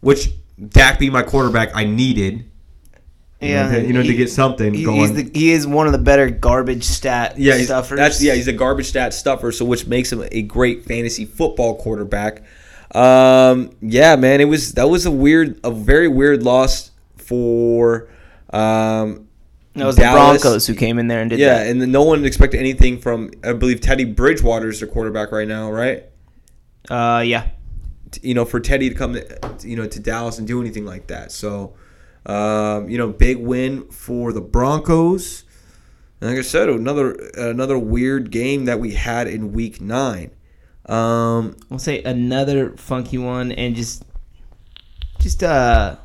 which 0.00 0.30
Dak 0.68 1.00
being 1.00 1.10
my 1.12 1.22
quarterback, 1.24 1.70
I 1.74 1.84
needed. 1.84 2.44
Yeah, 3.40 3.68
to- 3.70 3.86
you 3.86 3.92
know, 3.92 4.02
to 4.02 4.14
get 4.14 4.30
something 4.30 4.72
he- 4.74 4.84
going. 4.84 5.00
He's 5.00 5.12
the, 5.14 5.30
he 5.38 5.50
is 5.52 5.66
one 5.66 5.86
of 5.86 5.92
the 5.92 5.98
better 5.98 6.30
garbage 6.30 6.84
stat 6.84 7.38
Yeah, 7.38 7.56
he's, 7.56 7.66
stuffers. 7.66 7.98
that's 7.98 8.22
yeah, 8.22 8.34
he's 8.34 8.48
a 8.48 8.52
garbage 8.52 8.86
stat 8.86 9.12
stuffer, 9.14 9.52
so 9.52 9.64
which 9.64 9.86
makes 9.86 10.12
him 10.12 10.24
a 10.32 10.42
great 10.42 10.84
fantasy 10.84 11.24
football 11.24 11.76
quarterback. 11.76 12.42
Um, 12.94 13.70
yeah, 13.82 14.16
man, 14.16 14.40
it 14.40 14.46
was 14.46 14.72
that 14.74 14.88
was 14.88 15.06
a 15.06 15.10
weird, 15.10 15.60
a 15.64 15.70
very 15.70 16.08
weird 16.08 16.42
loss 16.42 16.92
for. 17.16 18.08
Um, 18.50 19.28
that 19.74 19.84
was 19.84 19.96
Dallas. 19.96 20.40
the 20.40 20.44
Broncos 20.48 20.66
who 20.66 20.74
came 20.74 20.98
in 20.98 21.06
there 21.08 21.20
and 21.20 21.28
did 21.28 21.38
that. 21.38 21.42
Yeah, 21.42 21.58
that. 21.64 21.66
and 21.66 21.92
no 21.92 22.02
one 22.04 22.24
expected 22.24 22.58
anything 22.60 22.98
from. 22.98 23.32
I 23.44 23.52
believe 23.52 23.82
Teddy 23.82 24.04
Bridgewater 24.04 24.70
is 24.70 24.80
their 24.80 24.88
quarterback 24.88 25.32
right 25.32 25.46
now, 25.46 25.70
right? 25.70 26.04
Uh, 26.88 27.22
yeah. 27.26 27.48
you 28.22 28.32
know, 28.32 28.44
for 28.46 28.60
Teddy 28.60 28.88
to 28.88 28.94
come, 28.94 29.18
you 29.62 29.76
know, 29.76 29.86
to 29.86 30.00
Dallas 30.00 30.38
and 30.38 30.46
do 30.46 30.60
anything 30.60 30.86
like 30.86 31.08
that. 31.08 31.32
So, 31.32 31.74
um, 32.26 32.88
you 32.88 32.98
know, 32.98 33.08
big 33.08 33.38
win 33.38 33.88
for 33.90 34.32
the 34.32 34.40
Broncos. 34.40 35.44
And 36.20 36.30
like 36.30 36.38
I 36.38 36.42
said, 36.42 36.68
another 36.68 37.12
another 37.36 37.78
weird 37.78 38.30
game 38.30 38.64
that 38.66 38.80
we 38.80 38.94
had 38.94 39.26
in 39.28 39.52
Week 39.52 39.80
Nine. 39.80 40.30
Um, 40.86 41.56
We'll 41.68 41.78
say 41.78 42.02
another 42.02 42.76
funky 42.76 43.18
one 43.18 43.50
and 43.52 43.74
just, 43.74 44.04
just 45.18 45.42
uh, 45.42 45.96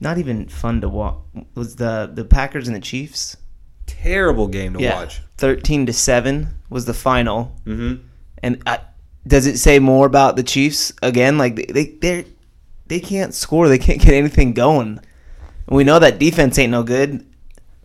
not 0.00 0.18
even 0.18 0.48
fun 0.48 0.80
to 0.80 0.88
watch. 0.88 1.18
Was 1.54 1.76
the 1.76 2.10
the 2.12 2.24
Packers 2.24 2.66
and 2.66 2.76
the 2.76 2.80
Chiefs? 2.80 3.36
terrible 3.86 4.48
game 4.48 4.74
to 4.74 4.80
yeah, 4.80 4.94
watch. 4.94 5.22
thirteen 5.36 5.86
to 5.86 5.92
seven 5.92 6.48
was 6.68 6.84
the 6.84 6.94
final. 6.94 7.56
Mm-hmm. 7.64 8.02
And 8.42 8.62
I, 8.66 8.80
does 9.26 9.46
it 9.46 9.58
say 9.58 9.78
more 9.78 10.06
about 10.06 10.36
the 10.36 10.42
Chiefs 10.42 10.92
again? 11.02 11.38
Like 11.38 11.54
they 11.72 11.96
they 12.00 12.24
they 12.88 13.00
can't 13.00 13.34
score. 13.34 13.68
They 13.68 13.78
can't 13.78 14.00
get 14.00 14.14
anything 14.14 14.52
going. 14.52 14.98
And 15.66 15.76
we 15.76 15.84
know 15.84 15.98
that 15.98 16.18
defense 16.18 16.58
ain't 16.58 16.70
no 16.70 16.82
good. 16.82 17.26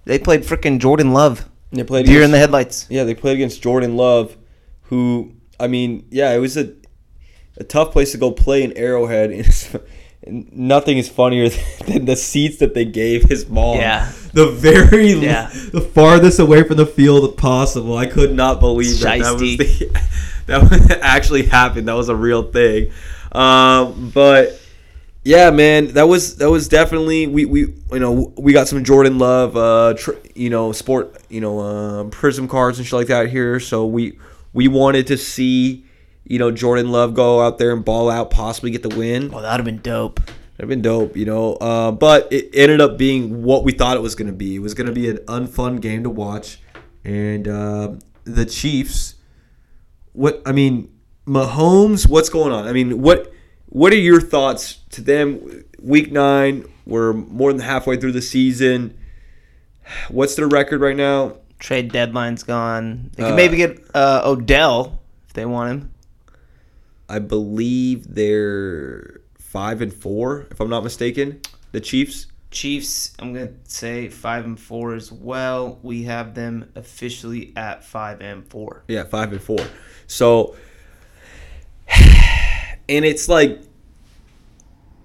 They 0.05 0.19
played 0.19 0.41
freaking 0.41 0.79
Jordan 0.79 1.13
Love. 1.13 1.47
They 1.71 1.83
played 1.83 2.05
Deer 2.05 2.17
against- 2.17 2.25
in 2.25 2.31
the 2.31 2.37
headlights. 2.37 2.85
Yeah, 2.89 3.03
they 3.03 3.15
played 3.15 3.35
against 3.35 3.61
Jordan 3.61 3.95
Love, 3.97 4.35
who 4.83 5.31
I 5.59 5.67
mean, 5.67 6.05
yeah, 6.11 6.31
it 6.33 6.39
was 6.39 6.57
a 6.57 6.73
a 7.57 7.63
tough 7.63 7.91
place 7.91 8.11
to 8.13 8.17
go 8.17 8.31
play 8.31 8.63
in 8.63 8.71
Arrowhead. 8.77 9.31
nothing 10.27 10.97
is 10.97 11.09
funnier 11.09 11.49
than 11.87 12.05
the 12.05 12.15
seats 12.15 12.57
that 12.57 12.73
they 12.73 12.85
gave 12.85 13.23
his 13.23 13.47
mom. 13.49 13.77
Yeah. 13.77 14.11
The 14.33 14.47
very 14.47 15.13
Yeah. 15.13 15.49
the 15.71 15.81
farthest 15.81 16.39
away 16.39 16.63
from 16.63 16.77
the 16.77 16.85
field 16.85 17.37
possible. 17.37 17.97
I 17.97 18.05
could 18.05 18.33
not 18.33 18.59
believe 18.59 18.99
that 18.99 19.19
that 19.19 19.33
was 19.33 19.41
the, 19.41 19.91
that 20.45 20.99
actually 21.01 21.43
happened. 21.47 21.87
That 21.87 21.93
was 21.95 22.09
a 22.09 22.15
real 22.15 22.43
thing. 22.43 22.91
Um, 23.31 24.11
but 24.13 24.60
yeah, 25.23 25.51
man, 25.51 25.93
that 25.93 26.07
was 26.07 26.37
that 26.37 26.49
was 26.49 26.67
definitely 26.67 27.27
we 27.27 27.45
we 27.45 27.61
you 27.91 27.99
know 27.99 28.33
we 28.37 28.53
got 28.53 28.67
some 28.67 28.83
Jordan 28.83 29.19
Love, 29.19 29.55
uh, 29.55 29.93
tr- 29.95 30.13
you 30.33 30.49
know, 30.49 30.71
sport, 30.71 31.15
you 31.29 31.41
know, 31.41 31.59
um, 31.59 32.09
prism 32.09 32.47
cards 32.47 32.79
and 32.79 32.87
shit 32.87 32.93
like 32.93 33.07
that 33.07 33.29
here. 33.29 33.59
So 33.59 33.85
we 33.85 34.17
we 34.53 34.67
wanted 34.67 35.07
to 35.07 35.17
see, 35.17 35.85
you 36.23 36.39
know, 36.39 36.49
Jordan 36.51 36.91
Love 36.91 37.13
go 37.13 37.41
out 37.41 37.59
there 37.59 37.71
and 37.71 37.85
ball 37.85 38.09
out, 38.09 38.31
possibly 38.31 38.71
get 38.71 38.81
the 38.81 38.95
win. 38.95 39.29
Well, 39.29 39.43
that 39.43 39.51
would 39.51 39.57
have 39.59 39.65
been 39.65 39.81
dope. 39.81 40.19
That'd 40.57 40.69
been 40.69 40.81
dope, 40.81 41.15
you 41.15 41.25
know. 41.25 41.53
Uh, 41.55 41.91
but 41.91 42.31
it 42.31 42.49
ended 42.53 42.81
up 42.81 42.97
being 42.97 43.43
what 43.43 43.63
we 43.63 43.71
thought 43.71 43.97
it 43.97 44.01
was 44.01 44.15
going 44.15 44.27
to 44.27 44.33
be. 44.33 44.55
It 44.55 44.59
was 44.59 44.73
going 44.73 44.87
to 44.87 44.93
be 44.93 45.09
an 45.09 45.17
unfun 45.27 45.81
game 45.81 46.03
to 46.03 46.09
watch, 46.09 46.59
and 47.03 47.47
uh, 47.47 47.93
the 48.23 48.45
Chiefs. 48.45 49.15
What 50.13 50.41
I 50.45 50.51
mean, 50.51 50.91
Mahomes. 51.27 52.07
What's 52.07 52.29
going 52.29 52.51
on? 52.51 52.67
I 52.67 52.73
mean, 52.73 53.01
what 53.01 53.31
what 53.71 53.91
are 53.91 53.97
your 53.97 54.21
thoughts 54.21 54.75
to 54.91 55.01
them? 55.01 55.63
Week 55.81 56.11
nine, 56.11 56.65
we're 56.85 57.13
more 57.13 57.51
than 57.51 57.61
halfway 57.61 57.97
through 57.97 58.11
the 58.11 58.21
season. 58.21 58.95
What's 60.09 60.35
their 60.35 60.47
record 60.47 60.79
right 60.81 60.95
now? 60.95 61.37
Trade 61.57 61.91
deadline's 61.91 62.43
gone. 62.43 63.11
They 63.15 63.23
could 63.23 63.33
Uh, 63.33 63.35
maybe 63.35 63.57
get 63.57 63.83
uh, 63.93 64.21
Odell 64.25 65.01
if 65.27 65.33
they 65.33 65.45
want 65.45 65.71
him. 65.71 65.91
I 67.09 67.19
believe 67.19 68.13
they're 68.15 69.21
five 69.37 69.81
and 69.81 69.93
four, 69.93 70.47
if 70.51 70.59
I'm 70.59 70.69
not 70.69 70.83
mistaken. 70.83 71.41
The 71.71 71.79
Chiefs. 71.81 72.27
Chiefs, 72.51 73.13
I'm 73.19 73.33
gonna 73.33 73.51
say 73.63 74.09
five 74.09 74.43
and 74.45 74.59
four 74.59 74.93
as 74.93 75.09
well. 75.11 75.79
We 75.83 76.03
have 76.03 76.35
them 76.35 76.69
officially 76.75 77.53
at 77.55 77.83
five 77.85 78.19
and 78.21 78.45
four. 78.49 78.83
Yeah, 78.89 79.05
five 79.05 79.31
and 79.31 79.41
four. 79.41 79.65
So, 80.07 80.55
and 82.89 83.05
it's 83.05 83.27
like, 83.29 83.61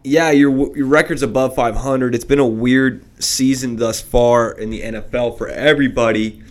yeah, 0.05 0.31
your 0.31 0.77
your 0.77 0.87
record's 0.87 1.23
above 1.23 1.55
500. 1.55 2.15
It's 2.15 2.25
been 2.25 2.39
a 2.39 2.47
weird 2.47 3.05
season 3.23 3.77
thus 3.77 4.01
far 4.01 4.53
in 4.53 4.71
the 4.71 4.83
NFL 4.83 5.37
for 5.39 5.49
everybody. 5.49 6.43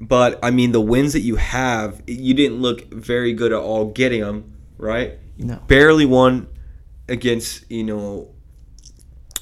But 0.00 0.38
I 0.42 0.50
mean, 0.50 0.72
the 0.72 0.80
wins 0.80 1.12
that 1.12 1.20
you 1.20 1.36
have, 1.36 2.02
you 2.06 2.34
didn't 2.34 2.60
look 2.60 2.88
very 2.92 3.32
good 3.32 3.52
at 3.52 3.58
all 3.58 3.86
getting 3.86 4.22
them, 4.22 4.52
right? 4.78 5.18
No. 5.36 5.56
Barely 5.66 6.06
won 6.06 6.48
against 7.08 7.70
you 7.70 7.84
know 7.84 8.28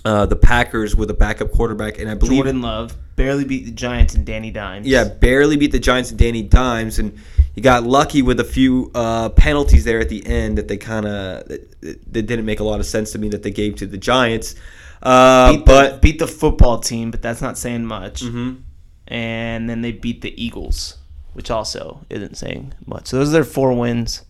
uh, 0.05 0.27
the 0.27 0.37
Packers 0.37 0.95
with 0.97 1.11
a 1.11 1.15
backup 1.15 1.53
quarterback, 1.53 1.99
and 1.99 2.11
I 2.11 2.15
believe 2.15 2.45
Jordan 2.45 2.61
Love 2.63 2.97
barely 3.19 3.45
beat 3.45 3.67
the 3.67 3.71
Giants 3.73 4.15
and 4.15 4.25
Danny 4.25 4.51
Dimes. 4.51 4.87
yeah, 4.87 5.05
barely 5.05 5.57
beat 5.59 5.73
the 5.73 5.79
Giants 5.79 6.09
and 6.11 6.19
Danny 6.19 6.43
Dimes, 6.43 6.99
and 6.99 7.19
he 7.55 7.61
got 7.61 7.83
lucky 7.83 8.23
with 8.23 8.41
a 8.41 8.45
few 8.45 8.91
uh, 8.95 9.29
penalties 9.31 9.85
there 9.85 9.99
at 10.01 10.09
the 10.09 10.25
end 10.27 10.57
that 10.57 10.69
they 10.69 10.77
kind 10.79 11.05
of 11.07 11.47
that, 11.49 11.69
that 11.83 12.23
didn't 12.23 12.47
make 12.47 12.61
a 12.61 12.65
lot 12.65 12.81
of 12.81 12.87
sense 12.87 13.13
to 13.13 13.19
me 13.19 13.29
that 13.31 13.43
they 13.43 13.51
gave 13.51 13.77
to 13.77 13.87
the 13.87 13.99
Giants. 13.99 14.55
Uh, 15.03 15.53
beat 15.53 15.65
but 15.67 15.93
the, 15.93 15.99
beat 15.99 16.19
the 16.19 16.27
football 16.27 16.79
team, 16.81 17.11
but 17.11 17.21
that's 17.21 17.43
not 17.43 17.59
saying 17.59 17.85
much. 17.85 18.23
Mhm. 18.23 18.63
And 19.09 19.69
then 19.71 19.81
they 19.83 19.93
beat 19.93 20.21
the 20.23 20.33
Eagles, 20.43 20.97
which 21.35 21.51
also 21.51 22.05
isn't 22.11 22.37
saying 22.37 22.75
much. 22.87 23.09
So 23.09 23.19
those 23.19 23.29
are 23.29 23.33
their 23.33 23.45
four 23.45 23.73
wins. 23.73 24.23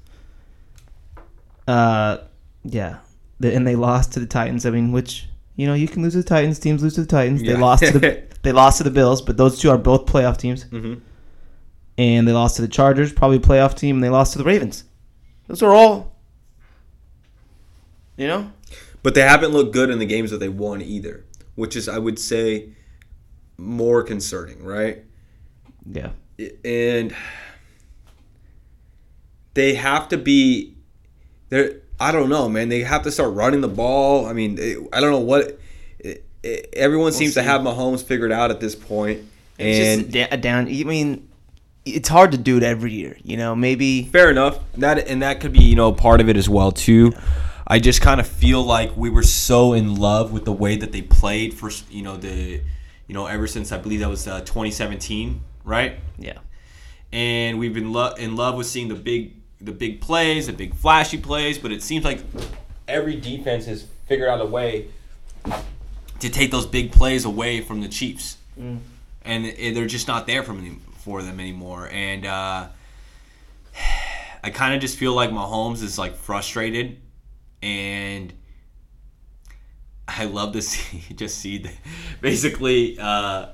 Uh, 1.67 2.19
yeah, 2.65 2.99
and 3.43 3.67
they 3.67 3.77
lost 3.77 4.13
to 4.13 4.21
the 4.21 4.27
Titans. 4.27 4.65
I 4.67 4.71
mean, 4.71 4.93
which 4.93 5.27
you 5.57 5.67
know 5.67 5.75
you 5.75 5.89
can 5.89 6.03
lose 6.03 6.13
to 6.13 6.19
the 6.19 6.25
Titans. 6.29 6.59
Teams 6.59 6.83
lose 6.83 6.95
to 6.95 7.03
the 7.03 7.07
Titans. 7.07 7.41
They 7.43 7.49
Yeah. 7.49 7.59
lost 7.61 7.85
to 7.85 7.99
the 7.99 8.23
they 8.43 8.53
lost 8.53 8.79
to 8.79 8.85
the 8.85 8.91
Bills, 8.91 9.21
but 9.23 9.37
those 9.37 9.59
two 9.59 9.71
are 9.71 9.79
both 9.79 10.07
playoff 10.07 10.37
teams. 10.37 10.65
Mhm. 10.67 11.01
And 11.97 12.29
they 12.29 12.33
lost 12.33 12.57
to 12.57 12.63
the 12.63 12.69
Chargers, 12.69 13.13
probably 13.13 13.39
a 13.39 13.41
playoff 13.41 13.75
team. 13.75 13.97
And 13.97 14.05
they 14.05 14.09
lost 14.09 14.33
to 14.33 14.39
the 14.39 14.45
Ravens. 14.45 14.85
Those 15.49 15.63
are 15.63 15.73
all. 15.73 16.15
You 18.17 18.27
know, 18.27 18.53
but 19.03 19.15
they 19.15 19.23
haven't 19.23 19.53
looked 19.53 19.73
good 19.73 19.91
in 19.91 19.99
the 20.01 20.07
games 20.07 20.31
that 20.33 20.39
they 20.39 20.49
won 20.49 20.83
either, 20.83 21.25
which 21.55 21.77
is 21.77 21.89
I 21.89 21.99
would 21.99 22.19
say 22.19 22.71
more 23.57 24.03
concerning, 24.03 24.63
right? 24.65 25.05
yeah. 25.91 26.11
and 26.65 27.15
they 29.55 29.75
have 29.75 30.09
to 30.09 30.17
be 30.19 30.77
they 31.49 31.77
I 32.01 32.13
don't 32.13 32.29
know, 32.29 32.49
man. 32.49 32.69
They 32.69 32.81
have 32.83 33.03
to 33.03 33.11
start 33.13 33.35
running 33.35 33.61
the 33.61 33.69
ball. 33.69 34.27
I 34.27 34.33
mean, 34.33 34.57
it, 34.59 34.79
I 34.93 35.01
don't 35.01 35.11
know 35.11 35.19
what 35.19 35.59
it, 36.43 36.69
everyone 36.75 37.13
seems 37.13 37.35
to 37.35 37.41
see. 37.41 37.47
have 37.47 37.61
Mahomes 37.63 38.03
figured 38.03 38.33
out 38.33 38.51
at 38.51 38.61
this 38.61 38.75
point. 38.75 39.21
It's 39.59 40.03
And 40.05 40.13
just 40.13 40.31
da- 40.31 40.37
down. 40.37 40.67
I 40.69 40.85
mean, 40.85 41.29
it's 41.85 42.09
hard 42.09 42.33
to 42.33 42.39
do 42.39 42.57
it 42.57 42.63
every 42.63 42.93
year. 42.93 43.17
You 43.25 43.37
know, 43.37 43.57
maybe 43.57 44.05
fair 44.05 44.31
enough. 44.31 44.59
That 44.77 45.09
and 45.09 45.23
that 45.23 45.41
could 45.41 45.53
be, 45.53 45.63
you 45.63 45.75
know, 45.77 45.93
part 45.93 46.21
of 46.21 46.29
it 46.29 46.37
as 46.37 46.49
well 46.49 46.71
too. 46.73 47.13
I 47.67 47.79
just 47.81 48.01
kind 48.01 48.19
of 48.21 48.27
feel 48.27 48.63
like 48.63 48.97
we 48.97 49.11
were 49.11 49.23
so 49.23 49.73
in 49.75 49.97
love 49.97 50.33
with 50.33 50.45
the 50.45 50.53
way 50.53 50.77
that 50.77 50.91
they 50.93 51.03
played 51.03 51.53
for, 51.55 51.71
you 51.91 52.03
know, 52.03 52.17
the 52.17 52.61
you 53.07 53.15
know, 53.15 53.27
ever 53.27 53.47
since 53.47 53.73
I 53.73 53.79
believe 53.79 54.01
that 54.01 54.09
was 54.09 54.27
uh, 54.29 54.41
2017, 54.41 55.41
right? 55.65 55.97
yeah. 56.19 56.39
and 57.13 57.59
we've 57.59 57.73
been 57.73 57.91
lo- 57.93 58.13
in 58.19 58.37
love 58.37 58.55
with 58.55 58.67
seeing 58.67 58.89
the 58.89 58.95
big 58.95 59.33
the 59.61 59.73
big 59.73 60.01
plays, 60.01 60.47
the 60.47 60.53
big 60.53 60.75
flashy 60.75 61.19
plays, 61.19 61.59
but 61.59 61.73
it 61.73 61.83
seems 61.83 62.05
like 62.05 62.21
every 62.87 63.17
defense 63.17 63.67
has 63.67 63.87
figured 64.07 64.29
out 64.29 64.41
a 64.41 64.47
way 64.47 64.89
to 66.21 66.29
take 66.31 66.51
those 66.51 66.67
big 66.67 66.93
plays 66.93 67.25
away 67.25 67.61
from 67.61 67.81
the 67.81 67.89
Chiefs, 67.89 68.37
and 68.57 68.81
it- 69.47 69.75
they're 69.75 69.87
just 69.87 70.09
not 70.09 70.27
there 70.27 70.43
from 70.43 70.59
any, 70.59 70.77
for 70.99 71.23
them 71.23 71.39
anymore. 71.41 71.89
And 71.93 72.27
uh, 72.27 72.69
I 74.45 74.51
kind 74.51 74.75
of 74.75 74.81
just 74.81 74.97
feel 74.99 75.15
like 75.15 75.31
Mahomes 75.31 75.83
is 75.83 75.99
like 75.99 76.15
frustrated, 76.17 76.99
and 77.63 78.33
I 80.07 80.25
love 80.25 80.53
to 80.53 80.63
see 80.69 81.03
just 81.15 81.39
see 81.39 81.59
the, 81.59 81.71
basically 82.21 82.99
uh, 82.99 83.47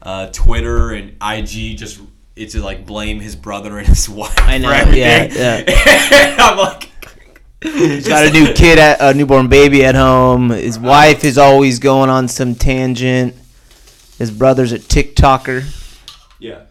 uh, 0.00 0.26
Twitter 0.28 0.90
and 0.90 1.10
IG 1.22 1.76
just 1.78 2.00
it's 2.34 2.54
like 2.54 2.86
blame 2.86 3.20
his 3.20 3.36
brother 3.36 3.78
and 3.78 3.86
his 3.86 4.08
wife. 4.08 4.34
I 4.38 4.58
know, 4.58 4.68
for 4.68 4.74
everything. 4.74 5.30
yeah, 5.32 5.64
And 6.32 6.40
I'm 6.40 6.56
like, 6.56 6.88
He's 7.62 8.08
got 8.08 8.26
a 8.26 8.30
new 8.30 8.52
kid, 8.52 8.78
at, 8.78 9.00
a 9.00 9.14
newborn 9.14 9.48
baby 9.48 9.84
at 9.84 9.94
home. 9.94 10.50
His 10.50 10.78
wife 10.78 11.24
is 11.24 11.38
always 11.38 11.78
going 11.78 12.10
on 12.10 12.28
some 12.28 12.54
tangent. 12.54 13.34
His 14.18 14.30
brother's 14.30 14.72
a 14.72 14.78
TikToker. 14.78 15.64
yeah, 16.38 16.62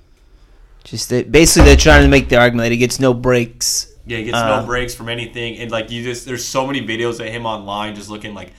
Just 0.84 1.10
that 1.10 1.32
basically, 1.32 1.66
they're 1.70 1.78
trying 1.78 2.04
to 2.04 2.10
make 2.10 2.30
the 2.30 2.38
argument 2.38 2.66
that 2.66 2.72
he 2.72 2.78
gets 2.78 3.00
no 3.00 3.14
breaks. 3.14 3.88
yeah, 4.06 4.18
he 4.18 4.26
gets 4.26 4.38
Uh, 4.38 4.62
no 4.62 4.66
breaks 4.66 4.94
from 4.94 5.10
anything, 5.10 5.58
and 5.58 5.72
like 5.72 5.92
you 5.92 6.04
just 6.04 6.26
there's 6.26 6.46
so 6.46 6.66
many 6.68 6.86
videos 6.86 7.20
of 7.20 7.28
him 7.28 7.46
online 7.46 7.96
just 7.96 8.10
looking 8.10 8.34
like 8.34 8.52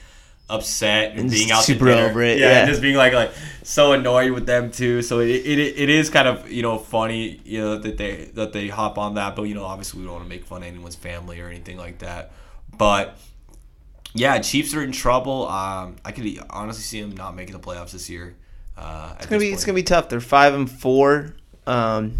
upset 0.49 1.11
and, 1.11 1.21
And 1.21 1.31
being 1.31 1.51
out 1.51 1.63
super 1.63 1.85
to 1.85 1.99
over 1.99 2.21
it, 2.21 2.37
yeah, 2.39 2.49
yeah. 2.49 2.59
and 2.59 2.69
just 2.69 2.81
being 2.81 2.95
like 2.95 3.13
like 3.13 3.31
so 3.63 3.93
annoyed 3.93 4.31
with 4.31 4.45
them 4.45 4.71
too. 4.71 5.01
So 5.01 5.19
it, 5.19 5.29
it, 5.29 5.59
it 5.59 5.89
is 5.89 6.09
kind 6.09 6.27
of 6.27 6.51
you 6.51 6.61
know 6.61 6.77
funny 6.77 7.39
you 7.45 7.59
know 7.59 7.77
that 7.77 7.97
they 7.97 8.25
that 8.35 8.53
they 8.53 8.67
hop 8.67 8.97
on 8.97 9.15
that, 9.15 9.35
but 9.35 9.43
you 9.43 9.55
know 9.55 9.63
obviously 9.65 9.99
we 10.01 10.05
don't 10.05 10.15
want 10.15 10.25
to 10.25 10.29
make 10.29 10.45
fun 10.45 10.61
of 10.61 10.67
anyone's 10.67 10.95
family 10.95 11.39
or 11.39 11.47
anything 11.47 11.77
like 11.77 11.99
that. 11.99 12.31
But 12.77 13.17
yeah, 14.13 14.37
Chiefs 14.39 14.73
are 14.75 14.83
in 14.83 14.91
trouble. 14.91 15.47
Um, 15.47 15.95
I 16.05 16.11
could 16.11 16.25
honestly 16.49 16.83
see 16.83 17.01
them 17.01 17.11
not 17.15 17.35
making 17.35 17.53
the 17.53 17.59
playoffs 17.59 17.91
this 17.91 18.09
year. 18.09 18.35
Uh, 18.77 19.13
It's 19.17 19.25
gonna 19.27 19.39
be 19.39 19.49
it's 19.51 19.65
gonna 19.65 19.75
be 19.75 19.83
tough. 19.83 20.09
They're 20.09 20.19
five 20.19 20.53
and 20.53 20.69
four, 20.69 21.35
um, 21.65 22.15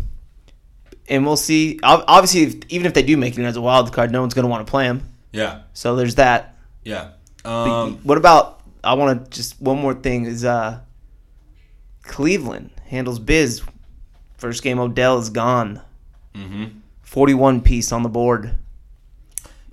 and 1.10 1.26
we'll 1.26 1.36
see. 1.38 1.80
Obviously, 1.84 2.44
if, 2.44 2.56
even 2.70 2.86
if 2.86 2.94
they 2.94 3.04
do 3.04 3.18
make 3.18 3.38
it 3.38 3.44
as 3.44 3.58
a 3.58 3.62
wild 3.62 3.92
card, 3.92 4.12
no 4.12 4.22
one's 4.22 4.34
gonna 4.34 4.48
want 4.48 4.66
to 4.66 4.70
play 4.72 4.86
them. 4.88 5.10
yeah 5.32 5.64
So 5.74 5.96
there's 5.96 6.16
that. 6.16 6.56
yeah. 6.84 7.10
Um, 7.46 8.00
what 8.04 8.18
about? 8.18 8.62
I 8.84 8.94
want 8.96 9.26
to 9.26 9.32
just 9.32 9.62
one 9.62 9.80
more 9.80 9.94
thing 9.94 10.26
is 10.26 10.44
uh, 10.46 10.80
Cleveland 12.04 12.72
handles 12.88 13.20
biz. 13.20 13.62
First 14.38 14.62
game, 14.64 14.80
Odell 14.80 15.20
is 15.20 15.30
gone. 15.30 15.82
mhm. 16.36 16.80
Forty-one 17.02 17.62
piece 17.62 17.92
on 17.92 18.02
the 18.04 18.10
board 18.10 18.58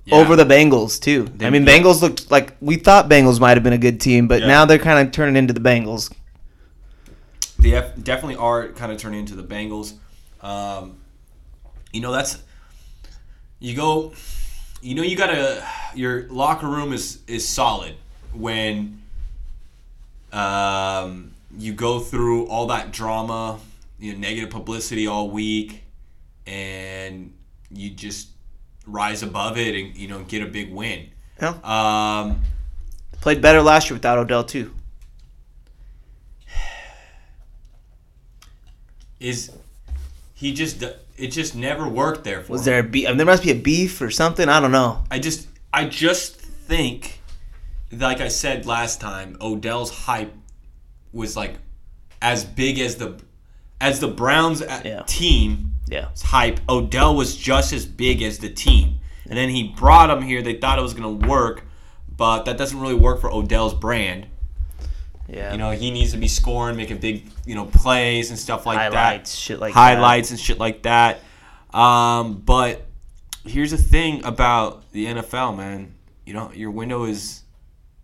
Yeah. 0.05 0.15
over 0.15 0.35
the 0.35 0.45
Bengals 0.45 0.99
too. 1.01 1.27
They- 1.35 1.47
I 1.47 1.49
mean, 1.49 1.65
yeah. 1.65 1.77
Bengals 1.79 2.01
looked 2.01 2.29
like 2.29 2.55
we 2.61 2.75
thought 2.75 3.09
Bengals 3.09 3.39
might 3.39 3.57
have 3.57 3.63
been 3.63 3.73
a 3.73 3.77
good 3.79 3.99
team, 3.99 4.27
but 4.27 4.41
Yeah. 4.41 4.47
now 4.47 4.65
they're 4.65 4.77
kind 4.79 5.05
of 5.05 5.11
turning 5.11 5.35
into 5.35 5.53
the 5.53 5.59
Bengals. 5.59 6.11
They 7.57 7.71
def- 7.71 8.01
definitely 8.03 8.35
are 8.35 8.69
kind 8.69 8.91
of 8.91 8.97
turning 8.99 9.19
into 9.21 9.35
the 9.35 9.43
Bengals. 9.43 9.93
Um, 10.41 10.97
you 11.91 11.99
know, 12.01 12.11
that's 12.11 12.37
you 13.59 13.75
go. 13.75 14.13
You 14.81 14.95
know, 14.95 15.03
you 15.03 15.15
gotta. 15.15 15.63
Your 15.93 16.27
locker 16.29 16.67
room 16.67 16.93
is 16.93 17.19
is 17.27 17.47
solid 17.47 17.95
when 18.33 19.01
um, 20.31 21.33
you 21.57 21.73
go 21.73 21.99
through 21.99 22.47
all 22.47 22.67
that 22.67 22.91
drama, 22.91 23.59
you 23.99 24.13
know, 24.13 24.19
negative 24.19 24.49
publicity 24.49 25.05
all 25.05 25.29
week, 25.29 25.83
and 26.47 27.33
you 27.69 27.89
just 27.89 28.29
rise 28.87 29.21
above 29.21 29.57
it 29.57 29.75
and 29.75 29.95
you 29.95 30.07
know 30.07 30.23
get 30.23 30.41
a 30.41 30.47
big 30.47 30.73
win. 30.73 31.09
Yeah. 31.39 31.55
Um, 31.63 32.41
Played 33.19 33.41
better 33.41 33.61
last 33.61 33.89
year 33.89 33.95
without 33.95 34.17
Odell 34.17 34.43
too. 34.43 34.73
Is 39.19 39.51
he 40.33 40.53
just? 40.53 40.83
It 41.21 41.31
just 41.31 41.55
never 41.55 41.87
worked 41.87 42.23
there 42.23 42.41
for 42.41 42.53
Was 42.53 42.65
there 42.65 42.79
a 42.79 42.83
beef? 42.83 43.07
there 43.15 43.25
must 43.25 43.43
be 43.43 43.51
a 43.51 43.55
beef 43.55 44.01
or 44.01 44.09
something. 44.09 44.49
I 44.49 44.59
don't 44.59 44.71
know. 44.71 45.03
I 45.11 45.19
just 45.19 45.47
I 45.73 45.85
just 45.85 46.35
think 46.37 47.21
like 47.91 48.21
I 48.21 48.27
said 48.29 48.65
last 48.65 48.99
time, 49.01 49.37
Odell's 49.41 49.91
hype 49.91 50.33
was 51.13 51.35
like 51.37 51.55
as 52.21 52.43
big 52.45 52.79
as 52.79 52.95
the 52.95 53.19
as 53.79 53.99
the 53.99 54.07
Browns 54.07 54.61
a- 54.61 54.81
Yeah. 54.85 55.03
team 55.05 55.73
Yeah. 55.89 56.07
hype. 56.23 56.59
Odell 56.69 57.15
was 57.15 57.35
just 57.35 57.73
as 57.73 57.85
big 57.85 58.21
as 58.21 58.39
the 58.39 58.49
team. 58.49 58.99
And 59.27 59.37
then 59.37 59.49
he 59.49 59.69
brought 59.77 60.09
him 60.09 60.21
here. 60.23 60.41
They 60.41 60.55
thought 60.55 60.77
it 60.77 60.81
was 60.81 60.93
going 60.93 61.19
to 61.21 61.27
work, 61.27 61.65
but 62.17 62.43
that 62.45 62.57
doesn't 62.57 62.79
really 62.79 62.93
work 62.95 63.21
for 63.21 63.31
Odell's 63.31 63.73
brand. 63.73 64.27
Yeah. 65.31 65.53
You 65.53 65.57
know, 65.57 65.71
he 65.71 65.91
needs 65.91 66.11
to 66.11 66.17
be 66.17 66.27
scoring, 66.27 66.75
making 66.75 66.97
big, 66.97 67.25
you 67.45 67.55
know, 67.55 67.65
plays 67.65 68.31
and 68.31 68.37
stuff 68.37 68.65
like 68.65 68.77
highlights, 68.77 69.31
that. 69.31 69.37
shit 69.37 69.59
like 69.59 69.73
highlights 69.73 70.31
and 70.31 70.39
shit 70.39 70.59
like 70.59 70.83
that. 70.83 71.21
Um, 71.73 72.39
but 72.39 72.85
here's 73.45 73.71
the 73.71 73.77
thing 73.77 74.25
about 74.25 74.91
the 74.91 75.05
NFL, 75.05 75.55
man. 75.55 75.93
You 76.25 76.33
know, 76.33 76.51
your 76.53 76.71
window 76.71 77.05
is 77.05 77.43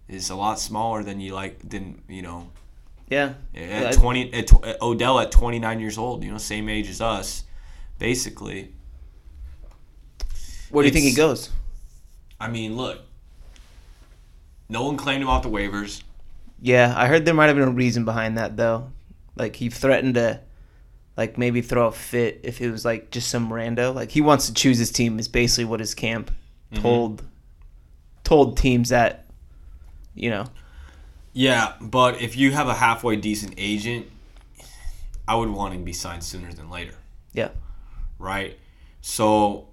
is 0.07 0.30
a 0.30 0.36
lot 0.36 0.57
smaller 0.57 1.03
than 1.03 1.19
you 1.19 1.34
like 1.34 1.67
than 1.67 2.01
you 2.07 2.21
know. 2.21 2.49
Yeah. 3.09 3.34
at 3.53 3.93
twenty 3.93 4.34
at, 4.34 4.51
at 4.65 4.82
Odell 4.82 5.19
at 5.19 5.32
29 5.32 5.80
years 5.82 5.97
old. 5.97 6.23
You 6.23 6.32
know, 6.32 6.38
same 6.38 6.69
age 6.69 6.89
as 6.89 7.01
us, 7.01 7.43
basically. 7.99 8.73
Where 10.69 10.84
do 10.84 10.88
you 10.88 10.93
think 10.93 11.05
he 11.05 11.13
goes? 11.13 11.49
I 12.39 12.47
mean, 12.47 12.78
look. 12.78 13.01
No 14.69 14.84
one 14.84 14.97
claimed 14.97 15.21
him 15.21 15.30
off 15.30 15.43
the 15.43 15.49
waivers. 15.49 16.03
Yeah, 16.60 16.93
I 16.95 17.08
heard 17.08 17.26
there 17.26 17.34
might 17.34 17.47
have 17.47 17.55
been 17.55 17.68
a 17.68 17.72
reason 17.72 18.05
behind 18.05 18.38
that 18.38 18.58
though. 18.58 18.91
Like 19.36 19.55
he 19.55 19.70
threatened 19.70 20.16
to, 20.16 20.39
like 21.16 21.38
maybe 21.38 21.62
throw 21.62 21.88
a 21.88 21.91
fit 21.91 22.41
if 22.43 22.62
it 22.62 22.72
was 22.72 22.84
like 22.86 23.12
just 23.12 23.30
some 23.30 23.49
rando. 23.49 23.93
Like 23.93 24.10
he 24.12 24.22
wants 24.22 24.47
to 24.47 24.53
choose 24.53 24.78
his 24.78 24.91
team 24.91 25.20
is 25.20 25.28
basically 25.28 25.66
what 25.66 25.80
his 25.80 25.93
camp 25.93 26.32
Mm-hmm. 26.74 26.82
told 26.82 27.24
told 28.26 28.58
teams 28.58 28.89
that, 28.89 29.26
you 30.16 30.30
know. 30.30 30.47
Yeah, 31.32 31.74
but 31.80 32.22
if 32.22 32.36
you 32.36 32.51
have 32.51 32.68
a 32.68 32.74
halfway 32.74 33.16
decent 33.16 33.53
agent, 33.58 34.08
I 35.28 35.36
would 35.36 35.47
want 35.49 35.74
him 35.76 35.80
to 35.82 35.86
be 35.86 35.93
signed 35.93 36.24
sooner 36.26 36.51
than 36.51 36.70
later. 36.70 36.95
Yeah. 37.32 37.49
right? 38.20 38.58
So 38.99 39.70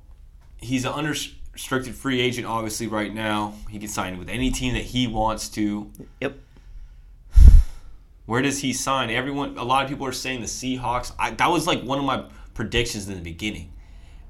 he's 0.59 0.85
an 0.85 0.93
unrestricted 0.93 1.95
free 1.97 2.21
agent, 2.21 2.47
obviously, 2.47 2.87
right 2.87 3.13
now. 3.13 3.55
He 3.71 3.79
can 3.81 3.89
sign 3.89 4.17
with 4.19 4.29
any 4.29 4.51
team 4.53 4.75
that 4.75 4.85
he 4.85 5.09
wants 5.09 5.49
to. 5.51 5.91
Yep. 6.21 6.39
Where 8.27 8.41
does 8.41 8.61
he 8.61 8.73
sign? 8.73 9.11
Everyone, 9.11 9.59
a 9.59 9.65
lot 9.65 9.85
of 9.85 9.91
people 9.91 10.07
are 10.07 10.13
saying 10.13 10.41
the 10.41 10.47
Seahawks. 10.47 11.13
I, 11.19 11.31
that 11.33 11.51
was 11.51 11.67
like 11.67 11.83
one 11.83 11.99
of 11.99 12.05
my 12.05 12.25
predictions 12.55 13.09
in 13.09 13.15
the 13.15 13.21
beginning, 13.21 13.73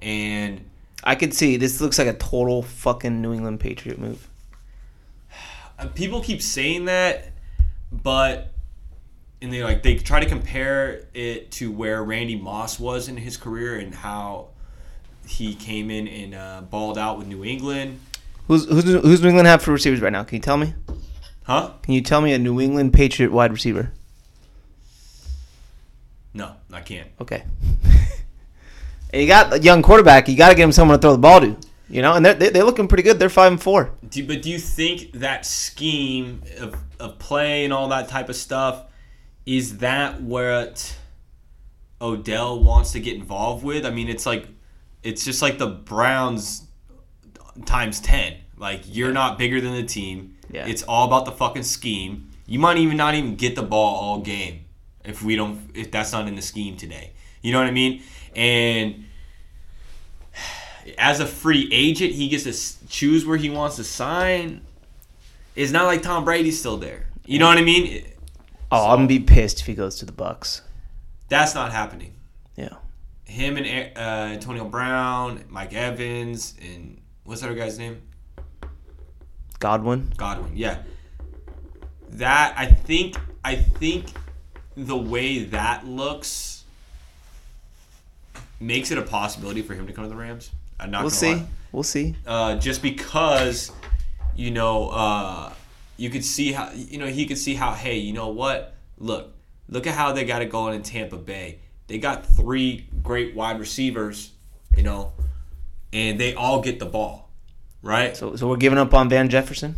and 0.03 0.69
I 1.05 1.15
could 1.15 1.35
see 1.35 1.57
this 1.57 1.81
looks 1.81 1.99
like 1.99 2.09
a 2.09 2.15
total 2.15 2.63
fucking 2.63 3.23
New 3.23 3.33
England 3.33 3.61
Patriot 3.61 3.99
move. 3.99 4.29
uh, 5.79 5.87
people 5.89 6.21
keep 6.21 6.43
saying 6.43 6.87
that, 6.87 7.33
but 7.93 8.53
and 9.41 9.53
they 9.53 9.63
like 9.63 9.83
they 9.83 9.97
try 9.97 10.21
to 10.21 10.27
compare 10.27 11.07
it 11.15 11.53
to 11.53 11.71
where 11.71 12.03
Randy 12.03 12.37
Moss 12.37 12.81
was 12.81 13.09
in 13.09 13.17
his 13.17 13.37
career 13.37 13.79
and 13.79 13.95
how 13.95 14.49
he 15.27 15.55
came 15.55 15.91
in 15.91 16.09
and 16.09 16.35
uh, 16.35 16.63
balled 16.63 16.99
out 16.99 17.19
with 17.19 17.29
New 17.29 17.45
England. 17.45 18.01
Who's 18.49 18.65
who's 18.65 18.85
who's 18.85 19.23
New 19.23 19.29
England 19.29 19.47
have 19.47 19.63
for 19.63 19.73
receivers 19.73 20.01
right 20.01 20.13
now? 20.13 20.25
Can 20.25 20.37
you 20.37 20.43
tell 20.43 20.57
me? 20.57 20.75
Huh? 21.45 21.73
Can 21.83 21.95
you 21.95 22.01
tell 22.01 22.21
me 22.21 22.33
a 22.33 22.39
New 22.39 22.61
England 22.61 22.93
Patriot 22.93 23.31
wide 23.33 23.53
receiver? 23.53 23.93
No, 26.33 26.53
I 26.73 26.81
can't. 26.81 27.09
Okay. 27.21 27.45
and 29.13 29.23
you 29.23 29.29
got 29.29 29.53
a 29.53 29.61
young 29.61 29.83
quarterback. 29.83 30.29
You 30.29 30.37
got 30.37 30.49
to 30.49 30.55
get 30.55 30.65
him 30.65 30.73
someone 30.73 30.99
to 30.99 31.01
throw 31.03 31.13
the 31.13 31.19
ball 31.19 31.41
to. 31.41 31.57
You 31.89 32.01
know, 32.03 32.15
and 32.15 32.25
they're 32.25 32.35
they- 32.35 32.49
they're 32.49 32.65
looking 32.65 32.89
pretty 32.89 33.03
good. 33.03 33.19
They're 33.19 33.29
five 33.29 33.53
and 33.53 33.63
four. 33.63 33.91
Do, 34.09 34.27
but 34.27 34.43
do 34.43 34.51
you 34.51 34.59
think 34.59 35.13
that 35.13 35.45
scheme 35.45 36.43
of, 36.59 36.75
of 36.99 37.19
play 37.19 37.65
and 37.65 37.73
all 37.73 37.89
that 37.89 38.09
type 38.09 38.29
of 38.31 38.37
stuff 38.37 38.85
is 39.45 39.79
that 39.79 40.21
what 40.23 40.97
Odell 42.01 42.63
wants 42.65 42.93
to 42.93 43.01
get 43.01 43.15
involved 43.17 43.63
with? 43.63 43.85
I 43.85 43.91
mean, 43.91 44.09
it's 44.09 44.25
like 44.25 44.49
it's 45.03 45.25
just 45.27 45.43
like 45.43 45.59
the 45.59 45.67
Browns 45.69 46.67
times 47.67 48.01
ten. 48.01 48.39
Like 48.57 48.81
you're 48.87 49.13
not 49.13 49.39
bigger 49.39 49.61
than 49.61 49.75
the 49.75 49.83
team. 49.85 50.34
Yeah. 50.51 50.67
It's 50.67 50.83
all 50.83 51.07
about 51.07 51.25
the 51.25 51.33
fucking 51.33 51.63
scheme. 51.63 52.31
You 52.47 52.59
might 52.59 52.77
even 52.77 52.97
not 52.97 53.15
even 53.15 53.37
get 53.37 53.57
the 53.57 53.63
ball 53.63 53.97
all 53.97 54.21
game 54.21 54.67
if 55.05 55.23
we 55.23 55.37
don't 55.37 55.71
if 55.75 55.91
that's 55.91 56.13
not 56.13 56.29
in 56.29 56.37
the 56.37 56.43
scheme 56.43 56.77
today. 56.77 57.13
You 57.43 57.53
know 57.53 57.59
what 57.59 57.69
I 57.69 57.73
mean? 57.73 58.03
And 58.35 59.05
as 60.99 61.21
a 61.21 61.27
free 61.27 61.69
agent, 61.73 62.13
he 62.13 62.29
gets 62.29 62.45
to 62.45 62.89
choose 62.89 63.25
where 63.25 63.37
he 63.37 63.51
wants 63.51 63.77
to 63.77 63.85
sign. 63.85 64.63
It's 65.55 65.73
not 65.73 65.87
like 65.87 66.03
Tom 66.03 66.25
Brady's 66.25 66.59
still 66.59 66.77
there. 66.77 67.07
You 67.27 67.39
know 67.39 67.47
what 67.47 67.59
I 67.59 67.63
mean? 67.63 68.05
Oh, 68.71 68.91
I'm 68.91 68.99
gonna 68.99 69.09
be 69.09 69.21
pissed 69.21 69.61
if 69.61 69.67
he 69.67 69.75
goes 69.75 69.97
to 69.99 70.07
the 70.07 70.13
Bucs. 70.13 70.61
That's 71.29 71.55
not 71.55 71.73
happening. 71.73 72.15
Yeah. 72.57 72.75
Him 73.25 73.57
and 73.57 73.97
uh, 73.97 74.35
Antonio 74.35 74.65
Brown, 74.65 75.45
Mike 75.49 75.73
Evans, 75.73 76.55
and 76.61 77.01
what's 77.25 77.41
that 77.41 77.51
other 77.51 77.59
guy's 77.59 77.79
name? 77.79 78.03
Godwin. 79.69 80.13
Godwin. 80.19 80.53
Yeah. 80.55 80.83
That 82.11 82.53
I 82.59 82.67
think 82.67 83.17
I 83.43 83.55
think 83.57 84.13
the 84.77 84.97
way 84.97 85.45
that 85.45 85.87
looks 85.87 86.65
makes 88.61 88.91
it 88.91 88.99
a 88.99 89.03
possibility 89.03 89.63
for 89.63 89.75
him 89.75 89.87
to 89.87 89.93
come 89.95 90.05
to 90.05 90.11
the 90.11 90.17
Rams. 90.17 90.51
I'm 90.79 90.91
not 90.91 91.01
We'll 91.03 91.11
see. 91.11 91.35
lie. 91.37 91.47
We'll 91.73 91.83
see. 91.83 92.15
uh, 92.27 92.57
just 92.57 92.83
because 92.83 93.73
you 94.37 94.51
know 94.51 94.91
uh, 94.91 95.53
you 95.97 96.11
could 96.11 96.25
see 96.27 96.53
how 96.53 96.71
you 96.75 96.99
know 96.99 97.07
he 97.07 97.25
could 97.25 97.39
see 97.39 97.55
how 97.55 97.73
hey 97.73 97.97
you 97.97 98.13
know 98.13 98.29
what 98.29 98.75
look 98.99 99.33
look 99.71 99.87
at 99.87 99.95
how 99.95 100.13
they 100.13 100.25
got 100.27 100.43
it 100.43 100.51
going 100.51 100.75
in 100.75 100.83
Tampa 100.83 101.17
Bay 101.17 101.59
they 101.87 101.97
got 101.99 102.27
three 102.27 102.87
great 103.03 103.35
wide 103.35 103.59
receivers 103.59 104.33
you 104.77 104.83
know 104.83 105.13
and 105.93 106.21
they 106.21 106.35
all 106.35 106.61
get 106.61 106.79
the 106.79 106.87
ball 106.87 107.24
right 107.85 108.17
So 108.17 108.35
so 108.37 108.49
we're 108.49 108.57
giving 108.57 108.79
up 108.79 108.93
on 108.95 109.09
Van 109.09 109.29
Jefferson. 109.29 109.75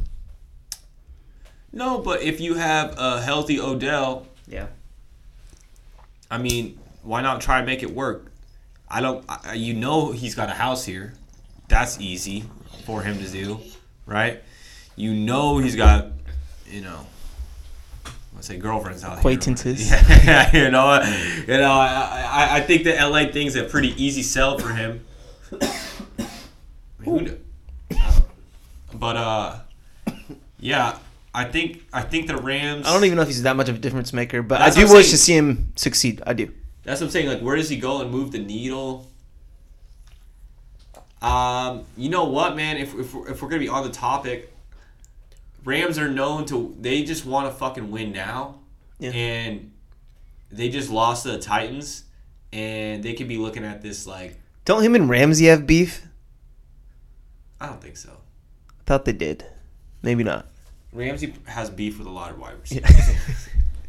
no 1.72 1.98
but 1.98 2.22
if 2.22 2.40
you 2.40 2.54
have 2.54 2.94
a 2.98 3.20
healthy 3.20 3.60
Odell 3.60 4.26
Yeah. 4.46 4.66
I 6.30 6.38
mean 6.38 6.78
why 7.02 7.20
not 7.22 7.40
try 7.40 7.58
and 7.58 7.66
make 7.66 7.82
it 7.82 7.90
work 7.92 8.32
I 8.88 9.00
don't 9.00 9.24
I, 9.28 9.54
you 9.54 9.74
know 9.74 10.12
he's 10.12 10.34
got 10.34 10.48
a 10.48 10.54
house 10.54 10.84
here 10.84 11.12
that's 11.68 12.00
easy 12.00 12.44
for 12.84 13.02
him 13.02 13.18
to 13.18 13.28
do 13.28 13.60
right 14.06 14.42
you 14.94 15.12
know 15.12 15.58
he's 15.58 15.74
got 15.76 16.06
you 16.70 16.80
know 16.82 17.06
let's 18.34 18.46
say 18.46 18.56
girlfriends 18.58 19.02
out 19.02 19.10
here, 19.10 19.18
Acquaintances. 19.18 19.88
here. 19.90 20.00
Yeah, 20.24 20.56
you 20.64 20.70
know, 20.70 21.00
you 21.48 21.56
know. 21.58 21.72
I, 21.72 22.26
I, 22.30 22.56
I 22.56 22.60
think 22.60 22.84
the 22.84 22.92
LA 22.92 23.32
thing's 23.32 23.56
a 23.56 23.64
pretty 23.64 23.94
easy 24.02 24.22
sell 24.22 24.58
for 24.58 24.68
him. 24.74 25.06
Who 27.04 27.20
kn- 27.20 27.28
uh, 27.30 27.34
but 28.98 29.16
uh, 29.16 29.58
yeah, 30.58 30.98
I 31.34 31.44
think 31.44 31.84
I 31.92 32.02
think 32.02 32.26
the 32.26 32.36
Rams. 32.36 32.86
I 32.86 32.92
don't 32.92 33.04
even 33.04 33.16
know 33.16 33.22
if 33.22 33.28
he's 33.28 33.42
that 33.42 33.56
much 33.56 33.68
of 33.68 33.76
a 33.76 33.78
difference 33.78 34.12
maker, 34.12 34.42
but 34.42 34.60
I 34.60 34.70
do 34.70 34.82
wish 34.82 34.90
saying. 34.90 35.02
to 35.04 35.18
see 35.18 35.36
him 35.36 35.72
succeed. 35.76 36.22
I 36.26 36.32
do. 36.32 36.52
That's 36.84 37.00
what 37.00 37.08
I'm 37.08 37.10
saying. 37.10 37.28
Like, 37.28 37.40
where 37.40 37.56
does 37.56 37.68
he 37.68 37.76
go 37.76 38.00
and 38.00 38.10
move 38.10 38.32
the 38.32 38.38
needle? 38.38 39.10
Um, 41.22 41.84
you 41.96 42.08
know 42.10 42.24
what, 42.24 42.56
man? 42.56 42.76
If 42.76 42.94
if 42.94 43.14
we're, 43.14 43.28
if 43.30 43.42
we're 43.42 43.48
gonna 43.48 43.60
be 43.60 43.68
on 43.68 43.84
the 43.84 43.90
topic, 43.92 44.52
Rams 45.64 45.98
are 45.98 46.08
known 46.08 46.44
to 46.46 46.76
they 46.80 47.02
just 47.02 47.24
want 47.24 47.50
to 47.50 47.56
fucking 47.58 47.90
win 47.90 48.12
now, 48.12 48.56
Yeah. 48.98 49.10
and 49.12 49.72
they 50.52 50.68
just 50.68 50.90
lost 50.90 51.24
to 51.24 51.32
the 51.32 51.38
Titans, 51.38 52.04
and 52.52 53.02
they 53.02 53.14
could 53.14 53.28
be 53.28 53.38
looking 53.38 53.64
at 53.64 53.82
this 53.82 54.06
like 54.06 54.38
Don't 54.64 54.82
him 54.82 54.94
and 54.94 55.08
Ramsey 55.08 55.46
have 55.46 55.66
beef? 55.66 56.06
I 57.60 57.66
don't 57.66 57.80
think 57.80 57.96
so. 57.96 58.15
Thought 58.86 59.04
they 59.04 59.12
did. 59.12 59.44
Maybe 60.02 60.24
not. 60.24 60.46
Ramsey 60.92 61.34
has 61.44 61.68
beef 61.68 61.98
with 61.98 62.06
a 62.06 62.10
lot 62.10 62.30
of 62.30 62.38
wide 62.38 62.54
receivers. 62.60 63.48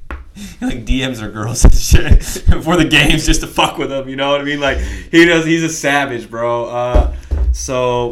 like 0.61 0.85
DMs 0.85 1.21
or 1.21 1.31
girls 1.31 1.63
and 1.63 1.73
shit 1.73 2.43
before 2.49 2.75
the 2.75 2.85
games 2.85 3.25
just 3.25 3.41
to 3.41 3.47
fuck 3.47 3.77
with 3.77 3.89
them. 3.89 4.09
You 4.09 4.15
know 4.15 4.31
what 4.31 4.41
I 4.41 4.43
mean? 4.43 4.59
Like 4.59 4.79
he 4.79 5.25
does. 5.25 5.45
He's 5.45 5.63
a 5.63 5.69
savage, 5.69 6.29
bro. 6.29 6.65
Uh, 6.65 7.15
so 7.53 8.11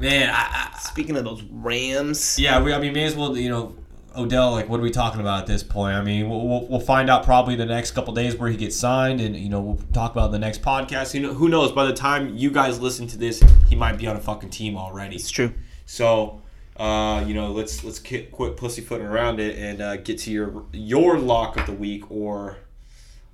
man, 0.00 0.30
I, 0.30 0.70
I, 0.74 0.78
Speaking 0.78 1.16
of 1.16 1.24
those 1.24 1.42
Rams, 1.42 2.38
yeah, 2.38 2.62
we. 2.62 2.72
I 2.72 2.78
mean, 2.78 2.94
may 2.94 3.04
as 3.04 3.14
well. 3.14 3.36
You 3.36 3.50
know, 3.50 3.76
Odell. 4.16 4.52
Like, 4.52 4.68
what 4.68 4.80
are 4.80 4.82
we 4.82 4.90
talking 4.90 5.20
about 5.20 5.40
at 5.40 5.46
this 5.46 5.62
point? 5.62 5.94
I 5.94 6.02
mean, 6.02 6.28
we'll, 6.28 6.46
we'll, 6.46 6.66
we'll 6.68 6.80
find 6.80 7.08
out 7.10 7.24
probably 7.24 7.56
the 7.56 7.66
next 7.66 7.92
couple 7.92 8.14
days 8.14 8.36
where 8.36 8.48
he 8.48 8.56
gets 8.56 8.76
signed, 8.76 9.20
and 9.20 9.36
you 9.36 9.48
know, 9.48 9.60
we'll 9.60 9.80
talk 9.92 10.12
about 10.12 10.32
the 10.32 10.38
next 10.38 10.62
podcast. 10.62 11.14
You 11.14 11.20
know, 11.20 11.34
who 11.34 11.48
knows? 11.48 11.72
By 11.72 11.84
the 11.86 11.92
time 11.92 12.36
you 12.36 12.50
guys 12.50 12.80
listen 12.80 13.06
to 13.08 13.18
this, 13.18 13.42
he 13.68 13.76
might 13.76 13.98
be 13.98 14.06
on 14.06 14.16
a 14.16 14.20
fucking 14.20 14.50
team 14.50 14.76
already. 14.76 15.16
it's 15.16 15.30
true. 15.30 15.52
So, 15.86 16.42
uh, 16.76 17.24
you 17.26 17.34
know, 17.34 17.52
let's 17.52 17.84
let's 17.84 17.98
ki- 17.98 18.28
quit 18.32 18.56
pussyfooting 18.56 19.06
around 19.06 19.40
it 19.40 19.58
and 19.58 19.80
uh, 19.80 19.96
get 19.96 20.18
to 20.20 20.30
your 20.30 20.64
your 20.72 21.18
lock 21.18 21.56
of 21.58 21.66
the 21.66 21.72
week, 21.72 22.10
or 22.10 22.58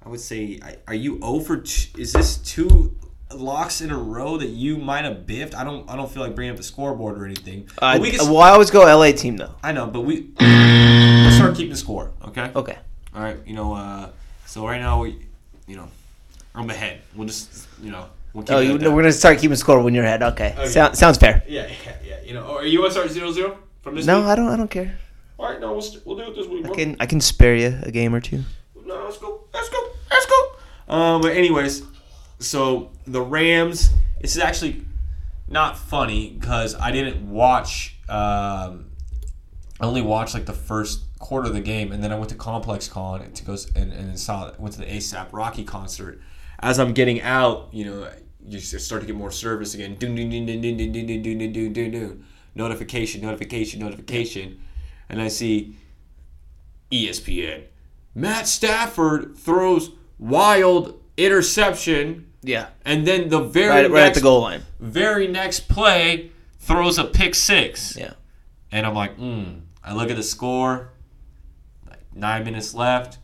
I 0.05 0.09
would 0.09 0.21
say, 0.21 0.59
I- 0.63 0.77
are 0.89 0.95
you 0.95 1.19
over? 1.23 1.59
T- 1.59 1.91
is 2.01 2.13
this 2.13 2.37
two 2.39 2.97
locks 3.39 3.81
in 3.81 3.91
a 3.91 3.97
row 3.99 4.37
that 4.39 4.49
you 4.49 4.77
might 4.77 5.05
have 5.05 5.27
biffed? 5.27 5.55
I 5.55 5.65
don't 5.65 5.89
I 5.91 5.97
don't 5.97 6.11
feel 6.11 6.23
like 6.23 6.35
bringing 6.35 6.51
up 6.53 6.57
the 6.57 6.63
scoreboard 6.63 7.19
or 7.21 7.25
anything. 7.25 7.69
Uh, 7.81 7.99
we 8.01 8.11
can, 8.11 8.27
well, 8.29 8.41
I 8.41 8.51
always 8.51 8.71
go 8.71 8.81
LA 8.83 9.13
team 9.13 9.37
though. 9.37 9.55
I 9.63 9.73
know, 9.73 9.87
but 9.87 10.03
we 10.03 10.31
let's 10.41 11.37
start 11.37 11.55
keeping 11.57 11.75
score, 11.77 12.11
okay? 12.27 12.51
Okay. 12.55 12.79
All 13.15 13.23
right, 13.23 13.37
you 13.47 13.55
know, 13.55 13.75
uh, 13.75 14.11
so 14.47 14.67
right 14.67 14.81
now 14.81 15.03
we, 15.03 15.19
you 15.67 15.77
know, 15.77 15.89
I'm 16.55 16.69
ahead. 16.71 17.01
We'll 17.15 17.27
just, 17.29 17.69
you 17.83 17.91
know, 17.91 18.07
we'll 18.33 18.45
keep 18.45 18.55
Oh, 18.57 18.61
it 18.61 18.67
you, 18.67 18.79
that. 18.79 18.91
we're 18.91 19.03
gonna 19.03 19.13
start 19.13 19.39
keeping 19.39 19.57
score 19.57 19.83
when 19.83 19.95
you're 19.95 20.05
ahead. 20.05 20.23
Okay. 20.23 20.55
Okay. 20.57 20.69
Sound, 20.69 20.97
sounds 20.97 21.19
fair. 21.19 21.43
Yeah, 21.47 21.67
yeah, 21.85 21.97
yeah. 22.05 22.21
You 22.25 22.35
know, 22.35 22.47
or 22.47 22.65
you 22.65 22.81
want 22.81 22.93
to 22.93 22.99
start 22.99 23.11
zero 23.11 23.31
zero 23.33 23.59
from 23.83 23.95
this 23.97 24.07
No, 24.07 24.21
week? 24.21 24.29
I 24.29 24.35
don't. 24.37 24.49
I 24.49 24.57
don't 24.57 24.71
care. 24.71 24.99
All 25.39 25.49
right, 25.51 25.61
no, 25.61 25.73
we'll, 25.73 25.83
st- 25.83 26.07
we'll 26.07 26.17
do 26.17 26.23
it 26.31 26.35
this 26.37 26.47
week. 26.47 26.65
I 26.65 26.69
bro. 26.69 26.75
can 26.77 26.97
I 27.01 27.07
can 27.07 27.21
spare 27.21 27.55
you 27.57 27.79
a 27.83 27.91
game 27.91 28.15
or 28.15 28.21
two. 28.21 28.43
No, 28.87 29.05
let's 29.05 29.19
go. 29.19 29.45
Let's 29.53 29.69
go. 29.69 29.91
Let's 30.11 30.27
go. 30.27 30.95
Um, 30.95 31.21
but 31.23 31.33
anyways, 31.37 31.83
so 32.43 32.91
the 33.07 33.23
Rams. 33.23 33.91
This 34.21 34.37
is 34.37 34.43
actually 34.43 34.85
not 35.49 35.77
funny 35.77 36.31
because 36.31 36.75
I 36.75 36.91
didn't 36.93 37.29
watch. 37.29 37.99
Um, 38.09 38.91
I 39.81 39.87
only 39.87 40.03
watched 40.03 40.35
like 40.35 40.47
the 40.47 40.53
first 40.53 41.03
quarter 41.19 41.49
of 41.49 41.55
the 41.55 41.61
game, 41.61 41.93
and 41.93 42.03
then 42.03 42.13
I 42.13 42.17
went 42.17 42.31
to 42.31 42.37
ComplexCon 42.37 43.35
to 43.35 43.45
go 43.45 43.57
and, 43.75 43.93
and 43.93 44.19
saw 44.19 44.53
went 44.59 44.75
to 44.75 44.81
the 44.81 44.87
ASAP 44.87 45.29
Rocky 45.33 45.65
concert. 45.65 46.21
As 46.61 46.79
I'm 46.79 46.93
getting 46.93 47.21
out, 47.23 47.69
you 47.73 47.85
know, 47.85 48.11
you 48.47 48.61
start 48.61 49.01
to 49.01 49.07
get 49.07 49.17
more 49.17 49.31
service 49.31 49.75
again. 49.75 49.97
Notification, 52.55 53.23
notification, 53.23 53.81
notification, 53.81 54.61
and 55.09 55.23
I 55.23 55.29
see 55.29 55.77
E 56.91 57.09
ESPN. 57.09 57.65
Matt 58.15 58.47
Stafford 58.47 59.37
throws 59.37 59.93
wild 60.19 61.01
interception, 61.17 62.32
Yeah. 62.43 62.69
and 62.85 63.07
then 63.07 63.29
the 63.29 63.41
very 63.41 63.69
Right, 63.69 63.83
next, 63.83 63.93
right 63.93 64.07
at 64.07 64.15
the 64.15 64.21
goal 64.21 64.41
line. 64.43 64.63
very 64.81 65.29
next 65.29 65.69
play 65.69 66.31
throws 66.59 66.99
a 66.99 67.05
pick 67.05 67.35
six. 67.35 67.97
Yeah. 67.97 68.15
And 68.73 68.87
I'm 68.87 68.95
like, 68.95 69.17
hmm. 69.17 69.45
I 69.85 69.95
look 69.95 70.11
at 70.11 70.17
the 70.17 70.23
score, 70.23 70.91
like 71.89 72.01
nine 72.15 72.45
minutes 72.45 72.75
left. 72.75 73.19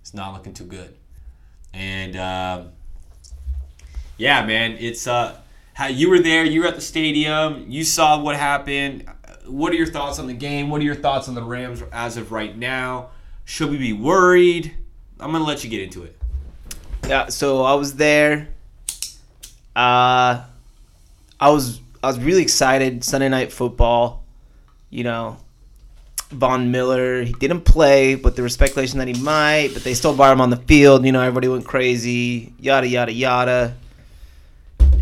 It's 0.00 0.12
not 0.14 0.32
looking 0.34 0.54
too 0.54 0.64
good. 0.64 0.94
And 1.72 2.16
um, 2.16 2.70
yeah, 4.16 4.44
man, 4.44 4.72
it's 4.78 5.06
uh, 5.06 5.36
how 5.74 5.86
you 5.86 6.10
were 6.10 6.18
there. 6.20 6.44
You 6.44 6.62
were 6.62 6.66
at 6.66 6.74
the 6.74 6.80
stadium. 6.80 7.64
You 7.68 7.84
saw 7.84 8.20
what 8.20 8.36
happened. 8.36 9.04
What 9.46 9.72
are 9.72 9.76
your 9.76 9.86
thoughts 9.86 10.18
on 10.18 10.26
the 10.26 10.34
game? 10.34 10.68
What 10.70 10.80
are 10.80 10.84
your 10.84 10.94
thoughts 10.94 11.28
on 11.28 11.34
the 11.34 11.42
Rams 11.42 11.82
as 11.92 12.16
of 12.16 12.32
right 12.32 12.56
now? 12.56 13.10
Should 13.44 13.70
we 13.70 13.78
be 13.78 13.92
worried? 13.92 14.74
I'm 15.20 15.32
gonna 15.32 15.44
let 15.44 15.62
you 15.64 15.70
get 15.70 15.80
into 15.82 16.02
it. 16.04 16.16
Yeah, 17.06 17.28
so 17.28 17.62
I 17.64 17.74
was 17.74 17.94
there. 17.94 18.48
Uh 19.78 20.42
I 21.40 21.50
was 21.50 21.80
I 22.02 22.08
was 22.08 22.18
really 22.18 22.42
excited. 22.42 23.04
Sunday 23.04 23.28
night 23.28 23.52
football. 23.52 24.24
You 24.90 25.04
know, 25.04 25.36
Von 26.30 26.70
Miller, 26.70 27.22
he 27.22 27.32
didn't 27.34 27.60
play, 27.62 28.14
but 28.14 28.34
there 28.36 28.42
was 28.42 28.54
speculation 28.54 28.98
that 28.98 29.06
he 29.08 29.14
might, 29.22 29.70
but 29.74 29.84
they 29.84 29.94
still 29.94 30.16
brought 30.16 30.32
him 30.32 30.40
on 30.40 30.50
the 30.50 30.56
field. 30.56 31.04
You 31.04 31.12
know, 31.12 31.20
everybody 31.20 31.46
went 31.48 31.64
crazy, 31.66 32.52
yada 32.58 32.88
yada 32.88 33.12
yada. 33.12 33.74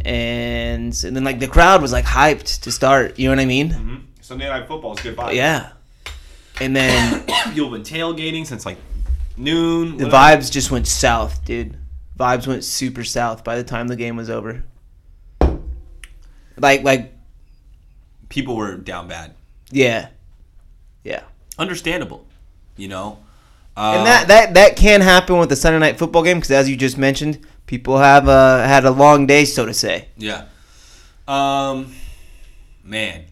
And 0.04 0.92
and 1.04 1.16
then 1.16 1.24
like 1.24 1.38
the 1.40 1.48
crowd 1.48 1.82
was 1.82 1.92
like 1.92 2.04
hyped 2.04 2.60
to 2.62 2.70
start. 2.72 3.18
You 3.18 3.28
know 3.28 3.32
what 3.36 3.40
I 3.40 3.46
mean? 3.46 4.06
Sunday 4.20 4.48
night 4.48 4.66
football 4.68 4.92
is 4.94 5.00
good 5.00 5.16
vibes. 5.16 5.34
Yeah. 5.34 5.70
And 6.60 6.74
then 6.74 7.24
You've 7.54 7.70
been 7.72 7.82
tailgating 7.82 8.46
since 8.46 8.66
like 8.66 8.78
noon. 9.36 9.96
the 9.96 10.04
whatever. 10.04 10.42
vibes 10.42 10.50
just 10.50 10.70
went 10.70 10.86
south, 10.86 11.44
dude. 11.44 11.76
Vibes 12.18 12.46
went 12.46 12.64
super 12.64 13.04
south 13.04 13.44
by 13.44 13.56
the 13.56 13.64
time 13.64 13.88
the 13.88 13.96
game 13.96 14.16
was 14.16 14.30
over. 14.30 14.64
Like 16.58 16.82
like 16.82 17.12
People 18.28 18.56
were 18.56 18.76
down 18.76 19.06
bad. 19.08 19.34
yeah. 19.70 20.08
Yeah. 21.04 21.22
Understandable, 21.58 22.26
you 22.76 22.88
know. 22.88 23.18
Uh, 23.76 23.94
And 23.98 24.06
that, 24.06 24.28
that 24.28 24.54
that 24.54 24.76
can 24.76 25.00
happen 25.00 25.38
with 25.38 25.48
the 25.48 25.54
Sunday 25.56 25.78
night 25.78 25.98
football 25.98 26.22
game 26.24 26.38
because 26.38 26.50
as 26.50 26.68
you 26.68 26.76
just 26.76 26.98
mentioned, 26.98 27.46
people 27.66 27.98
have 27.98 28.26
uh, 28.28 28.66
had 28.66 28.84
a 28.84 28.90
long 28.90 29.26
day, 29.26 29.44
so 29.44 29.64
to 29.66 29.72
say. 29.74 30.08
yeah. 30.16 30.46
Um, 31.28 31.92
man, 32.84 33.24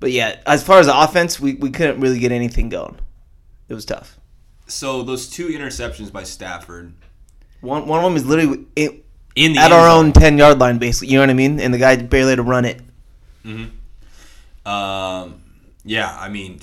But 0.00 0.12
yeah, 0.12 0.40
as 0.46 0.62
far 0.62 0.78
as 0.78 0.86
the 0.86 0.98
offense, 0.98 1.40
we, 1.40 1.54
we 1.54 1.70
couldn't 1.70 2.00
really 2.00 2.18
get 2.18 2.32
anything 2.32 2.68
going. 2.68 2.96
It 3.68 3.74
was 3.74 3.84
tough. 3.86 4.18
So 4.72 5.02
those 5.02 5.28
two 5.28 5.48
interceptions 5.48 6.10
by 6.12 6.22
Stafford 6.24 6.92
One 7.60 7.86
one 7.86 7.98
of 8.00 8.04
them 8.04 8.16
is 8.16 8.24
literally 8.26 8.66
in, 8.76 9.02
in 9.34 9.52
the 9.54 9.60
at 9.60 9.72
our 9.72 9.88
zone. 9.88 10.06
own 10.06 10.12
ten 10.12 10.38
yard 10.38 10.58
line, 10.58 10.78
basically. 10.78 11.08
You 11.08 11.16
know 11.18 11.22
what 11.22 11.30
I 11.30 11.34
mean? 11.34 11.60
And 11.60 11.72
the 11.72 11.78
guy 11.78 11.96
barely 11.96 12.30
had 12.30 12.36
to 12.36 12.42
run 12.42 12.64
it. 12.64 12.80
Um, 14.64 15.42
yeah, 15.84 16.16
I 16.18 16.28
mean, 16.28 16.60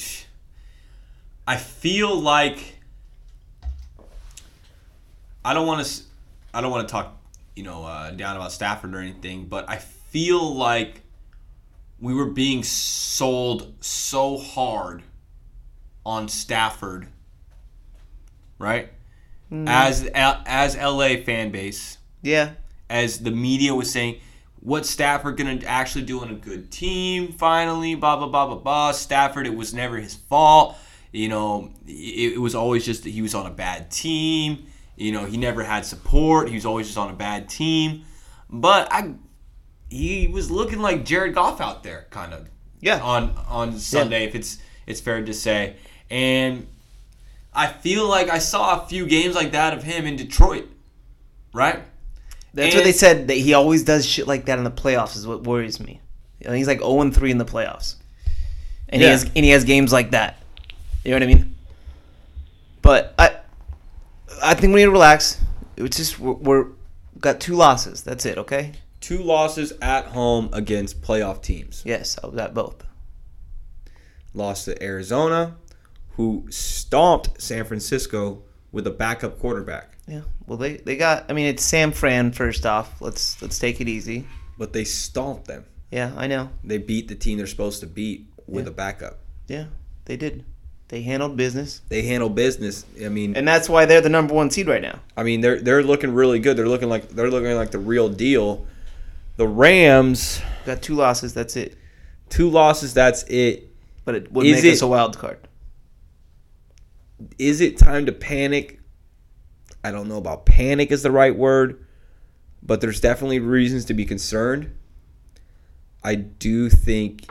I 1.48 1.58
feel 1.58 2.16
like 2.20 2.78
I 5.44 5.54
don't 5.54 5.68
want 5.68 5.86
to. 5.86 6.04
I 6.54 6.62
don't 6.62 6.72
want 6.72 6.88
to 6.88 6.92
talk, 6.92 7.18
you 7.56 7.64
know, 7.64 7.86
uh, 7.86 8.12
down 8.12 8.36
about 8.36 8.52
Stafford 8.52 8.96
or 8.96 9.00
anything, 9.00 9.46
but 9.46 9.70
I 9.70 9.78
feel 9.78 10.56
like 10.56 11.02
we 12.00 12.14
were 12.14 12.26
being 12.26 12.64
sold 12.64 13.74
so 13.82 14.38
hard 14.38 15.04
on 16.06 16.28
Stafford, 16.28 17.08
right? 18.60 18.90
Mm. 19.52 19.68
As 19.68 20.04
as 20.14 20.76
LA 20.78 21.18
fan 21.24 21.50
base, 21.52 21.98
Yeah. 22.22 22.52
as 22.90 23.20
the 23.20 23.32
media 23.32 23.74
was 23.74 23.90
saying, 23.92 24.20
what 24.60 24.86
Stafford 24.86 25.38
gonna 25.38 25.60
actually 25.66 26.04
do 26.06 26.20
on 26.20 26.30
a 26.30 26.36
good 26.36 26.70
team? 26.72 27.32
Finally, 27.32 27.96
blah 27.96 28.18
blah 28.18 28.28
blah 28.28 28.46
blah 28.46 28.56
blah. 28.58 28.92
Stafford, 28.92 29.48
it 29.48 29.56
was 29.56 29.74
never 29.74 29.98
his 29.98 30.14
fault. 30.14 30.78
You 31.12 31.30
know, 31.30 31.72
it, 31.88 32.34
it 32.36 32.42
was 32.42 32.54
always 32.54 32.86
just 32.86 33.04
that 33.06 33.10
he 33.10 33.22
was 33.24 33.34
on 33.34 33.48
a 33.48 33.52
bad 33.52 33.90
team. 33.90 34.66
You 34.96 35.12
know, 35.14 35.26
he 35.26 35.38
never 35.38 35.64
had 35.64 35.86
support. 35.86 36.50
He 36.50 36.56
was 36.56 36.66
always 36.66 36.86
just 36.88 36.98
on 37.00 37.10
a 37.10 37.14
bad 37.16 37.50
team. 37.50 38.04
But 38.50 38.92
I, 38.92 39.14
he 39.90 40.28
was 40.28 40.52
looking 40.52 40.80
like 40.80 41.06
Jared 41.06 41.34
Goff 41.34 41.62
out 41.62 41.82
there, 41.84 42.06
kind 42.12 42.34
of 42.34 42.48
Yeah. 42.82 43.00
on 43.02 43.34
on 43.48 43.80
Sunday, 43.80 44.26
if 44.26 44.36
it's 44.36 44.60
it's 44.86 45.00
fair 45.02 45.24
to 45.24 45.34
say. 45.34 45.78
And 46.12 46.68
I 47.54 47.68
feel 47.68 48.08
like 48.08 48.30
I 48.30 48.40
saw 48.40 48.82
a 48.84 48.88
few 48.88 49.06
games 49.06 49.36
like 49.36 49.52
that 49.52 49.74
of 49.74 49.84
him 49.84 50.06
in 50.06 50.16
Detroit, 50.16 50.68
right? 51.54 51.82
That's 52.54 52.74
And- 52.74 52.80
what 52.80 52.84
they 52.86 52.92
said 52.92 53.28
that 53.28 53.38
he 53.38 53.54
always 53.54 53.84
does 53.84 54.06
shit 54.06 54.28
like 54.28 54.46
that 54.46 54.58
in 54.58 54.64
the 54.64 54.72
playoffs 54.72 55.16
is 55.16 55.26
what 55.28 55.44
worries 55.44 55.80
me. 55.80 56.02
Know, 56.46 56.54
he's 56.54 56.68
like 56.68 56.80
0 56.80 57.02
and 57.02 57.14
3 57.14 57.32
in 57.32 57.38
the 57.38 57.46
playoffs. 57.46 57.96
And 58.88 59.02
he 59.02 59.08
has 59.08 59.24
and 59.24 59.46
he 59.46 59.50
has 59.52 59.66
games 59.66 59.92
like 59.92 60.12
that. 60.12 60.42
You 61.04 61.12
know 61.12 61.18
what 61.18 61.24
I 61.24 61.28
mean? 61.28 61.56
But 62.82 63.14
I 63.20 63.38
I 64.42 64.54
think 64.56 64.74
we 64.74 64.80
need 64.80 64.86
to 64.86 64.92
relax. 64.92 65.38
It's 65.78 65.98
just 65.98 66.18
we're, 66.20 66.34
we're 66.34 66.66
got 67.20 67.40
two 67.40 67.56
losses. 67.56 68.02
That's 68.04 68.26
it, 68.26 68.38
okay? 68.40 68.72
Two 69.02 69.20
losses 69.20 69.74
at 69.82 70.06
home 70.06 70.50
against 70.54 71.02
playoff 71.02 71.42
teams. 71.42 71.84
Yes, 71.86 72.18
I 72.24 72.28
was 72.28 72.38
at 72.40 72.54
both. 72.54 72.84
Lost 74.34 74.66
to 74.66 74.82
Arizona, 74.84 75.56
who 76.20 76.46
stomped 76.50 77.42
San 77.42 77.64
Francisco 77.64 78.44
with 78.74 78.86
a 78.86 78.92
backup 78.92 79.40
quarterback. 79.40 79.94
Yeah. 80.06 80.24
Well, 80.48 80.58
they 80.58 80.76
they 80.76 80.98
got 80.98 81.26
I 81.30 81.34
mean, 81.34 81.46
it's 81.46 81.64
Sam 81.64 81.94
Fran 81.94 82.34
first 82.34 82.66
off. 82.66 83.00
Let's 83.02 83.42
let's 83.42 83.58
take 83.58 83.80
it 83.80 83.88
easy. 83.88 84.26
But 84.58 84.74
they 84.74 84.84
stomped 84.84 85.48
them. 85.48 85.64
Yeah, 85.92 86.12
I 86.18 86.28
know. 86.28 86.50
They 86.62 86.78
beat 86.78 87.08
the 87.08 87.16
team 87.16 87.38
they're 87.38 87.48
supposed 87.48 87.80
to 87.80 87.88
beat 87.88 88.28
with 88.48 88.66
Yeah. 88.66 88.72
a 88.72 88.74
backup. 88.74 89.20
Yeah, 89.48 89.66
they 90.04 90.18
did. 90.18 90.44
They 90.90 91.04
handled 91.04 91.38
business. 91.38 91.80
They 91.88 92.02
handle 92.02 92.30
business. 92.30 92.86
I 93.04 93.08
mean, 93.08 93.38
And 93.38 93.48
that's 93.48 93.70
why 93.70 93.86
they're 93.86 94.02
the 94.02 94.10
number 94.10 94.34
1 94.34 94.50
seed 94.52 94.68
right 94.68 94.82
now. 94.82 95.00
I 95.16 95.24
mean 95.24 95.40
they're 95.40 95.62
they're 95.62 95.84
looking 95.84 96.14
really 96.14 96.40
good. 96.40 96.58
They're 96.58 96.68
looking 96.68 96.90
like 96.90 97.08
they're 97.10 97.32
looking 97.32 97.56
like 97.56 97.72
the 97.72 97.80
real 97.80 98.10
deal. 98.10 98.68
The 99.38 99.48
Rams, 99.48 100.42
Got 100.66 100.82
two 100.82 100.96
losses, 100.96 101.34
that's 101.34 101.56
it. 101.56 101.78
two 102.28 102.50
losses. 102.50 102.94
That's 102.94 103.24
it. 103.30 103.68
But 104.04 104.16
it 104.16 104.32
would 104.34 104.46
Is 104.46 104.62
make 104.62 104.74
us 104.74 104.82
a 104.82 104.88
wild 104.88 105.18
card. 105.18 105.38
Is 107.38 107.62
it 107.62 107.78
time 107.78 108.06
to 108.06 108.12
panic? 108.12 108.80
I 109.84 109.92
don't 109.92 110.08
know 110.08 110.18
about 110.18 110.46
panic 110.46 110.92
is 110.92 111.04
the 111.04 111.12
right 111.12 111.36
word, 111.36 111.86
but 112.62 112.82
there's 112.82 113.00
definitely 113.00 113.40
reasons 113.40 113.86
to 113.86 113.94
be 113.94 114.06
concerned. 114.06 114.76
I 116.04 116.16
do 116.16 116.70
think 116.70 117.30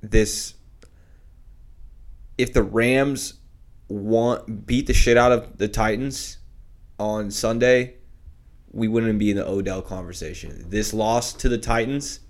this 0.00 0.54
if 2.38 2.52
the 2.52 2.62
Rams 2.62 3.34
want 3.88 4.66
beat 4.66 4.86
the 4.86 4.94
shit 4.94 5.16
out 5.16 5.32
of 5.32 5.58
the 5.58 5.68
Titans 5.68 6.38
on 6.98 7.30
Sunday, 7.30 7.96
we 8.72 8.88
wouldn't 8.88 9.18
be 9.18 9.30
in 9.30 9.36
the 9.36 9.46
Odell 9.46 9.82
conversation. 9.82 10.64
This 10.68 10.92
loss 10.92 11.32
to 11.34 11.48
the 11.48 11.58
Titans 11.58 12.20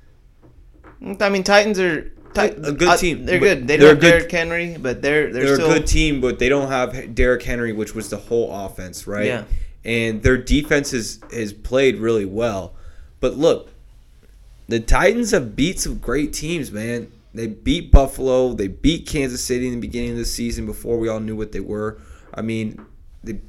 I 1.21 1.29
mean, 1.29 1.43
Titans 1.43 1.81
are 1.81 2.13
A 2.37 2.73
good 2.73 2.83
uh, 2.89 2.97
team. 2.97 3.27
They're 3.27 3.39
good. 3.39 3.67
They 3.67 3.77
they're 3.77 3.95
don't 3.95 3.97
have 3.97 4.01
good- 4.01 4.11
Derrick 4.11 4.33
Henry, 4.33 4.77
but 4.79 5.03
they're 5.03 5.33
they're, 5.33 5.45
They're 5.45 5.55
still 5.57 5.71
a 5.71 5.79
good 5.79 5.87
team, 5.87 6.21
but 6.21 6.39
they 6.39 6.49
don't 6.49 6.69
have 6.69 7.15
Derrick 7.15 7.43
Henry, 7.43 7.73
which 7.73 7.95
was 7.95 8.11
the 8.11 8.17
whole 8.17 8.53
offense, 8.67 9.07
right? 9.07 9.27
Yeah. 9.27 9.45
And 9.85 10.23
their 10.23 10.39
defense 10.39 10.93
has, 10.93 11.21
has 11.33 11.53
played 11.53 11.97
really 11.97 12.25
well. 12.25 12.75
But 13.21 13.37
look, 13.37 13.71
the 14.69 14.81
Titans 14.81 15.33
have 15.33 15.57
beat 15.57 15.81
some 15.81 15.99
great 15.99 16.33
teams, 16.33 16.71
man. 16.71 17.11
They 17.35 17.47
beat 17.47 17.91
Buffalo. 17.91 18.53
They 18.53 18.69
beat 18.69 19.07
Kansas 19.07 19.43
City 19.43 19.67
in 19.67 19.75
the 19.75 19.81
beginning 19.81 20.13
of 20.13 20.17
the 20.19 20.25
season 20.25 20.67
before 20.67 20.99
we 20.99 21.09
all 21.09 21.21
knew 21.21 21.35
what 21.35 21.53
they 21.53 21.61
were. 21.61 21.99
I 22.33 22.43
mean, 22.43 22.85
they 23.25 23.41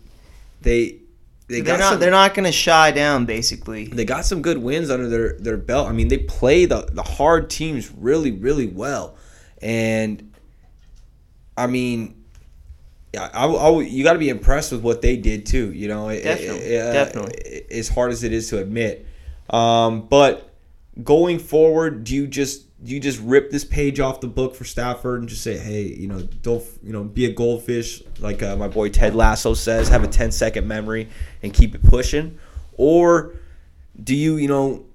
they 0.61 0.99
they 1.47 1.61
They're 1.61 1.77
got 1.77 1.79
not. 1.79 1.89
some, 1.91 1.99
They're 1.99 2.11
not 2.11 2.33
going 2.33 2.45
to 2.45 2.51
shy 2.51 2.91
down. 2.91 3.25
Basically, 3.25 3.85
they 3.87 4.05
got 4.05 4.25
some 4.25 4.41
good 4.41 4.57
wins 4.57 4.89
under 4.89 5.07
their, 5.09 5.37
their 5.39 5.57
belt. 5.57 5.89
I 5.89 5.91
mean, 5.91 6.07
they 6.07 6.19
play 6.19 6.65
the, 6.65 6.87
the 6.91 7.03
hard 7.03 7.49
teams 7.49 7.91
really, 7.91 8.31
really 8.31 8.67
well. 8.67 9.15
And, 9.61 10.33
I 11.57 11.67
mean, 11.67 12.23
yeah, 13.13 13.29
I, 13.33 13.45
I, 13.45 13.81
you 13.81 14.03
got 14.03 14.13
to 14.13 14.19
be 14.19 14.29
impressed 14.29 14.71
with 14.71 14.81
what 14.81 15.01
they 15.01 15.17
did, 15.17 15.45
too. 15.45 15.71
You 15.73 15.87
know, 15.87 16.09
It- 16.09 16.23
Definitely, 16.23 16.59
it- 16.61 16.81
uh, 16.81 16.93
definitely. 16.93 17.63
As 17.71 17.89
hard 17.89 18.11
as 18.11 18.23
it 18.23 18.33
is 18.33 18.49
to 18.49 18.59
admit. 18.59 19.05
Um, 19.49 20.07
but 20.07 20.53
going 21.03 21.39
forward, 21.39 22.03
do 22.05 22.15
you 22.15 22.27
just. 22.27 22.65
You 22.83 22.99
just 22.99 23.19
rip 23.21 23.49
this 23.49 23.63
page 23.63 23.99
off 23.99 24.19
the 24.19 24.27
book 24.27 24.55
for 24.55 24.65
Stafford 24.65 25.21
and 25.21 25.29
just 25.29 25.41
say, 25.41 25.57
"Hey, 25.57 25.83
you 25.83 26.07
know, 26.07 26.21
don't 26.21 26.63
you 26.83 26.91
know, 26.91 27.03
be 27.03 27.25
a 27.25 27.31
goldfish," 27.31 28.03
like 28.19 28.43
uh, 28.43 28.55
my 28.57 28.67
boy 28.67 28.89
Ted 28.89 29.15
Lasso 29.15 29.53
says, 29.53 29.87
have 29.89 30.03
a 30.03 30.07
10 30.07 30.31
second 30.31 30.67
memory 30.67 31.07
and 31.41 31.53
keep 31.53 31.75
it 31.75 31.83
pushing, 31.83 32.37
or 32.77 33.35
do 34.01 34.15
you 34.15 34.35
you 34.37 34.47
know 34.47 34.85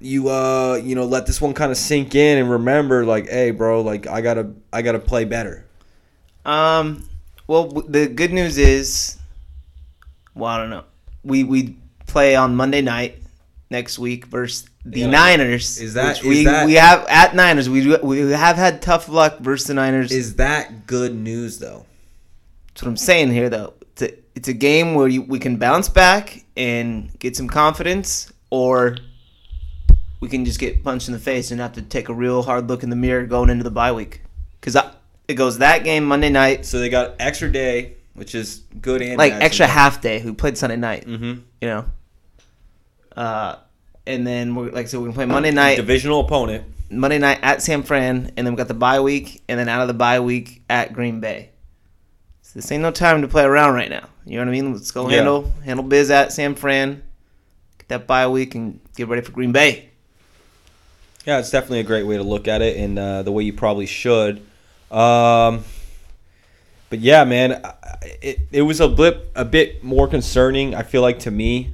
you 0.00 0.28
uh 0.28 0.74
you 0.82 0.94
know 0.96 1.04
let 1.04 1.26
this 1.26 1.40
one 1.40 1.54
kind 1.54 1.70
of 1.70 1.78
sink 1.78 2.14
in 2.16 2.38
and 2.38 2.50
remember 2.50 3.04
like 3.06 3.28
hey 3.28 3.52
bro 3.52 3.82
like 3.82 4.08
i 4.08 4.20
gotta 4.20 4.50
i 4.72 4.82
gotta 4.82 4.98
play 4.98 5.24
better 5.24 5.64
Um, 6.44 7.04
well, 7.46 7.68
the 7.68 8.08
good 8.08 8.32
news 8.32 8.58
is, 8.58 9.18
well, 10.34 10.50
I 10.50 10.58
don't 10.58 10.70
know. 10.70 10.84
We 11.22 11.44
we 11.44 11.76
play 12.06 12.34
on 12.34 12.56
Monday 12.56 12.82
night 12.82 13.22
next 13.70 13.98
week 13.98 14.26
versus 14.26 14.68
the 14.84 15.00
Yeah. 15.00 15.06
Niners. 15.10 15.78
Is 15.80 15.94
that- 15.94 16.22
we 16.22 16.40
is 16.40 16.44
that- 16.44 16.66
we 16.66 16.74
have 16.74 17.06
at 17.08 17.34
Niners? 17.34 17.68
We 17.70 17.96
we 17.98 18.18
have 18.32 18.56
had 18.56 18.82
tough 18.82 19.08
luck 19.08 19.38
versus 19.40 19.66
the 19.68 19.74
Niners. 19.74 20.10
is 20.12 20.34
that 20.36 20.86
good 20.86 21.14
news 21.14 21.58
though 21.58 21.86
That's 22.68 22.82
what 22.82 22.88
I'm 22.88 22.96
saying 22.96 23.32
here, 23.32 23.48
though. 23.50 23.74
It's 23.92 24.02
a, 24.02 24.10
it's 24.34 24.48
a 24.48 24.52
game 24.54 24.94
where 24.94 25.06
you, 25.08 25.22
we 25.22 25.38
can 25.38 25.56
bounce 25.58 25.88
back 25.88 26.44
and 26.56 27.10
get 27.18 27.36
some 27.36 27.48
confidence, 27.48 28.32
or 28.50 28.96
we 30.20 30.28
can 30.28 30.44
just 30.44 30.58
get 30.58 30.82
punched 30.82 31.06
in 31.08 31.12
the 31.14 31.20
face 31.20 31.50
and 31.50 31.60
have 31.60 31.74
to 31.74 31.82
take 31.82 32.08
a 32.08 32.14
real 32.14 32.42
hard 32.42 32.68
look 32.68 32.82
in 32.82 32.88
the 32.90 32.96
mirror 32.96 33.26
going 33.26 33.50
into 33.50 33.62
the 33.64 33.70
bye 33.70 33.92
week. 33.92 34.22
Because 34.60 34.74
it 35.28 35.34
goes 35.34 35.58
that 35.58 35.84
game 35.84 36.04
Monday 36.04 36.30
night, 36.30 36.64
so 36.64 36.78
they 36.78 36.88
got 36.88 37.14
extra 37.20 37.50
day 37.52 37.94
which 38.14 38.34
is 38.34 38.60
good 38.80 39.00
and 39.00 39.16
like 39.16 39.32
extra 39.34 39.66
half 39.66 40.00
day. 40.02 40.22
We 40.22 40.32
played 40.32 40.58
Sunday 40.58 40.76
night, 40.76 41.06
Mhm. 41.06 41.42
you 41.62 41.68
know. 41.68 41.84
Uh, 43.16 43.56
and 44.06 44.26
then 44.26 44.54
we're 44.54 44.70
like 44.70 44.84
I 44.86 44.88
said, 44.88 45.00
we're 45.00 45.06
gonna 45.06 45.14
play 45.16 45.26
Monday 45.26 45.50
night, 45.50 45.76
divisional 45.76 46.20
opponent 46.20 46.64
Monday 46.90 47.18
night 47.18 47.38
at 47.42 47.62
San 47.62 47.82
Fran, 47.82 48.32
and 48.36 48.46
then 48.46 48.52
we 48.52 48.56
got 48.56 48.68
the 48.68 48.74
bye 48.74 49.00
week, 49.00 49.42
and 49.48 49.58
then 49.58 49.68
out 49.68 49.80
of 49.82 49.88
the 49.88 49.94
bye 49.94 50.20
week 50.20 50.62
at 50.68 50.92
Green 50.92 51.20
Bay. 51.20 51.50
So 52.42 52.50
this 52.54 52.70
ain't 52.70 52.82
no 52.82 52.90
time 52.90 53.22
to 53.22 53.28
play 53.28 53.44
around 53.44 53.74
right 53.74 53.88
now. 53.88 54.08
You 54.26 54.32
know 54.36 54.42
what 54.42 54.48
I 54.48 54.52
mean? 54.52 54.72
Let's 54.74 54.90
go 54.90 55.08
Yeah. 55.08 55.16
handle 55.16 55.52
handle 55.64 55.84
biz 55.84 56.10
at 56.10 56.32
San 56.32 56.54
Fran, 56.54 57.02
get 57.78 57.88
that 57.88 58.06
bye 58.06 58.28
week, 58.28 58.54
and 58.54 58.80
get 58.96 59.08
ready 59.08 59.22
for 59.22 59.32
Green 59.32 59.52
Bay. 59.52 59.88
yeah 61.24 61.38
it's 61.38 61.50
definitely 61.50 61.80
a 61.80 61.84
great 61.84 62.02
way 62.04 62.16
to 62.16 62.22
look 62.24 62.48
at 62.48 62.60
it 62.62 62.76
and 62.76 62.98
uh, 62.98 63.22
the 63.22 63.30
way 63.32 63.44
you 63.44 63.52
probably 63.52 63.86
should 63.86 64.38
um 64.90 65.62
but 66.90 66.98
yeah 66.98 67.22
man 67.24 67.62
it, 68.20 68.40
it 68.50 68.62
was 68.62 68.80
a 68.80 68.88
blip 68.88 69.30
a 69.36 69.44
bit 69.44 69.82
more 69.84 70.08
concerning 70.08 70.74
i 70.74 70.82
feel 70.82 71.00
like 71.00 71.20
to 71.20 71.30
me 71.30 71.72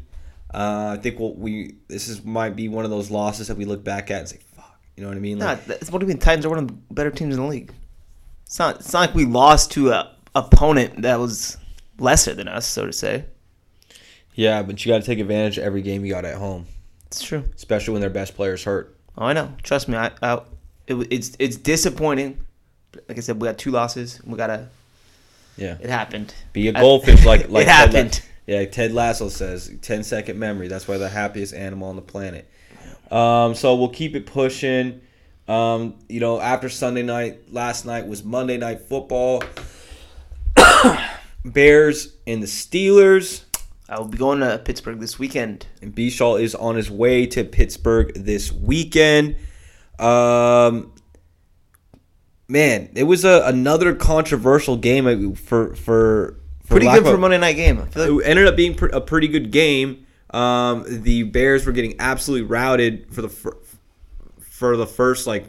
uh, 0.55 0.97
i 0.99 1.01
think 1.03 1.19
what 1.19 1.37
we 1.39 1.75
this 1.89 2.09
is 2.09 2.25
might 2.25 2.57
be 2.57 2.69
one 2.69 2.85
of 2.85 2.91
those 2.91 3.11
losses 3.11 3.49
that 3.49 3.57
we 3.57 3.65
look 3.65 3.85
back 3.85 4.11
at 4.11 4.21
and 4.21 4.29
say 4.29 4.39
fuck 4.57 4.79
you 4.97 5.03
know 5.03 5.09
what 5.09 5.17
i 5.17 5.21
mean 5.21 5.39
Nah, 5.39 5.47
like, 5.51 5.65
that's, 5.67 5.91
what 5.91 5.99
do 6.01 6.05
you 6.07 6.09
mean? 6.09 6.19
Titans 6.19 6.47
are 6.47 6.49
one 6.51 6.59
of 6.59 6.69
the 6.69 6.75
better 6.91 7.11
teams 7.11 7.35
in 7.37 7.41
the 7.43 7.47
league. 7.49 7.73
It's 8.47 8.59
not. 8.59 8.77
It's 8.81 8.93
not 8.93 9.01
like 9.01 9.15
we 9.15 9.27
lost 9.27 9.71
to 9.73 9.91
a 9.91 10.15
opponent 10.35 11.03
that 11.03 11.19
was 11.21 11.59
lesser 11.99 12.33
than 12.35 12.49
us, 12.49 12.67
so 12.67 12.87
to 12.87 12.93
say. 12.93 13.25
Yeah, 14.35 14.63
but 14.63 14.85
you 14.85 14.91
got 14.93 15.01
to 15.01 15.05
take 15.07 15.19
advantage 15.19 15.59
of 15.59 15.65
every 15.65 15.83
game 15.83 16.05
you 16.05 16.13
got 16.13 16.25
at 16.25 16.37
home, 16.37 16.67
It's 17.09 17.23
true. 17.23 17.45
especially 17.57 17.93
when 17.93 18.01
their 18.01 18.09
best 18.11 18.35
players 18.35 18.65
hurt. 18.65 18.97
Oh, 19.19 19.27
I 19.27 19.33
know. 19.35 19.53
Trust 19.63 19.87
me. 19.89 19.97
I, 19.97 20.11
I 20.23 20.41
it, 20.87 20.95
it's 21.11 21.37
it's 21.39 21.57
disappointing. 21.57 22.39
Like 23.09 23.19
I 23.19 23.21
said, 23.21 23.41
we 23.41 23.47
got 23.47 23.59
two 23.59 23.71
losses. 23.71 24.21
We 24.25 24.37
gotta. 24.39 24.69
Yeah, 25.59 25.77
It 25.81 25.91
happened. 25.91 26.33
be 26.53 26.69
a 26.69 26.73
goldfish 26.73 27.25
like 27.27 27.49
like 27.51 27.67
it 27.67 27.69
happened. 27.69 28.23
Yeah, 28.49 28.65
Ted 28.65 28.93
Lasso 28.93 29.29
says, 29.29 29.71
10 29.83 30.05
second 30.05 30.39
memory. 30.39 30.69
That's 30.69 30.89
why 30.89 30.97
the 30.97 31.11
happiest 31.11 31.53
animal 31.53 31.91
on 31.91 31.97
the 31.97 32.03
planet. 32.03 32.51
Um, 33.11 33.55
so 33.55 33.75
we'll 33.75 33.91
keep 33.91 34.15
it 34.17 34.25
pushing. 34.25 35.03
Um, 35.47 35.97
you 36.09 36.21
know, 36.21 36.41
after 36.41 36.71
Sunday 36.71 37.03
night, 37.03 37.53
last 37.53 37.85
night 37.85 38.07
was 38.07 38.25
Monday 38.25 38.57
night 38.57 38.81
football. 38.81 39.43
Bears 41.45 42.15
and 42.27 42.43
the 42.43 42.47
Steelers. 42.47 43.45
I 43.87 43.99
will 43.99 44.09
be 44.09 44.17
going 44.17 44.41
to 44.41 44.59
Pittsburgh 44.65 44.99
this 44.99 45.19
weekend. 45.19 45.67
And 45.83 45.95
Bishaw 45.95 46.41
is 46.41 46.55
on 46.55 46.77
his 46.77 46.91
way 46.91 47.27
to 47.27 47.45
Pittsburgh 47.45 48.15
this 48.15 48.51
weekend. 48.51 49.37
Um, 49.99 50.95
man, 52.49 52.89
it 52.95 53.05
was 53.05 53.27
a, 53.27 53.43
another 53.45 53.95
controversial 53.95 54.79
game 54.79 55.07
uh, 55.07 55.37
for 55.37 55.75
for, 55.75 55.77
for 55.77 56.41
Pretty 56.69 56.87
good 56.87 57.05
for 57.05 57.15
a 57.15 57.19
Monday 57.19 57.39
night 57.39 57.55
game. 57.55 57.79
Like 57.79 57.97
It 57.97 58.23
ended 58.25 58.47
up 58.47 58.57
being 58.57 58.75
pr- 58.75 58.87
a 58.87 59.01
pretty 59.01 59.29
good 59.29 59.51
game. 59.51 60.07
Um, 60.31 60.85
the 60.87 61.23
Bears 61.23 61.65
were 61.65 61.73
getting 61.73 61.95
absolutely 61.99 62.47
routed 62.47 63.07
for 63.13 63.23
the 63.23 63.29
fir- 63.29 63.57
for 64.41 64.77
the 64.77 64.87
first 64.87 65.27
like 65.27 65.47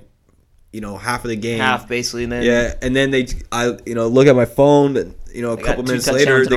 you 0.71 0.81
know 0.81 0.97
half 0.97 1.25
of 1.25 1.29
the 1.29 1.35
game. 1.35 1.59
half 1.59 1.87
basically, 1.87 2.23
and 2.23 2.31
then 2.31 2.43
Yeah, 2.43 2.73
and 2.81 2.95
then 2.95 3.11
they, 3.11 3.27
I, 3.51 3.77
you 3.85 3.95
know, 3.95 4.07
look 4.07 4.27
at 4.27 4.35
my 4.35 4.45
phone. 4.45 4.95
and, 4.97 5.15
You 5.33 5.41
know, 5.41 5.51
a 5.51 5.57
couple 5.61 5.83
minutes 5.83 6.07
later, 6.07 6.45
they, 6.45 6.55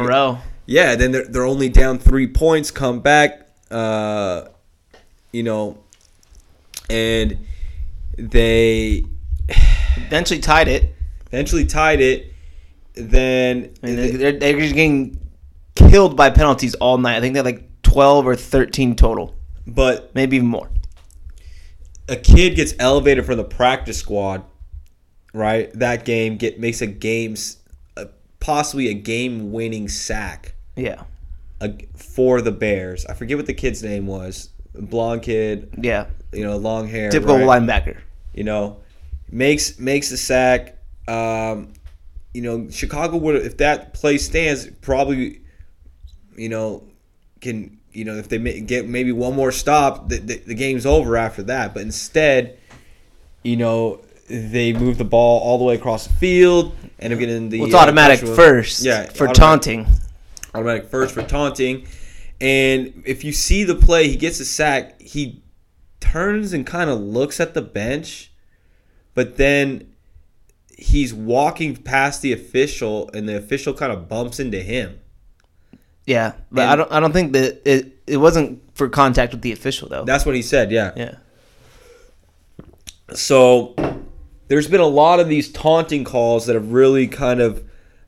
yeah, 0.66 0.94
then 0.94 1.10
they're, 1.12 1.26
they're 1.26 1.44
only 1.44 1.68
down 1.68 1.98
three 1.98 2.26
points, 2.28 2.70
come 2.70 3.00
back, 3.00 3.48
uh, 3.70 4.44
you 5.32 5.42
know, 5.42 5.78
and 6.88 7.46
they 8.16 9.04
Eventually 9.96 10.40
tied 10.40 10.68
it. 10.68 10.94
eventually 11.26 11.64
tied 11.66 12.00
it. 12.00 12.31
Then 12.94 13.72
I 13.82 13.86
mean, 13.86 14.18
they're, 14.18 14.32
they're 14.32 14.58
just 14.58 14.74
getting 14.74 15.18
killed 15.74 16.16
by 16.16 16.30
penalties 16.30 16.74
all 16.76 16.98
night. 16.98 17.16
I 17.16 17.20
think 17.20 17.34
they're 17.34 17.42
like 17.42 17.82
twelve 17.82 18.26
or 18.26 18.36
thirteen 18.36 18.94
total, 18.96 19.34
but 19.66 20.14
maybe 20.14 20.36
even 20.36 20.48
more. 20.48 20.70
a 22.08 22.16
kid 22.16 22.56
gets 22.56 22.74
elevated 22.78 23.24
from 23.24 23.36
the 23.36 23.44
practice 23.44 23.98
squad, 23.98 24.44
right? 25.32 25.72
That 25.74 26.04
game 26.04 26.36
get 26.36 26.60
makes 26.60 26.80
a 26.82 26.86
game's 26.86 27.58
uh, 27.96 28.06
possibly 28.40 28.88
a 28.88 28.94
game-winning 28.94 29.88
sack 29.88 30.54
Yeah, 30.76 31.04
uh, 31.60 31.68
for 31.96 32.42
the 32.42 32.52
Bears. 32.52 33.06
I 33.06 33.14
forget 33.14 33.36
what 33.36 33.46
the 33.46 33.54
kid's 33.54 33.82
name 33.82 34.06
was. 34.06 34.50
Blonde 34.74 35.22
kid, 35.22 35.68
yeah. 35.80 36.06
you 36.32 36.44
know, 36.44 36.56
long 36.56 36.88
hair. 36.88 37.10
Typical 37.10 37.38
right? 37.38 37.62
linebacker. 37.62 37.98
you 38.34 38.44
know, 38.44 38.80
makes 39.30 39.78
makes 39.78 40.10
the 40.10 40.16
sack. 40.16 40.78
Um, 41.08 41.72
you 42.32 42.42
know, 42.42 42.68
Chicago 42.70 43.16
would 43.18 43.36
if 43.36 43.58
that 43.58 43.94
play 43.94 44.18
stands, 44.18 44.68
probably, 44.80 45.40
you 46.36 46.48
know, 46.48 46.84
can 47.40 47.78
you 47.92 48.04
know 48.04 48.14
if 48.14 48.28
they 48.28 48.38
get 48.60 48.88
maybe 48.88 49.12
one 49.12 49.34
more 49.34 49.52
stop, 49.52 50.08
the, 50.08 50.18
the, 50.18 50.38
the 50.38 50.54
game's 50.54 50.86
over 50.86 51.16
after 51.16 51.42
that. 51.44 51.74
But 51.74 51.82
instead, 51.82 52.58
you 53.42 53.56
know, 53.56 54.00
they 54.28 54.72
move 54.72 54.98
the 54.98 55.04
ball 55.04 55.40
all 55.40 55.58
the 55.58 55.64
way 55.64 55.74
across 55.74 56.06
the 56.06 56.14
field, 56.14 56.74
and 56.98 57.18
get 57.18 57.28
in 57.28 57.48
the 57.50 57.58
Well, 57.58 57.66
it's 57.66 57.74
uh, 57.74 57.78
automatic 57.78 58.20
first. 58.20 58.82
Yeah, 58.82 59.04
for 59.04 59.28
automatic- 59.28 59.34
taunting. 59.36 59.86
automatic 60.54 60.86
first 60.86 61.14
for 61.14 61.22
taunting. 61.22 61.86
And 62.40 63.04
if 63.06 63.22
you 63.22 63.32
see 63.32 63.62
the 63.62 63.76
play, 63.76 64.08
he 64.08 64.16
gets 64.16 64.40
a 64.40 64.44
sack. 64.44 65.00
He 65.00 65.42
turns 66.00 66.52
and 66.52 66.66
kind 66.66 66.90
of 66.90 66.98
looks 66.98 67.38
at 67.38 67.54
the 67.54 67.62
bench, 67.62 68.32
but 69.14 69.36
then 69.36 69.91
he's 70.82 71.14
walking 71.14 71.76
past 71.76 72.22
the 72.22 72.32
official, 72.32 73.08
and 73.14 73.28
the 73.28 73.36
official 73.36 73.72
kind 73.74 73.92
of 73.92 74.08
bumps 74.08 74.40
into 74.40 74.60
him. 74.62 74.98
Yeah, 76.06 76.32
but 76.50 76.62
And- 76.62 76.70
I 76.70 76.76
don't. 76.76 76.92
I 76.92 77.00
don't 77.00 77.12
think 77.12 77.32
that 77.32 77.62
it. 77.64 77.98
It 78.06 78.16
wasn't 78.16 78.60
for 78.74 78.88
contact 78.88 79.32
with 79.32 79.42
the 79.42 79.52
official 79.52 79.88
though. 79.88 80.04
That's 80.04 80.26
what 80.26 80.34
he 80.34 80.42
said. 80.42 80.70
Yeah. 80.72 80.92
yeah. 80.96 81.14
So 83.14 83.74
there's 84.48 84.68
been 84.68 84.80
a 84.80 84.86
lot 84.86 85.20
of 85.20 85.28
these 85.28 85.50
taunting 85.52 86.04
calls 86.04 86.46
that 86.46 86.54
have 86.54 86.72
really 86.72 87.06
kind 87.06 87.40
of 87.40 87.64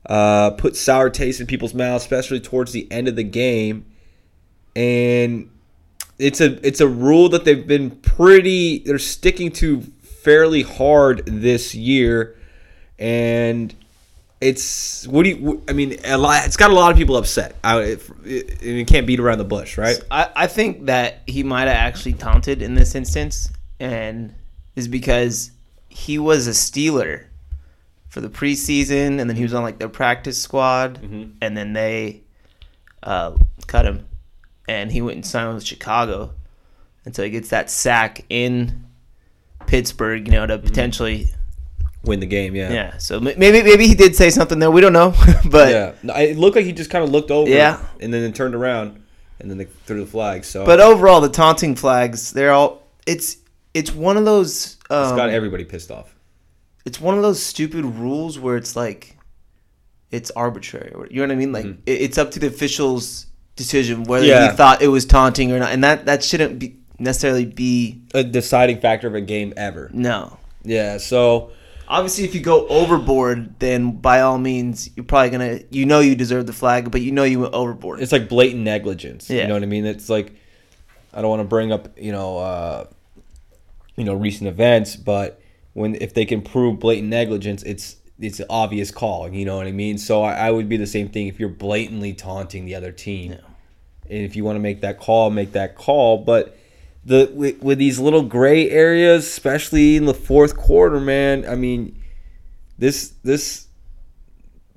uh, 0.07 0.51
put 0.51 0.75
sour 0.75 1.09
taste 1.09 1.39
in 1.39 1.47
people's 1.47 1.73
mouths, 1.73 2.03
especially 2.03 2.39
towards 2.39 2.71
the 2.71 2.91
end 2.91 3.07
of 3.07 3.15
the 3.15 3.23
game. 3.23 3.85
And 4.75 5.49
it's 6.19 6.41
a 6.41 6.65
it's 6.67 6.81
a 6.81 6.87
rule 6.87 7.29
that 7.29 7.45
they've 7.45 7.65
been 7.65 7.91
pretty 7.91 8.79
they're 8.79 8.99
sticking 8.99 9.51
to 9.53 9.81
fairly 9.81 10.63
hard 10.63 11.25
this 11.25 11.73
year, 11.75 12.35
and 12.99 13.73
it's 14.41 15.07
what 15.07 15.23
do 15.23 15.29
you? 15.29 15.63
I 15.67 15.73
mean, 15.73 15.97
a 16.03 16.17
lot. 16.17 16.45
It's 16.45 16.57
got 16.57 16.71
a 16.71 16.73
lot 16.73 16.91
of 16.91 16.97
people 16.97 17.15
upset. 17.15 17.55
I, 17.63 17.79
it, 17.79 18.01
it, 18.23 18.63
it 18.63 18.87
can't 18.87 19.07
beat 19.07 19.19
around 19.19 19.37
the 19.37 19.45
bush, 19.45 19.77
right? 19.77 19.97
I, 20.11 20.29
I 20.35 20.47
think 20.47 20.85
that 20.85 21.21
he 21.25 21.43
might 21.43 21.67
have 21.67 21.77
actually 21.77 22.13
taunted 22.13 22.61
in 22.61 22.75
this 22.75 22.95
instance, 22.95 23.49
and 23.79 24.33
is 24.75 24.87
because 24.87 25.51
he 25.89 26.19
was 26.19 26.47
a 26.47 26.51
Steeler 26.51 27.25
for 28.09 28.21
the 28.21 28.29
preseason, 28.29 29.19
and 29.19 29.29
then 29.29 29.35
he 29.35 29.43
was 29.43 29.53
on 29.53 29.63
like 29.63 29.79
their 29.79 29.89
practice 29.89 30.41
squad, 30.41 30.99
and 31.41 31.57
then 31.57 31.73
they 31.73 32.21
uh, 33.03 33.35
cut 33.67 33.85
him, 33.85 34.05
and 34.67 34.91
he 34.91 35.01
went 35.01 35.15
and 35.15 35.25
signed 35.25 35.53
with 35.53 35.65
Chicago, 35.65 36.31
and 37.05 37.15
so 37.15 37.23
he 37.23 37.29
gets 37.29 37.49
that 37.49 37.69
sack 37.69 38.25
in 38.29 38.85
Pittsburgh, 39.65 40.27
you 40.27 40.33
know, 40.33 40.45
to 40.45 40.57
potentially 40.57 41.29
Win 42.05 42.19
the 42.19 42.25
game, 42.25 42.55
yeah. 42.55 42.71
yeah. 42.71 42.97
So 42.97 43.19
maybe 43.19 43.35
maybe 43.63 43.87
he 43.87 43.95
did 43.95 44.15
say 44.15 44.29
something 44.29 44.59
there. 44.59 44.71
We 44.71 44.81
don't 44.81 44.93
know, 44.93 45.13
but 45.49 45.69
yeah. 45.71 45.91
No, 46.03 46.13
It 46.15 46.37
looked 46.37 46.55
like 46.55 46.65
he 46.65 46.71
just 46.73 46.89
kind 46.89 47.03
of 47.03 47.09
looked 47.11 47.31
over, 47.31 47.49
Yeah. 47.49 47.79
and 47.99 48.13
then 48.13 48.31
turned 48.33 48.55
around, 48.55 49.01
and 49.39 49.49
then 49.49 49.57
they 49.57 49.65
threw 49.65 49.99
the 49.99 50.05
flag. 50.09 50.43
So, 50.45 50.65
but 50.65 50.79
overall, 50.79 51.21
the 51.21 51.29
taunting 51.29 51.75
flags, 51.75 52.31
they're 52.31 52.51
all 52.51 52.83
it's 53.05 53.37
it's 53.73 53.91
one 53.93 54.17
of 54.17 54.25
those. 54.25 54.77
Um, 54.89 55.03
it's 55.03 55.15
got 55.15 55.29
everybody 55.29 55.63
pissed 55.65 55.91
off. 55.91 56.15
it's 56.85 56.99
one 57.01 57.15
of 57.17 57.23
those 57.23 57.41
stupid 57.41 57.83
rules 57.85 58.37
where 58.39 58.55
it's 58.57 58.75
like 58.75 59.17
it's 60.11 60.29
arbitrary 60.31 60.91
you 61.09 61.17
know 61.17 61.23
what 61.23 61.31
i 61.31 61.35
mean 61.35 61.51
like 61.51 61.65
it, 61.65 61.79
it's 61.87 62.17
up 62.19 62.29
to 62.31 62.39
the 62.39 62.45
official's 62.47 63.25
decision 63.55 64.03
whether 64.03 64.23
Mm-hmm. 64.25 64.43
Yeah. 64.43 64.51
he 64.51 64.55
thought 64.55 64.81
it 64.83 64.87
was 64.89 65.03
taunting 65.05 65.51
or 65.51 65.57
not 65.59 65.71
and 65.71 65.83
that 65.83 66.05
that 66.05 66.23
shouldn't 66.23 66.59
be 66.59 66.77
necessarily 66.99 67.43
be 67.45 68.01
A 68.13 68.23
deciding 68.23 68.79
factor 68.79 69.07
of 69.07 69.15
a 69.15 69.21
game 69.21 69.53
ever. 69.57 69.89
no 69.93 70.37
Yeah. 70.63 70.97
So. 70.99 71.49
Obviously 71.87 72.23
if 72.23 72.33
you 72.33 72.41
go 72.41 72.67
overboard 72.67 73.59
then 73.59 73.91
by 73.91 74.21
all 74.21 74.37
means 74.37 74.89
you're 74.95 75.05
probably 75.05 75.29
gonna 75.29 75.59
you 75.69 75.85
know 75.85 75.99
you 75.99 76.15
deserve 76.15 76.45
the 76.47 76.53
flag 76.53 76.91
but 76.91 77.01
you 77.01 77.11
know 77.11 77.23
you 77.23 77.39
went 77.39 77.53
overboard 77.53 77.99
it's 77.99 78.11
like 78.11 78.27
blatant 78.29 78.63
negligence. 78.63 79.29
yeah. 79.29 79.43
You 79.43 79.47
know 79.47 79.53
what 79.53 79.63
I 79.63 79.67
mean? 79.67 79.85
It's 79.85 80.09
like 80.09 80.35
I 81.15 81.21
don't 81.21 81.29
want 81.29 81.41
to 81.41 81.47
bring 81.47 81.71
up 81.71 81.97
you 81.97 82.11
know 82.11 82.37
uh, 82.37 82.87
you 83.95 84.03
know 84.03 84.13
recent 84.13 84.47
events, 84.49 84.95
but 84.95 85.41
when 85.73 85.95
if 85.95 86.13
they 86.13 86.25
can 86.25 86.41
prove 86.41 86.79
blatant 86.79 87.09
negligence, 87.09 87.63
it's 87.63 87.95
it's 88.19 88.39
an 88.39 88.47
obvious 88.49 88.91
call. 88.91 89.29
You 89.29 89.45
know 89.45 89.55
what 89.55 89.67
I 89.67 89.71
mean? 89.71 89.97
So 89.97 90.23
I, 90.23 90.33
I 90.33 90.51
would 90.51 90.69
be 90.69 90.77
the 90.77 90.87
same 90.87 91.09
thing 91.09 91.27
if 91.27 91.39
you're 91.39 91.49
blatantly 91.49 92.13
taunting 92.13 92.65
the 92.65 92.75
other 92.75 92.91
team, 92.91 93.31
and 93.31 93.41
if 94.25 94.35
you 94.35 94.43
want 94.43 94.57
to 94.57 94.59
make 94.59 94.81
that 94.81 94.99
call, 94.99 95.29
make 95.31 95.53
that 95.53 95.75
call. 95.75 96.17
But 96.17 96.57
the 97.05 97.31
with, 97.33 97.61
with 97.61 97.77
these 97.77 97.99
little 97.99 98.23
gray 98.23 98.69
areas, 98.69 99.25
especially 99.27 99.95
in 99.95 100.05
the 100.05 100.13
fourth 100.13 100.57
quarter, 100.57 100.99
man. 100.99 101.45
I 101.47 101.55
mean, 101.55 102.01
this 102.77 103.13
this 103.23 103.67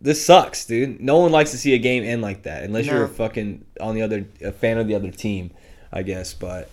this 0.01 0.25
sucks, 0.25 0.65
dude. 0.67 1.01
No 1.01 1.19
one 1.19 1.33
likes 1.33 1.51
to 1.53 1.57
see 1.59 1.75
a 1.75 1.79
game 1.79 2.05
end 2.05 2.23
like 2.23 2.43
that, 2.45 2.65
unless 2.65 2.87
you're 2.87 3.05
a 3.05 3.09
fucking 3.09 3.65
on 3.81 3.95
the 3.95 4.03
other 4.03 4.27
a 4.45 4.53
fan 4.53 4.79
of 4.79 4.87
the 4.87 4.95
other 4.95 5.11
team, 5.11 5.51
I 5.93 6.03
guess. 6.03 6.35
But 6.35 6.71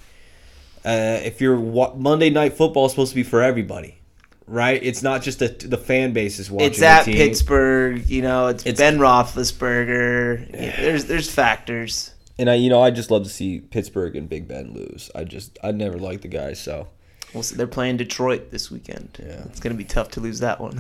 uh, 0.84 1.20
if 1.24 1.42
you're 1.42 1.58
Monday 1.58 2.30
Night 2.30 2.54
Football 2.54 2.86
is 2.86 2.92
supposed 2.92 3.12
to 3.12 3.16
be 3.16 3.24
for 3.24 3.42
everybody, 3.42 3.98
right? 4.46 4.80
It's 4.84 5.02
not 5.02 5.24
just 5.24 5.40
the 5.40 5.48
the 5.48 5.78
fan 5.78 6.14
base 6.14 6.38
is 6.38 6.52
watching. 6.52 6.68
it's 6.68 6.82
at. 6.82 7.06
Pittsburgh, 7.06 8.08
you 8.08 8.22
know. 8.22 8.48
It's, 8.48 8.66
It's- 8.66 8.78
Ben 8.78 9.00
Roethlisberger. 9.00 10.52
There's 10.82 11.06
there's 11.06 11.32
factors. 11.34 12.12
And 12.38 12.50
I, 12.50 12.56
you 12.56 12.70
know, 12.70 12.82
I 12.82 12.92
just 12.92 13.12
love 13.12 13.24
to 13.24 13.30
see 13.30 13.60
Pittsburgh 13.60 14.16
and 14.16 14.28
Big 14.28 14.48
Ben 14.48 14.74
lose. 14.74 15.10
I 15.16 15.24
just, 15.24 15.58
I 15.64 15.72
never 15.72 15.98
liked 15.98 16.24
the 16.24 16.28
guys. 16.28 16.60
so 16.60 16.88
Well, 17.34 17.44
so 17.44 17.56
they're 17.56 17.68
playing 17.68 17.98
Detroit 17.98 18.52
this 18.52 18.70
weekend. 18.70 19.18
Yeah. 19.20 19.44
it's 19.46 19.60
gonna 19.60 19.76
be 19.76 19.84
tough 19.86 20.12
to 20.12 20.20
lose 20.20 20.40
that 20.40 20.60
one. 20.60 20.80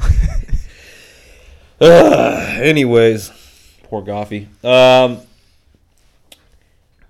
Ugh, 1.82 2.62
anyways, 2.62 3.32
poor 3.84 4.01
Goffy. 4.01 4.47
Um, 4.64 5.20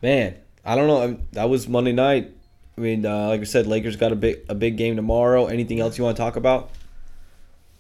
man, 0.02 0.36
I 0.64 0.76
don't 0.76 0.88
know. 0.88 1.02
I 1.02 1.18
that 1.34 1.50
was 1.50 1.68
Monday 1.68 1.92
night. 1.92 2.32
I 2.78 2.82
mean, 2.82 3.06
uh, 3.06 3.30
like 3.30 3.42
I 3.42 3.46
said, 3.46 3.68
Lakers 3.68 3.96
got 3.96 4.12
a 4.12 4.16
big 4.16 4.40
a 4.50 4.56
big 4.56 4.78
game 4.78 4.96
tomorrow. 4.96 5.46
Anything 5.46 5.80
else 5.80 5.98
you 5.98 6.04
want 6.04 6.18
to 6.18 6.22
talk 6.22 6.36
about? 6.36 6.72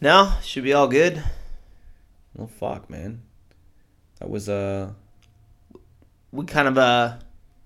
no, 0.01 0.33
should 0.43 0.63
be 0.63 0.73
all 0.73 0.87
good. 0.87 1.23
Oh 2.37 2.47
fuck, 2.47 2.89
man. 2.89 3.21
That 4.19 4.29
was 4.29 4.47
uh 4.49 4.91
we 6.35 6.45
kind 6.45 6.67
of 6.67 6.77
uh 6.77 7.17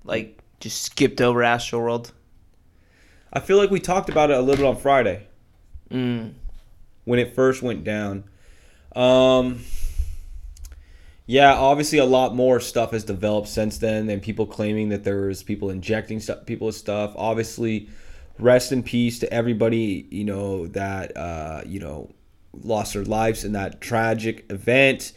like 0.04 0.40
just 0.60 0.82
skipped 0.82 1.22
over 1.22 1.40
Astroworld. 1.42 2.12
I 3.32 3.40
feel 3.40 3.58
like 3.58 3.70
we 3.70 3.80
talked 3.80 4.10
about 4.10 4.32
it 4.32 4.38
a 4.38 4.42
little 4.42 4.64
bit 4.66 4.70
on 4.70 4.76
Friday 4.76 5.28
Mm. 5.92 6.34
when 7.06 7.20
it 7.20 7.34
first 7.34 7.62
went 7.64 7.84
down. 7.84 8.24
Um 8.96 9.62
yeah, 11.26 11.54
obviously 11.54 12.00
a 12.00 12.06
lot 12.06 12.36
more 12.36 12.60
stuff 12.60 12.92
has 12.92 13.04
developed 13.04 13.48
since 13.48 13.78
then 13.78 14.10
and 14.10 14.22
people 14.22 14.46
claiming 14.48 14.90
that 14.90 15.04
there 15.04 15.28
was 15.28 15.44
people 15.44 15.70
injecting 15.70 16.20
stuff 16.20 16.46
people 16.46 16.68
with 16.68 16.76
stuff. 16.76 17.14
Obviously, 17.16 17.88
rest 18.40 18.72
in 18.72 18.82
peace 18.84 19.20
to 19.20 19.32
everybody, 19.32 20.08
you 20.10 20.24
know, 20.26 20.66
that 20.68 21.16
uh, 21.16 21.62
you 21.66 21.80
know, 21.80 22.10
lost 22.64 22.94
their 22.94 23.04
lives 23.06 23.44
in 23.44 23.52
that 23.54 23.80
tragic 23.80 24.46
event. 24.50 25.12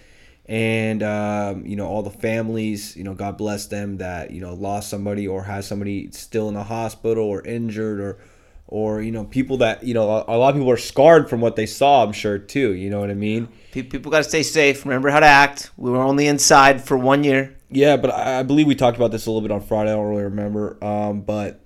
And 0.46 1.02
um, 1.02 1.64
you 1.64 1.76
know 1.76 1.86
all 1.86 2.02
the 2.02 2.10
families, 2.10 2.96
you 2.96 3.04
know, 3.04 3.14
God 3.14 3.38
bless 3.38 3.66
them 3.66 3.98
that 3.98 4.32
you 4.32 4.40
know 4.40 4.54
lost 4.54 4.90
somebody 4.90 5.26
or 5.26 5.44
has 5.44 5.66
somebody 5.66 6.10
still 6.10 6.48
in 6.48 6.54
the 6.54 6.64
hospital 6.64 7.24
or 7.24 7.46
injured 7.46 8.00
or 8.00 8.18
or 8.66 9.02
you 9.02 9.12
know 9.12 9.24
people 9.24 9.58
that 9.58 9.84
you 9.84 9.92
know 9.92 10.24
a 10.26 10.36
lot 10.36 10.48
of 10.48 10.54
people 10.54 10.70
are 10.70 10.76
scarred 10.76 11.28
from 11.28 11.40
what 11.40 11.56
they 11.56 11.66
saw. 11.66 12.02
I'm 12.02 12.12
sure 12.12 12.38
too. 12.38 12.72
You 12.72 12.90
know 12.90 13.00
what 13.00 13.10
I 13.10 13.14
mean? 13.14 13.48
People 13.70 14.10
got 14.10 14.18
to 14.18 14.24
stay 14.24 14.42
safe. 14.42 14.84
Remember 14.84 15.10
how 15.10 15.20
to 15.20 15.26
act. 15.26 15.70
We 15.76 15.90
were 15.90 16.02
only 16.02 16.26
inside 16.26 16.82
for 16.82 16.96
one 16.96 17.22
year. 17.22 17.54
Yeah, 17.70 17.96
but 17.96 18.10
I 18.10 18.40
I 18.40 18.42
believe 18.42 18.66
we 18.66 18.74
talked 18.74 18.96
about 18.96 19.12
this 19.12 19.26
a 19.26 19.30
little 19.30 19.46
bit 19.46 19.52
on 19.52 19.60
Friday. 19.60 19.90
I 19.90 19.94
don't 19.94 20.08
really 20.08 20.24
remember. 20.24 20.82
Um, 20.82 21.20
but 21.20 21.60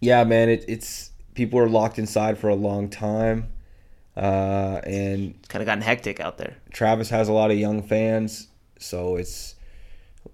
yeah, 0.00 0.24
man, 0.24 0.48
it, 0.48 0.64
it's 0.66 1.10
people 1.34 1.58
are 1.60 1.68
locked 1.68 1.98
inside 1.98 2.38
for 2.38 2.48
a 2.48 2.54
long 2.54 2.88
time, 2.90 3.52
uh, 4.20 4.80
and 4.84 5.34
It's 5.38 5.48
kind 5.48 5.62
of 5.62 5.66
gotten 5.66 5.82
hectic 5.82 6.20
out 6.20 6.36
there. 6.38 6.56
Travis 6.72 7.08
has 7.10 7.28
a 7.28 7.32
lot 7.32 7.50
of 7.50 7.58
young 7.58 7.82
fans, 7.82 8.48
so 8.78 9.16
it's 9.16 9.54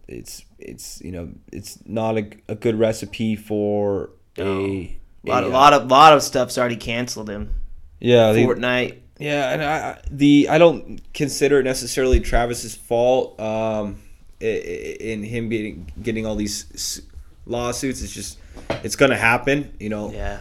it's 0.08 0.44
it's 0.58 1.00
you 1.00 1.12
know 1.12 1.30
it's 1.52 1.78
not 1.86 2.18
a, 2.18 2.28
a 2.48 2.54
good 2.56 2.78
recipe 2.78 3.36
for 3.36 4.10
a, 4.36 4.42
A 4.42 4.98
lot, 5.24 5.44
a, 5.44 5.46
a 5.46 5.48
lot 5.48 5.72
of 5.72 5.90
lot 5.90 6.12
of 6.12 6.22
stuff's 6.22 6.58
already 6.58 6.76
canceled 6.76 7.30
him. 7.30 7.54
yeah 8.00 8.32
the- 8.32 8.44
Fortnite. 8.44 9.00
Yeah, 9.18 9.50
and 9.54 9.62
I, 9.64 9.98
the 10.10 10.48
I 10.50 10.58
don't 10.58 11.00
consider 11.14 11.60
it 11.60 11.64
necessarily 11.64 12.20
Travis's 12.20 12.74
fault 12.74 13.40
um, 13.40 13.98
in 14.40 15.22
him 15.24 15.48
getting 15.48 15.90
getting 16.02 16.26
all 16.26 16.36
these 16.36 17.00
lawsuits. 17.46 18.02
It's 18.02 18.12
just 18.12 18.38
it's 18.84 18.94
gonna 18.96 19.16
happen, 19.16 19.72
you 19.80 19.88
know. 19.88 20.12
Yeah. 20.12 20.40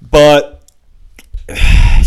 But 0.00 0.62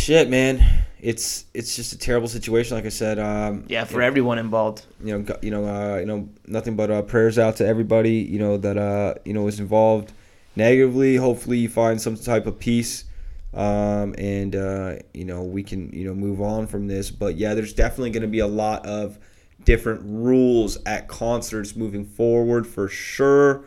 shit, 0.03 0.29
man, 0.29 0.83
it's 1.01 1.45
it's 1.53 1.75
just 1.75 1.93
a 1.93 1.97
terrible 1.97 2.27
situation. 2.27 2.75
Like 2.75 2.85
I 2.85 2.89
said, 2.89 3.19
um, 3.19 3.65
Yeah, 3.67 3.85
for 3.85 4.01
everyone 4.01 4.37
involved. 4.37 4.85
you 5.03 5.17
know, 5.17 5.37
you 5.41 5.51
know, 5.51 5.65
uh, 5.65 5.97
you 5.97 6.05
know, 6.05 6.29
nothing 6.45 6.75
but 6.75 6.91
uh, 6.91 7.01
prayers 7.01 7.39
out 7.39 7.57
to 7.57 7.65
everybody, 7.67 8.15
you 8.15 8.39
know, 8.39 8.57
that 8.57 8.77
uh, 8.77 9.15
you 9.25 9.33
know 9.33 9.47
is 9.47 9.59
involved 9.59 10.11
negatively. 10.55 11.15
Hopefully, 11.15 11.57
you 11.57 11.69
find 11.69 12.01
some 12.01 12.15
type 12.15 12.45
of 12.45 12.59
peace, 12.59 13.05
um, 13.53 14.13
and 14.17 14.55
uh, 14.55 14.95
you 15.13 15.25
know, 15.25 15.43
we 15.43 15.63
can 15.63 15.91
you 15.93 16.05
know 16.05 16.13
move 16.13 16.41
on 16.41 16.67
from 16.67 16.87
this. 16.87 17.09
But 17.09 17.35
yeah, 17.35 17.53
there's 17.53 17.73
definitely 17.73 18.11
going 18.11 18.23
to 18.23 18.27
be 18.27 18.39
a 18.39 18.47
lot 18.47 18.85
of 18.85 19.17
different 19.63 20.01
rules 20.03 20.77
at 20.85 21.07
concerts 21.07 21.75
moving 21.75 22.03
forward 22.03 22.67
for 22.67 22.89
sure, 22.89 23.63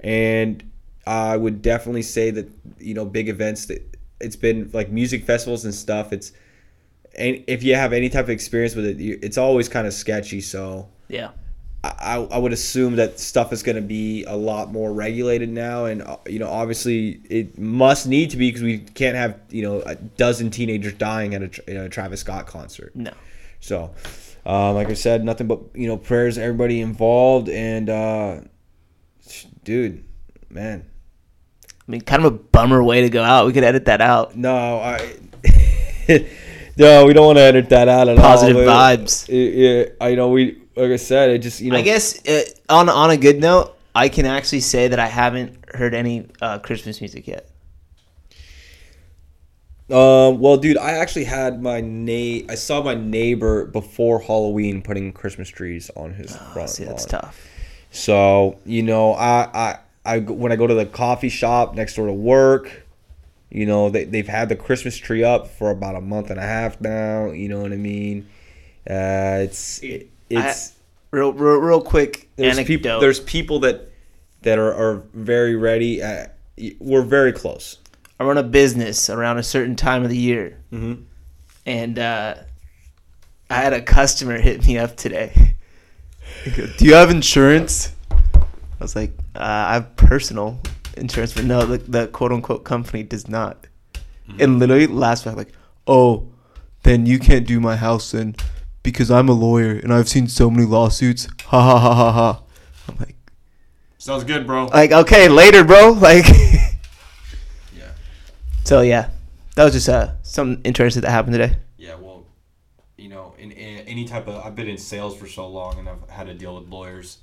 and 0.00 0.62
I 1.06 1.38
would 1.38 1.62
definitely 1.62 2.02
say 2.02 2.30
that 2.32 2.50
you 2.78 2.92
know 2.92 3.06
big 3.06 3.30
events 3.30 3.66
that 3.66 3.87
it's 4.20 4.36
been 4.36 4.70
like 4.72 4.90
music 4.90 5.24
festivals 5.24 5.64
and 5.64 5.74
stuff. 5.74 6.12
It's 6.12 6.32
and 7.16 7.42
if 7.46 7.62
you 7.62 7.74
have 7.74 7.92
any 7.92 8.08
type 8.08 8.24
of 8.24 8.30
experience 8.30 8.74
with 8.74 8.86
it, 8.86 8.98
you, 8.98 9.18
it's 9.22 9.38
always 9.38 9.68
kind 9.68 9.86
of 9.86 9.92
sketchy. 9.94 10.40
So 10.40 10.88
Yeah. 11.08 11.30
I, 11.84 12.16
I 12.16 12.38
would 12.38 12.52
assume 12.52 12.96
that 12.96 13.20
stuff 13.20 13.52
is 13.52 13.62
going 13.62 13.76
to 13.76 13.82
be 13.82 14.24
a 14.24 14.34
lot 14.34 14.72
more 14.72 14.92
regulated 14.92 15.48
now, 15.48 15.84
and 15.84 16.02
uh, 16.02 16.16
you 16.26 16.40
know, 16.40 16.48
obviously, 16.48 17.20
it 17.30 17.56
must 17.56 18.08
need 18.08 18.30
to 18.30 18.36
be 18.36 18.48
because 18.48 18.62
we 18.62 18.78
can't 18.78 19.16
have 19.16 19.38
you 19.48 19.62
know 19.62 19.80
a 19.82 19.94
dozen 19.94 20.50
teenagers 20.50 20.94
dying 20.94 21.34
at 21.34 21.42
a, 21.42 21.62
you 21.68 21.74
know, 21.74 21.86
Travis 21.88 22.20
Scott 22.20 22.48
concert. 22.48 22.96
No. 22.96 23.12
So, 23.60 23.92
um, 24.44 24.74
like 24.74 24.88
I 24.88 24.94
said, 24.94 25.24
nothing 25.24 25.46
but 25.46 25.60
you 25.72 25.86
know 25.86 25.96
prayers 25.96 26.36
everybody 26.36 26.80
involved, 26.80 27.48
and 27.48 27.88
uh, 27.88 28.40
dude, 29.62 30.04
man, 30.50 30.84
I 31.88 31.90
mean, 31.90 32.02
kind 32.02 32.22
of 32.24 32.32
a 32.32 32.36
bummer 32.36 32.84
way 32.84 33.00
to 33.00 33.08
go 33.08 33.22
out. 33.22 33.46
We 33.46 33.54
could 33.54 33.64
edit 33.64 33.86
that 33.86 34.00
out. 34.02 34.36
no, 34.36 34.78
I. 34.78 35.16
No, 36.76 37.06
we 37.06 37.12
don't 37.12 37.26
want 37.26 37.38
to 37.38 37.42
edit 37.42 37.70
that 37.70 37.88
out 37.88 38.06
at 38.08 38.16
Positive 38.18 38.56
all. 38.56 38.62
vibes. 38.66 39.26
Yeah, 39.28 39.92
I 40.00 40.14
know 40.14 40.28
we. 40.28 40.62
Like 40.76 40.92
I 40.92 40.96
said, 40.96 41.30
it 41.30 41.38
just 41.40 41.60
you 41.60 41.72
know. 41.72 41.76
I 41.76 41.82
guess 41.82 42.24
uh, 42.28 42.42
on 42.68 42.88
on 42.88 43.10
a 43.10 43.16
good 43.16 43.40
note, 43.40 43.76
I 43.96 44.08
can 44.08 44.26
actually 44.26 44.60
say 44.60 44.86
that 44.86 45.00
I 45.00 45.06
haven't 45.08 45.56
heard 45.74 45.92
any 45.92 46.28
uh, 46.40 46.60
Christmas 46.60 47.00
music 47.00 47.26
yet. 47.26 47.50
Um, 49.90 50.38
well, 50.38 50.56
dude, 50.58 50.76
I 50.76 50.92
actually 50.92 51.24
had 51.24 51.62
my 51.62 51.80
na- 51.80 52.44
I 52.48 52.54
saw 52.54 52.82
my 52.82 52.94
neighbor 52.94 53.64
before 53.64 54.20
Halloween 54.20 54.82
putting 54.82 55.12
Christmas 55.12 55.48
trees 55.48 55.90
on 55.96 56.12
his 56.12 56.36
front 56.36 56.56
Oh, 56.58 56.66
See, 56.66 56.84
that's 56.84 57.10
lawn. 57.12 57.22
tough. 57.22 57.48
So 57.90 58.58
you 58.66 58.82
know, 58.82 59.14
I, 59.14 59.48
I, 59.52 59.78
I, 60.08 60.18
when 60.20 60.52
I 60.52 60.56
go 60.56 60.66
to 60.66 60.74
the 60.74 60.86
coffee 60.86 61.28
shop 61.28 61.74
next 61.74 61.94
door 61.96 62.06
to 62.06 62.12
work, 62.12 62.84
you 63.50 63.66
know, 63.66 63.90
they 63.90 64.04
they've 64.04 64.28
had 64.28 64.48
the 64.48 64.56
Christmas 64.56 64.96
tree 64.96 65.22
up 65.24 65.48
for 65.48 65.70
about 65.70 65.94
a 65.96 66.00
month 66.00 66.30
and 66.30 66.38
a 66.38 66.42
half 66.42 66.80
now. 66.80 67.30
You 67.30 67.48
know 67.48 67.60
what 67.60 67.72
I 67.72 67.76
mean? 67.76 68.28
Uh, 68.88 69.40
it's 69.44 69.78
it, 69.82 70.08
it's 70.30 70.72
Real, 71.10 71.32
real, 71.32 71.56
real 71.56 71.80
quick 71.80 72.28
there's 72.36 72.58
anecdote. 72.58 72.66
people 72.82 73.00
there's 73.00 73.20
people 73.20 73.60
that 73.60 73.90
that 74.42 74.58
are, 74.58 74.74
are 74.74 75.02
very 75.14 75.56
ready. 75.56 76.02
Uh, 76.02 76.26
we're 76.78 77.02
very 77.02 77.32
close. 77.32 77.78
I 78.20 78.24
run 78.24 78.36
a 78.36 78.42
business 78.42 79.08
around 79.08 79.38
a 79.38 79.42
certain 79.42 79.76
time 79.76 80.02
of 80.04 80.10
the 80.10 80.16
year, 80.18 80.58
Mhm. 80.72 81.04
and 81.64 81.98
uh, 81.98 82.34
I 83.48 83.54
had 83.54 83.72
a 83.72 83.80
customer 83.80 84.38
hit 84.40 84.66
me 84.66 84.76
up 84.76 84.96
today. 84.96 85.54
Do 86.44 86.84
you 86.84 86.94
have 86.94 87.10
insurance? 87.10 87.92
I 88.80 88.84
was 88.84 88.94
like, 88.96 89.12
uh, 89.34 89.40
I 89.42 89.74
have 89.74 89.96
personal 89.96 90.60
insurance, 90.96 91.32
but 91.32 91.44
no, 91.44 91.64
the, 91.66 91.78
the 91.78 92.06
quote 92.08 92.32
unquote 92.32 92.64
company 92.64 93.02
does 93.02 93.28
not. 93.28 93.66
And 94.38 94.58
literally 94.58 94.86
last 94.86 95.24
week, 95.24 95.36
like, 95.36 95.52
oh, 95.86 96.28
then 96.82 97.06
you 97.06 97.18
can't 97.18 97.46
do 97.46 97.60
my 97.60 97.76
house 97.76 98.10
then 98.12 98.36
because 98.82 99.10
I'm 99.10 99.28
a 99.28 99.32
lawyer 99.32 99.70
and 99.72 99.92
I've 99.92 100.08
seen 100.08 100.28
so 100.28 100.50
many 100.50 100.66
lawsuits. 100.66 101.28
Ha 101.46 101.60
ha 101.62 101.78
ha 101.78 101.94
ha 101.94 102.12
ha. 102.12 102.42
I'm 102.88 102.96
like, 102.98 103.16
Sounds 103.96 104.24
good, 104.24 104.46
bro. 104.46 104.66
like 104.66 104.92
okay, 104.92 105.28
later, 105.28 105.64
bro. 105.64 105.92
Like, 106.00 106.26
Yeah. 107.76 107.90
so 108.64 108.82
yeah, 108.82 109.10
that 109.56 109.64
was 109.64 109.72
just 109.72 109.88
uh 109.88 110.12
something 110.22 110.62
interesting 110.64 111.02
that 111.02 111.10
happened 111.10 111.32
today. 111.34 111.56
Yeah, 111.78 111.94
well, 111.94 112.26
you 112.98 113.08
know, 113.08 113.34
in, 113.38 113.50
in 113.50 113.78
any 113.88 114.04
type 114.04 114.28
of 114.28 114.44
I've 114.44 114.54
been 114.54 114.68
in 114.68 114.78
sales 114.78 115.16
for 115.16 115.26
so 115.26 115.48
long, 115.48 115.78
and 115.78 115.88
I've 115.88 116.08
had 116.10 116.26
to 116.26 116.34
deal 116.34 116.54
with 116.60 116.68
lawyers. 116.68 117.18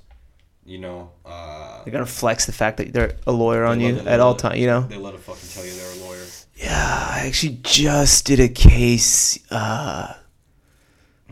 You 0.66 0.78
know, 0.78 1.10
uh, 1.24 1.84
They're 1.84 1.92
gonna 1.92 2.06
flex 2.06 2.46
the 2.46 2.52
fact 2.52 2.78
that 2.78 2.92
they're 2.92 3.16
a 3.26 3.32
lawyer 3.32 3.64
on 3.64 3.80
you 3.80 3.92
love 3.94 4.08
at 4.08 4.18
all 4.18 4.32
love 4.32 4.38
time. 4.38 4.56
You 4.56 4.66
know. 4.66 4.80
they 4.80 4.96
let 4.96 5.14
a 5.14 5.18
fucking 5.18 5.48
tell 5.48 5.64
you 5.64 5.72
they're 5.72 5.92
a 5.92 6.04
lawyer. 6.04 6.24
Yeah, 6.56 7.06
I 7.10 7.26
actually 7.26 7.60
just 7.62 8.26
did 8.26 8.40
a 8.40 8.48
case. 8.48 9.38
Uh, 9.50 10.14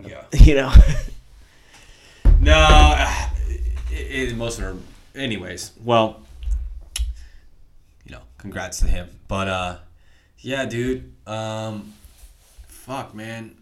Yeah. 0.06 0.22
you 0.32 0.54
know. 0.54 0.72
No, 2.40 3.06
it, 3.90 4.30
it, 4.30 4.36
most 4.36 4.58
of 4.58 4.64
them. 4.64 4.84
Anyways, 5.14 5.72
well, 5.82 6.20
you 8.04 8.12
know, 8.12 8.20
congrats 8.38 8.80
to 8.80 8.86
him. 8.86 9.08
But 9.28 9.48
uh, 9.48 9.76
yeah, 10.38 10.66
dude. 10.66 11.12
Um, 11.26 11.94
fuck, 12.68 13.14
man. 13.14 13.56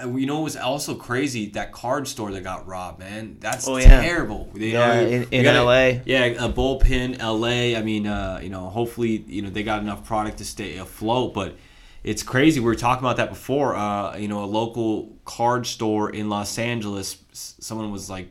You 0.00 0.26
know, 0.26 0.40
it 0.40 0.44
was 0.44 0.56
also 0.56 0.94
crazy 0.94 1.50
that 1.50 1.72
card 1.72 2.08
store 2.08 2.32
that 2.32 2.42
got 2.42 2.66
robbed, 2.66 2.98
man. 2.98 3.36
That's 3.40 3.68
Oh, 3.68 3.76
yeah. 3.76 4.00
terrible. 4.02 4.50
They 4.54 4.72
Yeah, 4.72 5.00
in- 5.00 5.26
in 5.30 5.42
gotta- 5.44 5.58
LA. 5.62 6.00
Yeah, 6.04 6.24
a 6.24 6.48
bullpen, 6.52 7.20
LA. 7.20 7.76
I 7.78 7.82
mean, 7.82 8.06
uh, 8.06 8.40
you 8.42 8.48
know, 8.48 8.68
hopefully, 8.68 9.24
you 9.28 9.42
know, 9.42 9.50
they 9.50 9.62
got 9.62 9.82
enough 9.82 10.04
product 10.04 10.38
to 10.38 10.44
stay 10.44 10.76
afloat, 10.78 11.32
but 11.34 11.56
it's 12.02 12.22
crazy. 12.22 12.60
We 12.60 12.66
were 12.66 12.74
talking 12.74 13.04
about 13.04 13.16
that 13.18 13.30
before. 13.30 13.76
Uh, 13.76 14.16
you 14.16 14.26
know, 14.28 14.42
a 14.42 14.46
local 14.46 15.16
card 15.24 15.66
store 15.66 16.10
in 16.10 16.28
Los 16.28 16.58
Angeles, 16.58 17.16
someone 17.32 17.92
was 17.92 18.10
like 18.10 18.28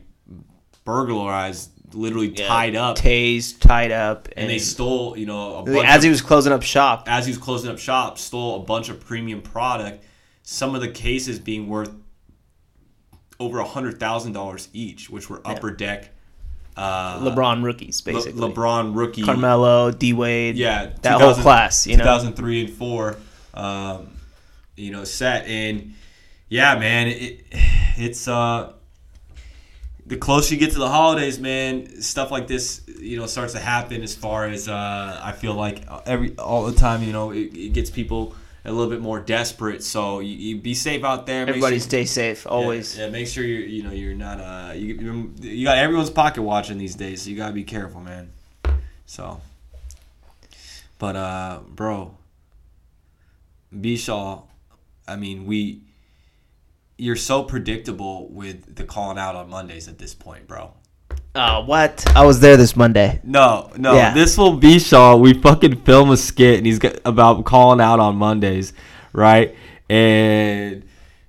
burglarized, 0.84 1.70
literally 1.94 2.30
tied 2.30 2.76
up, 2.76 2.96
tased, 2.98 3.60
tied 3.60 3.90
up, 3.92 4.26
and, 4.28 4.38
and 4.42 4.50
they 4.50 4.58
stole, 4.58 5.16
you 5.16 5.26
know, 5.26 5.56
a 5.58 5.62
bunch 5.62 5.86
as 5.88 5.96
of, 5.98 6.02
he 6.04 6.10
was 6.10 6.20
closing 6.22 6.52
up 6.52 6.62
shop. 6.62 7.04
as 7.06 7.24
he 7.26 7.30
was 7.30 7.38
closing 7.38 7.70
up 7.70 7.78
shop, 7.78 8.18
stole 8.18 8.56
a 8.56 8.64
bunch 8.64 8.88
of 8.88 9.00
premium 9.00 9.40
product. 9.40 10.04
Some 10.44 10.74
of 10.74 10.82
the 10.82 10.88
cases 10.88 11.38
being 11.38 11.68
worth 11.68 11.90
over 13.40 13.58
a 13.58 13.64
hundred 13.64 13.98
thousand 13.98 14.32
dollars 14.32 14.68
each, 14.72 15.10
which 15.10 15.28
were 15.28 15.40
upper 15.44 15.70
deck. 15.70 16.10
Uh, 16.76 17.20
LeBron 17.20 17.62
rookies, 17.64 18.04
Le- 18.06 18.12
basically. 18.12 18.40
LeBron 18.40 18.94
rookie, 18.96 19.22
Carmelo, 19.22 19.90
D 19.90 20.12
Wade, 20.12 20.56
yeah, 20.56 20.90
that 21.02 21.20
whole 21.20 21.34
class, 21.34 21.86
you 21.86 21.96
know. 21.96 22.04
2003 22.04 22.64
and 22.64 22.74
four, 22.74 23.16
um, 23.54 24.10
you 24.76 24.90
know, 24.90 25.04
set 25.04 25.46
and 25.46 25.94
yeah, 26.48 26.78
man, 26.78 27.08
it, 27.08 27.44
it's 27.96 28.28
uh, 28.28 28.72
the 30.04 30.16
closer 30.16 30.54
you 30.54 30.60
get 30.60 30.72
to 30.72 30.78
the 30.78 30.88
holidays, 30.88 31.38
man, 31.38 32.02
stuff 32.02 32.30
like 32.30 32.48
this, 32.48 32.82
you 33.00 33.18
know, 33.18 33.26
starts 33.26 33.54
to 33.54 33.60
happen. 33.60 34.02
As 34.02 34.14
far 34.14 34.46
as 34.46 34.68
uh, 34.68 35.20
I 35.22 35.32
feel 35.32 35.54
like 35.54 35.84
every 36.06 36.36
all 36.36 36.66
the 36.66 36.78
time, 36.78 37.02
you 37.02 37.12
know, 37.12 37.30
it, 37.30 37.56
it 37.56 37.72
gets 37.72 37.88
people 37.88 38.34
a 38.64 38.72
little 38.72 38.90
bit 38.90 39.00
more 39.00 39.20
desperate. 39.20 39.82
So 39.82 40.20
you, 40.20 40.34
you 40.34 40.56
be 40.60 40.74
safe 40.74 41.04
out 41.04 41.26
there. 41.26 41.42
Everybody 41.42 41.76
sure- 41.76 41.82
stay 41.82 42.04
safe, 42.04 42.46
always. 42.46 42.96
yeah, 42.96 43.04
yeah, 43.04 43.10
make 43.10 43.26
sure 43.26 43.44
you're 43.44 43.60
you 43.60 43.82
know 43.82 43.92
you're 43.92 44.14
not 44.14 44.40
uh 44.40 44.72
you 44.74 45.32
you 45.40 45.64
got 45.64 45.78
everyone's 45.78 46.10
pocket 46.10 46.42
watching 46.42 46.78
these 46.78 46.94
days, 46.94 47.22
so 47.22 47.30
you 47.30 47.36
gotta 47.36 47.52
be 47.52 47.64
careful, 47.64 48.00
man. 48.00 48.30
So, 49.06 49.40
but 50.98 51.14
uh, 51.16 51.60
bro, 51.68 52.16
B 53.78 53.96
Shaw, 53.96 54.42
I 55.06 55.16
mean 55.16 55.44
we, 55.44 55.82
you're 56.96 57.16
so 57.16 57.42
predictable 57.42 58.28
with 58.28 58.76
the 58.76 58.84
calling 58.84 59.18
out 59.18 59.36
on 59.36 59.50
Mondays 59.50 59.88
at 59.88 59.98
this 59.98 60.14
point, 60.14 60.48
bro. 60.48 60.72
Uh, 61.34 61.64
what? 61.64 62.04
I 62.16 62.24
was 62.24 62.38
there 62.40 62.56
this 62.56 62.76
Monday. 62.76 63.20
No, 63.24 63.70
no. 63.76 63.94
Yeah. 63.94 64.14
This 64.14 64.38
will 64.38 64.56
be 64.56 64.78
Shaw. 64.78 65.16
We 65.16 65.34
fucking 65.34 65.80
film 65.82 66.10
a 66.10 66.16
skit 66.16 66.58
and 66.58 66.66
he's 66.66 66.78
got, 66.78 66.96
about 67.04 67.44
calling 67.44 67.80
out 67.80 67.98
on 67.98 68.14
Mondays, 68.16 68.72
right? 69.12 69.54
And 69.90 70.84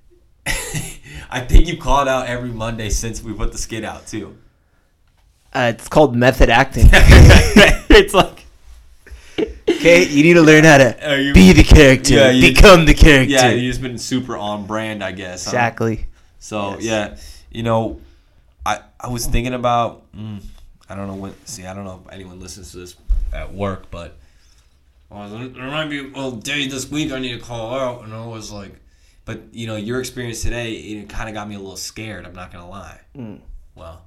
I 0.46 1.40
think 1.40 1.66
you 1.66 1.76
called 1.76 2.06
out 2.06 2.26
every 2.28 2.50
Monday 2.50 2.88
since 2.90 3.20
we 3.22 3.32
put 3.32 3.50
the 3.50 3.58
skit 3.58 3.84
out 3.84 4.06
too. 4.06 4.36
Uh, 5.52 5.72
it's 5.74 5.88
called 5.88 6.14
method 6.14 6.50
acting. 6.50 6.86
it's 6.92 8.14
like 8.14 8.44
okay, 9.68 10.06
you 10.06 10.22
need 10.22 10.34
to 10.34 10.42
learn 10.42 10.62
how 10.64 10.78
to 10.78 11.20
you- 11.20 11.34
be 11.34 11.52
the 11.52 11.64
character, 11.64 12.14
Yeah, 12.14 12.30
you- 12.30 12.54
become 12.54 12.84
the 12.84 12.94
character. 12.94 13.32
yeah, 13.32 13.48
you've 13.50 13.72
just 13.72 13.82
been 13.82 13.98
super 13.98 14.36
on 14.36 14.66
brand, 14.66 15.02
I 15.02 15.10
guess. 15.12 15.46
huh? 15.46 15.50
exactly. 15.50 16.06
So 16.38 16.76
Yes. 16.78 16.84
yeah, 17.50 17.56
you 17.58 17.62
know, 17.64 18.00
I 18.66 18.80
I 18.98 19.08
was 19.08 19.26
thinking 19.26 19.54
about 19.54 20.12
mm, 20.12 20.42
I 20.88 20.96
don't 20.96 21.06
know 21.06 21.14
what 21.14 21.34
see 21.48 21.64
I 21.64 21.72
don't 21.72 21.84
know 21.84 22.02
if 22.04 22.12
anyone 22.12 22.40
listens 22.40 22.72
to 22.72 22.78
this 22.78 22.96
at 23.32 23.54
work, 23.54 23.90
but 23.90 24.16
well, 25.08 25.28
there 25.28 25.68
might 25.68 25.88
be 25.88 26.10
well 26.10 26.32
day 26.32 26.66
this 26.66 26.90
week 26.90 27.12
I 27.12 27.20
need 27.20 27.38
to 27.38 27.44
call 27.44 27.78
out, 27.78 28.02
and 28.02 28.12
I 28.12 28.26
was 28.26 28.50
like, 28.50 28.74
but 29.24 29.40
you 29.52 29.68
know 29.68 29.76
your 29.76 30.00
experience 30.00 30.42
today 30.42 30.72
it 30.72 31.08
kind 31.08 31.28
of 31.28 31.34
got 31.34 31.48
me 31.48 31.54
a 31.54 31.58
little 31.58 31.76
scared. 31.76 32.26
I'm 32.26 32.34
not 32.34 32.52
gonna 32.52 32.68
lie. 32.68 33.00
Well, 33.76 34.02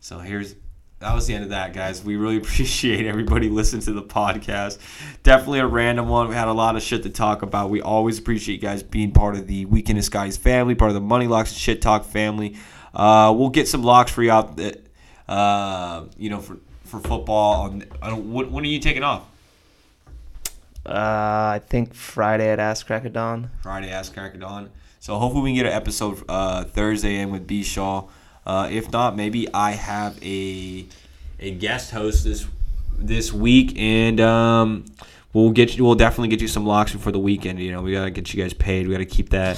so 0.00 0.18
here's. 0.18 0.54
That 1.00 1.14
was 1.14 1.28
the 1.28 1.34
end 1.34 1.44
of 1.44 1.50
that, 1.50 1.74
guys. 1.74 2.02
We 2.02 2.16
really 2.16 2.36
appreciate 2.42 3.06
everybody 3.06 3.50
listening 3.50 3.82
to 3.82 3.92
the 3.92 4.02
podcast. 4.02 4.78
Definitely 5.22 5.60
a 5.60 5.66
random 5.66 6.08
one. 6.08 6.28
We 6.28 6.34
had 6.34 6.48
a 6.48 6.52
lot 6.52 6.74
of 6.74 6.82
shit 6.82 7.04
to 7.04 7.10
talk 7.10 7.42
about. 7.42 7.70
We 7.70 7.80
always 7.80 8.18
appreciate 8.18 8.56
you 8.56 8.60
guys 8.60 8.82
being 8.82 9.12
part 9.12 9.36
of 9.36 9.46
the 9.46 9.66
Weekend 9.66 9.98
at 9.98 10.04
Scotty's 10.04 10.36
family, 10.36 10.74
part 10.74 10.90
of 10.90 10.96
the 10.96 11.00
Money 11.00 11.28
Locks 11.28 11.50
and 11.50 11.58
Shit 11.58 11.80
Talk 11.82 12.04
family. 12.04 12.56
Uh, 12.94 13.32
we'll 13.36 13.50
get 13.50 13.68
some 13.68 13.82
locks 13.82 14.10
for 14.10 14.22
you 14.22 14.30
out 14.30 14.56
that, 14.56 14.80
uh, 15.28 16.04
you 16.16 16.30
know, 16.30 16.40
for, 16.40 16.58
for 16.84 17.00
football. 17.00 17.62
On, 17.62 17.84
I 18.00 18.10
don't, 18.10 18.32
when, 18.32 18.50
when 18.50 18.64
are 18.64 18.68
you 18.68 18.80
taking 18.80 19.02
off? 19.02 19.24
Uh, 20.86 21.56
I 21.56 21.60
think 21.68 21.92
Friday 21.92 22.48
at 22.50 22.58
Ask 22.58 22.86
Crack 22.86 23.04
of 23.04 23.12
Dawn. 23.12 23.50
Friday, 23.62 23.90
Ask 23.90 24.14
Crack 24.14 24.34
of 24.34 24.40
Dawn. 24.40 24.70
So 25.00 25.18
hopefully 25.18 25.42
we 25.42 25.48
can 25.50 25.56
get 25.56 25.66
an 25.66 25.72
episode 25.72 26.22
uh, 26.28 26.64
Thursday 26.64 27.16
in 27.16 27.30
with 27.30 27.46
B 27.46 27.62
Shaw. 27.62 28.08
Uh, 28.46 28.68
if 28.70 28.90
not, 28.90 29.14
maybe 29.16 29.46
I 29.52 29.72
have 29.72 30.18
a 30.22 30.86
a 31.40 31.50
guest 31.52 31.90
host 31.90 32.24
this 32.24 32.46
this 32.98 33.32
week, 33.32 33.78
and 33.78 34.20
um, 34.20 34.86
we'll 35.32 35.50
get 35.50 35.76
you. 35.76 35.84
We'll 35.84 35.94
definitely 35.94 36.28
get 36.28 36.40
you 36.40 36.48
some 36.48 36.66
locks 36.66 36.92
before 36.92 37.12
the 37.12 37.18
weekend. 37.18 37.60
You 37.60 37.72
know, 37.72 37.82
we 37.82 37.92
gotta 37.92 38.10
get 38.10 38.32
you 38.32 38.42
guys 38.42 38.52
paid. 38.52 38.86
We 38.86 38.92
gotta 38.92 39.04
keep 39.04 39.30
that. 39.30 39.56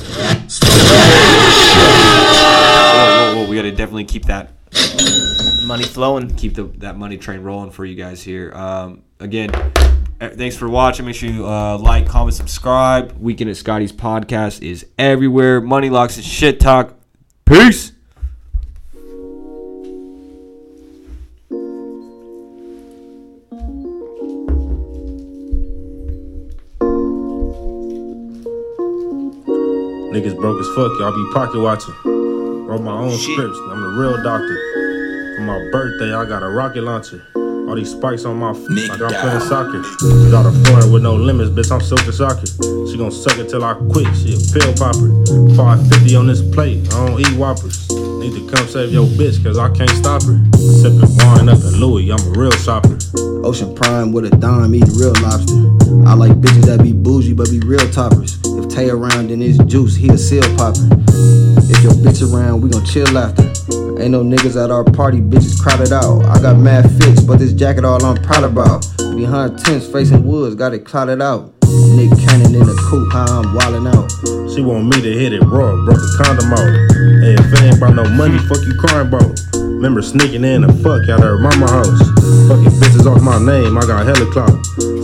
Whoa, 2.93 3.35
whoa, 3.35 3.45
whoa, 3.45 3.51
we 3.51 3.57
gotta 3.57 3.71
definitely 3.71 4.05
keep 4.05 4.27
that 4.27 4.53
Money 5.65 5.85
flowing. 5.85 6.35
keep 6.35 6.55
the 6.55 6.65
that 6.79 6.97
money 6.97 7.17
train 7.17 7.41
rolling 7.41 7.71
for 7.71 7.85
you 7.85 7.95
guys 7.95 8.23
here. 8.23 8.53
Um, 8.55 9.03
again, 9.21 9.51
eh, 10.21 10.31
thanks 10.31 10.57
for 10.57 10.69
watching. 10.69 11.07
Make 11.07 11.15
sure 11.15 11.29
you 11.29 11.47
uh, 11.47 11.79
like, 11.79 12.07
comment, 12.09 12.35
subscribe. 12.35 13.13
Weekend 13.19 13.51
at 13.51 13.57
Scotty's 13.57 13.93
podcast 13.93 14.63
is 14.63 14.87
everywhere. 14.99 15.61
Money 15.61 15.91
locks 15.91 16.17
and 16.17 16.25
shit 16.25 16.61
talk. 16.61 16.95
Peace. 17.45 17.93
Fuck, 30.75 30.93
y'all 30.99 31.13
be 31.13 31.33
pocket 31.33 31.61
watching. 31.61 31.95
Wrote 32.05 32.83
my 32.83 32.93
own 32.93 33.11
Shit. 33.11 33.35
scripts, 33.35 33.59
I'm 33.71 33.81
the 33.83 33.89
real 33.99 34.23
doctor. 34.23 34.57
For 35.37 35.43
my 35.43 35.59
birthday, 35.73 36.15
I 36.15 36.25
got 36.25 36.43
a 36.43 36.49
rocket 36.49 36.83
launcher. 36.83 37.23
All 37.35 37.75
these 37.75 37.91
spikes 37.91 38.25
on 38.25 38.37
my 38.37 38.53
feet, 38.53 38.89
like 38.89 39.01
I'm 39.01 39.15
playing 39.15 39.41
soccer. 39.41 39.83
Got 40.31 40.47
a 40.47 40.53
foreign 40.67 40.93
with 40.93 41.03
no 41.03 41.15
limits, 41.15 41.51
bitch. 41.51 41.71
I'm 41.73 41.81
silk 41.81 42.01
soccer. 42.13 42.47
She 42.91 42.99
gon' 42.99 43.11
suck 43.11 43.39
it 43.39 43.49
till 43.49 43.65
I 43.65 43.75
quit. 43.75 44.07
She 44.17 44.35
a 44.35 44.39
pill 44.53 44.75
popper. 44.75 45.11
550 45.55 46.17
on 46.17 46.27
this 46.27 46.43
plate. 46.43 46.87
I 46.95 47.07
don't 47.07 47.21
eat 47.21 47.33
whoppers. 47.37 47.91
Need 47.91 48.35
to 48.35 48.55
come 48.55 48.67
save 48.69 48.93
your 48.93 49.07
bitch, 49.07 49.43
cause 49.43 49.59
I 49.59 49.71
can't 49.71 49.91
stop 49.91 50.23
her. 50.23 50.39
Sippin' 50.83 51.11
wine 51.25 51.49
up 51.49 51.59
in 51.59 51.81
Louis, 51.81 52.11
I'm 52.11 52.21
a 52.21 52.31
real 52.39 52.51
shopper. 52.53 52.99
Ocean 53.45 53.75
Prime 53.75 54.13
with 54.13 54.27
a 54.27 54.37
dime, 54.37 54.75
eating 54.75 54.95
real 54.95 55.15
lobster. 55.23 55.57
I 56.07 56.15
like 56.15 56.33
bitches 56.41 56.67
that 56.67 56.83
be 56.83 56.93
bougie 56.93 57.33
but 57.35 57.51
be 57.51 57.61
real 57.61 57.89
toppers. 57.91 58.40
Tay 58.81 58.89
around, 58.89 59.29
then 59.29 59.43
it's 59.43 59.59
juice, 59.65 59.95
he 59.95 60.09
a 60.09 60.17
seal 60.17 60.41
popper. 60.57 60.89
If 61.69 61.83
your 61.85 61.93
bitch 62.01 62.25
around, 62.25 62.63
we 62.63 62.71
gon' 62.71 62.83
chill 62.87 63.19
after. 63.19 63.43
Ain't 64.01 64.13
no 64.13 64.25
niggas 64.25 64.57
at 64.57 64.71
our 64.71 64.85
party, 64.85 65.21
bitches 65.21 65.61
crowded 65.61 65.93
out. 65.93 66.25
I 66.25 66.41
got 66.41 66.57
mad 66.57 66.91
fits, 66.97 67.21
but 67.23 67.41
this 67.41 67.53
jacket 67.53 67.85
all 67.85 68.03
I'm 68.03 68.17
proud 68.23 68.43
about. 68.43 68.87
Behind 69.15 69.59
tents, 69.59 69.87
facing 69.87 70.25
woods, 70.25 70.55
got 70.55 70.73
it 70.73 70.87
clouded 70.87 71.21
out. 71.21 71.53
Nick 71.93 72.09
Cannon 72.25 72.55
in 72.55 72.65
the 72.65 72.87
coupe, 72.89 73.13
how 73.13 73.41
I'm 73.41 73.55
wildin' 73.55 73.85
out. 73.85 74.09
She 74.55 74.63
want 74.63 74.87
me 74.87 75.03
to 75.03 75.13
hit 75.13 75.35
it 75.35 75.43
raw, 75.43 75.77
broke 75.85 76.01
the 76.01 76.17
condom 76.17 76.51
out. 76.51 76.73
Hey, 77.21 77.35
if 77.37 77.53
it 77.53 77.61
ain't 77.61 77.77
about 77.77 77.97
no 77.97 78.09
money, 78.17 78.39
fuck 78.49 78.65
you 78.65 78.73
crying 78.81 79.09
about. 79.09 79.50
Remember 79.81 80.03
sneaking 80.03 80.45
in 80.45 80.61
the 80.61 80.69
fuck 80.85 81.09
out 81.09 81.25
her 81.25 81.39
mama 81.39 81.67
house. 81.67 82.05
Fucking 82.53 82.77
bitches 82.85 83.07
off 83.09 83.23
my 83.23 83.41
name, 83.41 83.79
I 83.79 83.87
got 83.87 84.05
hella 84.05 84.31
clout. 84.31 84.53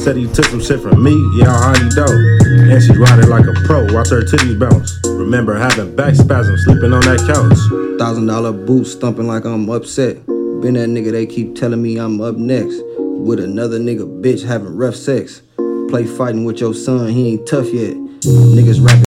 Said 0.02 0.18
he 0.18 0.26
took 0.26 0.44
some 0.44 0.60
shit 0.60 0.80
from 0.80 1.02
me, 1.02 1.16
yeah, 1.32 1.48
I 1.48 1.72
highly 1.72 1.88
doubt. 1.96 2.12
And 2.12 2.82
she 2.82 2.92
riding 2.92 3.30
like 3.30 3.46
a 3.46 3.54
pro, 3.64 3.90
watch 3.94 4.10
her 4.10 4.20
titties 4.20 4.58
bounce. 4.58 5.00
Remember 5.06 5.54
having 5.54 5.96
back 5.96 6.14
spasms, 6.14 6.64
sleeping 6.64 6.92
on 6.92 7.00
that 7.08 7.24
couch. 7.24 7.56
Thousand 7.98 8.26
dollar 8.26 8.52
boots 8.52 8.94
thumping 8.94 9.26
like 9.26 9.46
I'm 9.46 9.66
upset. 9.70 10.26
Been 10.26 10.74
that 10.74 10.90
nigga, 10.90 11.10
they 11.10 11.24
keep 11.24 11.56
telling 11.56 11.80
me 11.80 11.96
I'm 11.96 12.20
up 12.20 12.36
next. 12.36 12.82
With 12.98 13.40
another 13.40 13.78
nigga 13.78 14.04
bitch 14.20 14.44
having 14.44 14.76
rough 14.76 14.96
sex. 14.96 15.40
Play 15.88 16.04
fighting 16.04 16.44
with 16.44 16.60
your 16.60 16.74
son, 16.74 17.08
he 17.08 17.30
ain't 17.30 17.48
tough 17.48 17.72
yet. 17.72 17.94
Niggas 17.96 18.86
rapping 18.86 19.05